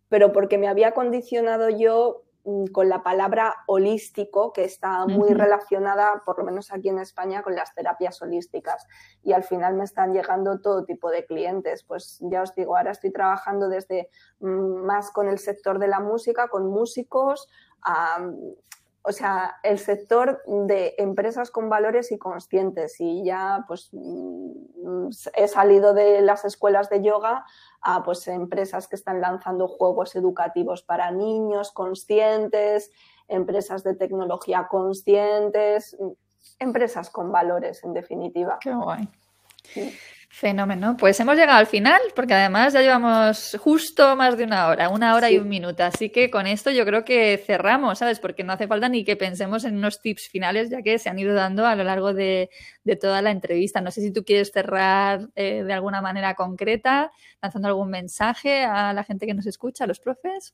pero 0.07 0.31
porque 0.31 0.59
me 0.59 0.67
había 0.67 0.93
condicionado 0.93 1.69
yo 1.69 2.21
mm, 2.43 2.67
con 2.67 2.87
la 2.87 3.01
palabra 3.01 3.55
holístico, 3.65 4.53
que 4.53 4.63
está 4.63 5.07
muy 5.07 5.33
relacionada, 5.33 6.21
por 6.23 6.37
lo 6.37 6.45
menos 6.45 6.71
aquí 6.71 6.89
en 6.89 6.99
España, 6.99 7.41
con 7.41 7.55
las 7.55 7.73
terapias 7.73 8.21
holísticas. 8.21 8.85
Y 9.23 9.33
al 9.33 9.43
final 9.43 9.73
me 9.73 9.85
están 9.85 10.13
llegando 10.13 10.61
todo 10.61 10.85
tipo 10.85 11.09
de 11.09 11.25
clientes. 11.25 11.83
Pues 11.83 12.19
ya 12.21 12.43
os 12.43 12.53
digo, 12.53 12.77
ahora 12.77 12.91
estoy 12.91 13.11
trabajando 13.11 13.69
desde 13.69 14.09
mm, 14.39 14.85
más 14.85 15.09
con 15.09 15.27
el 15.27 15.39
sector 15.39 15.79
de 15.79 15.87
la 15.87 15.99
música, 15.99 16.47
con 16.47 16.67
músicos, 16.67 17.47
a 17.81 18.19
o 19.07 19.11
sea, 19.11 19.57
el 19.61 19.77
sector 19.77 20.41
de 20.47 20.95
empresas 20.97 21.51
con 21.51 21.69
valores 21.69 22.11
y 22.11 22.17
conscientes. 22.17 22.99
Y 22.99 23.23
ya 23.23 23.63
pues 23.67 23.89
mm, 23.91 25.09
he 25.35 25.47
salido 25.47 25.93
de 25.93 26.21
las 26.21 26.43
escuelas 26.43 26.89
de 26.89 27.03
yoga 27.03 27.45
a 27.81 28.03
pues 28.03 28.27
empresas 28.27 28.87
que 28.87 28.95
están 28.95 29.21
lanzando 29.21 29.67
juegos 29.67 30.15
educativos 30.15 30.81
para 30.81 31.11
niños 31.11 31.71
conscientes, 31.71 32.91
empresas 33.27 33.83
de 33.83 33.93
tecnología 33.93 34.67
conscientes, 34.69 35.95
empresas 36.57 37.11
con 37.11 37.31
valores 37.31 37.83
en 37.83 37.93
definitiva. 37.93 38.57
Qué 38.59 38.73
guay. 38.73 39.07
Fenómeno. 40.37 40.97
Pues 40.99 41.17
hemos 41.21 41.37
llegado 41.37 41.59
al 41.59 41.65
final, 41.65 42.01
porque 42.13 42.33
además 42.33 42.73
ya 42.73 42.81
llevamos 42.81 43.55
justo 43.57 44.17
más 44.17 44.37
de 44.37 44.43
una 44.43 44.67
hora, 44.67 44.89
una 44.89 45.15
hora 45.15 45.31
y 45.31 45.37
un 45.37 45.47
minuto. 45.47 45.85
Así 45.85 46.09
que 46.09 46.29
con 46.29 46.45
esto 46.45 46.71
yo 46.71 46.85
creo 46.85 47.05
que 47.05 47.41
cerramos, 47.45 47.99
¿sabes? 47.99 48.19
Porque 48.19 48.43
no 48.43 48.51
hace 48.51 48.67
falta 48.67 48.89
ni 48.89 49.05
que 49.05 49.15
pensemos 49.15 49.63
en 49.63 49.77
unos 49.77 50.01
tips 50.01 50.27
finales, 50.27 50.69
ya 50.69 50.81
que 50.81 50.99
se 50.99 51.07
han 51.07 51.17
ido 51.17 51.33
dando 51.33 51.65
a 51.65 51.73
lo 51.77 51.85
largo 51.85 52.13
de, 52.13 52.49
toda 52.95 53.21
la 53.23 53.31
entrevista. 53.31 53.81
No 53.81 53.89
sé 53.89 54.01
si 54.01 54.11
tú 54.11 54.23
quieres 54.23 54.51
cerrar 54.51 55.27
eh, 55.35 55.63
de 55.63 55.73
alguna 55.73 56.01
manera 56.01 56.35
concreta, 56.35 57.11
lanzando 57.41 57.67
algún 57.67 57.89
mensaje 57.89 58.63
a 58.63 58.93
la 58.93 59.03
gente 59.03 59.25
que 59.25 59.33
nos 59.33 59.47
escucha, 59.47 59.85
a 59.85 59.87
los 59.87 59.99
profes. 59.99 60.53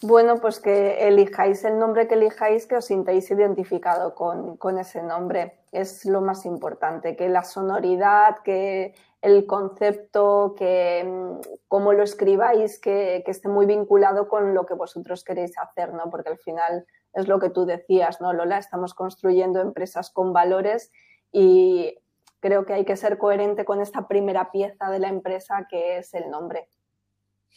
Bueno, 0.00 0.40
pues 0.40 0.58
que 0.58 1.06
elijáis 1.06 1.62
el 1.64 1.78
nombre 1.78 2.08
que 2.08 2.14
elijáis, 2.14 2.66
que 2.66 2.76
os 2.76 2.86
sintáis 2.86 3.30
identificado 3.30 4.14
con, 4.14 4.56
con 4.56 4.78
ese 4.78 5.02
nombre 5.02 5.58
es 5.72 6.04
lo 6.04 6.20
más 6.20 6.46
importante, 6.46 7.14
que 7.16 7.28
la 7.28 7.44
sonoridad, 7.44 8.38
que 8.42 8.94
el 9.22 9.46
concepto, 9.46 10.54
que 10.56 11.04
mm, 11.04 11.40
cómo 11.68 11.92
lo 11.92 12.02
escribáis, 12.02 12.78
que, 12.80 13.22
esté 13.26 13.48
muy 13.48 13.66
vinculado 13.66 14.28
con 14.28 14.54
lo 14.54 14.66
que 14.66 14.74
vosotros 14.74 15.24
queréis 15.24 15.56
hacer, 15.58 15.92
¿no? 15.92 16.10
Porque 16.10 16.30
al 16.30 16.38
final 16.38 16.86
es 17.12 17.28
lo 17.28 17.38
que 17.38 17.50
tú 17.50 17.66
decías, 17.66 18.20
¿no, 18.20 18.32
Lola? 18.32 18.58
Estamos 18.58 18.94
construyendo 18.94 19.60
empresas 19.60 20.10
con 20.10 20.32
valores 20.32 20.90
y 21.32 21.94
creo 22.40 22.64
que 22.64 22.72
hay 22.72 22.84
que 22.84 22.96
ser 22.96 23.18
coherente 23.18 23.64
con 23.64 23.80
esta 23.80 24.08
primera 24.08 24.50
pieza 24.50 24.90
de 24.90 24.98
la 24.98 25.08
empresa 25.08 25.66
que 25.68 25.98
es 25.98 26.14
el 26.14 26.30
nombre. 26.30 26.68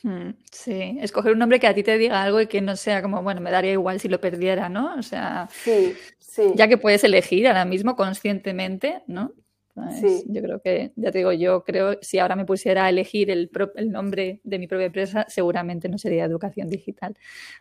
Hmm, 0.01 0.31
sí, 0.51 0.97
escoger 0.99 1.31
un 1.31 1.39
nombre 1.39 1.59
que 1.59 1.67
a 1.67 1.73
ti 1.73 1.81
te 1.81 1.97
diga 1.97 2.21
algo 2.21 2.41
y 2.41 2.47
que 2.47 2.59
no 2.59 2.75
sea 2.75 3.01
como, 3.01 3.23
bueno, 3.23 3.39
me 3.39 3.51
daría 3.51 3.71
igual 3.71 3.99
si 3.99 4.09
lo 4.09 4.19
perdiera, 4.19 4.67
¿no? 4.67 4.95
O 4.95 5.01
sea, 5.01 5.47
sí, 5.49 5.95
sí. 6.19 6.51
ya 6.55 6.67
que 6.67 6.77
puedes 6.77 7.03
elegir 7.05 7.47
ahora 7.47 7.63
mismo 7.63 7.95
conscientemente, 7.95 9.01
¿no? 9.07 9.31
Sí. 9.99 10.23
Yo 10.27 10.41
creo 10.43 10.61
que, 10.61 10.91
ya 10.95 11.11
te 11.11 11.17
digo, 11.17 11.31
yo 11.31 11.63
creo, 11.63 11.97
si 12.01 12.19
ahora 12.19 12.35
me 12.35 12.45
pusiera 12.45 12.85
a 12.85 12.89
elegir 12.89 13.31
el, 13.31 13.49
el 13.75 13.91
nombre 13.91 14.39
de 14.43 14.59
mi 14.59 14.67
propia 14.67 14.85
empresa, 14.85 15.25
seguramente 15.27 15.89
no 15.89 15.97
sería 15.97 16.25
educación 16.25 16.69
digital. 16.69 17.17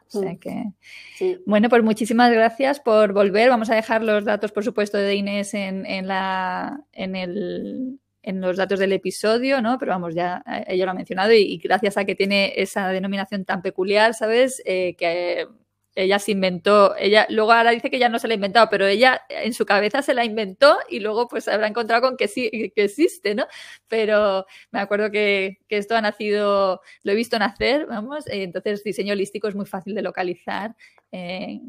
O 0.09 0.21
sea 0.21 0.35
mm. 0.35 0.39
que, 0.39 1.41
bueno, 1.47 1.71
pues 1.71 1.83
muchísimas 1.83 2.31
gracias 2.31 2.81
por 2.81 3.15
volver. 3.15 3.49
Vamos 3.49 3.71
a 3.71 3.75
dejar 3.75 4.03
los 4.03 4.25
datos, 4.25 4.53
por 4.53 4.63
supuesto, 4.63 4.99
de 4.99 5.15
Inés 5.15 5.55
en, 5.55 5.87
en, 5.87 6.07
la, 6.07 6.85
en 6.93 7.17
el, 7.17 7.99
en 8.23 8.41
los 8.41 8.57
datos 8.57 8.79
del 8.79 8.93
episodio, 8.93 9.63
¿no? 9.63 9.79
Pero 9.79 9.93
vamos, 9.93 10.15
ya 10.15 10.43
eh, 10.47 10.65
ella 10.69 10.85
lo 10.85 10.91
ha 10.93 10.95
mencionado 10.95 11.33
y, 11.33 11.57
gracias 11.59 11.97
a 11.97 12.05
que 12.05 12.15
tiene 12.15 12.53
esa 12.57 12.89
denominación 12.89 13.45
tan 13.45 13.63
peculiar, 13.63 14.15
¿sabes? 14.15 14.63
Eh, 14.67 14.95
que 14.97 15.47
ella 15.95 16.19
se 16.19 16.33
inventó, 16.33 16.97
ella 16.97 17.27
luego 17.29 17.53
ahora 17.53 17.71
dice 17.71 17.91
que 17.91 17.99
ya 17.99 18.09
no 18.09 18.19
se 18.19 18.27
la 18.27 18.33
ha 18.33 18.37
inventado, 18.37 18.69
pero 18.71 18.87
ella 18.87 19.23
en 19.29 19.53
su 19.53 19.67
cabeza 19.67 20.03
se 20.03 20.15
la 20.15 20.25
inventó 20.25 20.79
y 20.89 21.01
luego 21.01 21.29
pues 21.29 21.49
habrá 21.49 21.67
encontrado 21.67 22.03
con 22.03 22.17
que 22.17 22.29
sí, 22.29 22.73
que 22.75 22.85
existe, 22.85 23.35
¿no? 23.35 23.47
Pero 23.89 24.47
me 24.71 24.81
acuerdo 24.81 25.11
que, 25.11 25.59
esto 25.69 25.97
ha 25.97 26.01
nacido, 26.01 26.81
lo 27.03 27.13
he 27.13 27.15
visto 27.15 27.39
nacer, 27.39 27.87
vamos, 27.87 28.25
entonces 28.27 28.85
diseño 28.85 29.13
holístico 29.13 29.49
es 29.49 29.55
muy 29.55 29.67
fácil 29.67 29.95
de 29.95 30.03
localizar 30.03 30.75
eh, 31.11 31.61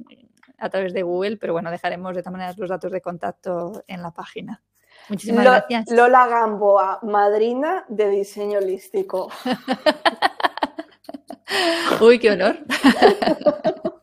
a 0.58 0.70
través 0.70 0.94
de 0.94 1.04
Google, 1.04 1.38
pero 1.38 1.54
bueno, 1.54 1.72
dejaremos 1.72 2.16
de 2.16 2.22
todas 2.22 2.34
maneras 2.34 2.58
los 2.58 2.70
datos 2.70 2.92
de 2.92 3.02
contacto 3.02 3.84
en 3.88 4.02
la 4.02 4.12
página. 4.12 4.62
Muchísimas 5.10 5.44
gracias. 5.44 5.92
Lola 5.92 6.28
Gamboa, 6.28 7.00
madrina 7.04 7.84
de 7.90 8.10
diseño 8.10 8.60
holístico. 8.60 9.30
Uy, 12.02 12.20
qué 12.20 12.32
honor. 12.32 12.58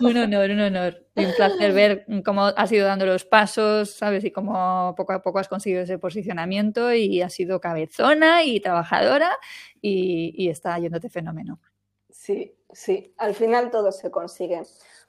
un 0.00 0.16
honor, 0.16 0.50
un 0.50 0.60
honor. 0.60 1.06
un 1.14 1.32
placer 1.36 1.72
ver 1.72 2.06
cómo 2.24 2.46
has 2.46 2.72
ido 2.72 2.86
dando 2.86 3.06
los 3.06 3.24
pasos, 3.24 3.90
¿sabes? 3.90 4.24
Y 4.24 4.30
cómo 4.30 4.94
poco 4.96 5.12
a 5.12 5.22
poco 5.22 5.38
has 5.38 5.48
conseguido 5.48 5.82
ese 5.82 5.98
posicionamiento 5.98 6.92
y 6.92 7.22
has 7.22 7.32
sido 7.34 7.60
cabezona 7.60 8.44
y 8.44 8.60
trabajadora 8.60 9.30
y, 9.80 10.34
y 10.36 10.48
está 10.48 10.78
yéndote 10.78 11.08
fenómeno. 11.08 11.60
Sí, 12.10 12.54
sí. 12.72 13.14
Al 13.18 13.34
final 13.34 13.70
todo 13.70 13.90
se 13.92 14.10
consigue. 14.10 14.62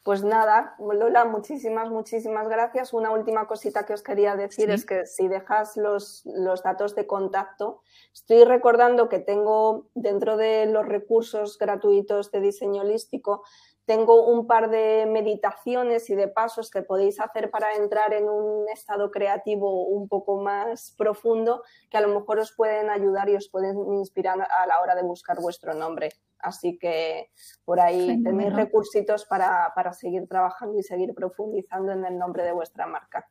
Pues 0.03 0.21
nada, 0.21 0.75
Lola, 0.79 1.23
muchísimas, 1.23 1.89
muchísimas 1.89 2.49
gracias. 2.49 2.91
Una 2.91 3.11
última 3.11 3.47
cosita 3.47 3.85
que 3.85 3.93
os 3.93 4.03
quería 4.03 4.35
decir 4.35 4.69
es 4.69 4.85
que 4.85 5.05
si 5.05 5.29
dejas 5.29 5.77
los, 5.77 6.23
los, 6.25 6.61
datos 6.61 6.93
de 6.93 7.07
contacto, 7.07 7.81
estoy 8.13 8.43
recordando 8.43 9.07
que 9.07 9.19
tengo 9.19 9.87
dentro 9.95 10.35
de 10.35 10.65
los 10.65 10.85
recursos 10.85 11.57
gratuitos 11.57 12.31
de 12.31 12.41
diseño 12.41 12.81
holístico, 12.81 13.43
tengo 13.85 14.27
un 14.27 14.47
par 14.47 14.69
de 14.69 15.05
meditaciones 15.07 16.09
y 16.09 16.15
de 16.15 16.27
pasos 16.27 16.69
que 16.71 16.81
podéis 16.81 17.19
hacer 17.19 17.51
para 17.51 17.73
entrar 17.75 18.13
en 18.13 18.29
un 18.29 18.69
estado 18.69 19.11
creativo 19.11 19.85
un 19.85 20.07
poco 20.07 20.41
más 20.41 20.93
profundo 20.97 21.63
que 21.89 21.97
a 21.97 22.01
lo 22.01 22.07
mejor 22.07 22.39
os 22.39 22.53
pueden 22.53 22.89
ayudar 22.89 23.29
y 23.29 23.35
os 23.35 23.49
pueden 23.49 23.77
inspirar 23.95 24.39
a 24.41 24.67
la 24.67 24.79
hora 24.79 24.95
de 24.95 25.03
buscar 25.03 25.39
vuestro 25.41 25.73
nombre. 25.73 26.11
Así 26.39 26.77
que 26.77 27.31
por 27.65 27.79
ahí 27.79 28.21
tenéis 28.21 28.53
recursitos 28.53 29.25
para, 29.25 29.71
para 29.75 29.93
seguir 29.93 30.27
trabajando 30.27 30.77
y 30.77 30.83
seguir 30.83 31.13
profundizando 31.13 31.93
en 31.93 32.05
el 32.05 32.17
nombre 32.17 32.43
de 32.43 32.51
vuestra 32.51 32.85
marca. 32.85 33.29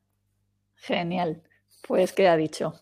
Genial. 0.76 1.42
Pues 1.86 2.12
queda 2.12 2.36
dicho. 2.36 2.72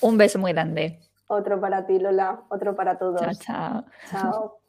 Un 0.00 0.16
beso 0.16 0.38
muy 0.38 0.52
grande. 0.52 1.00
Otro 1.26 1.60
para 1.60 1.86
ti, 1.86 1.98
Lola. 1.98 2.44
Otro 2.48 2.74
para 2.74 2.98
todos. 2.98 3.20
Chao, 3.20 3.32
chao. 3.34 3.84
Chao. 4.10 4.61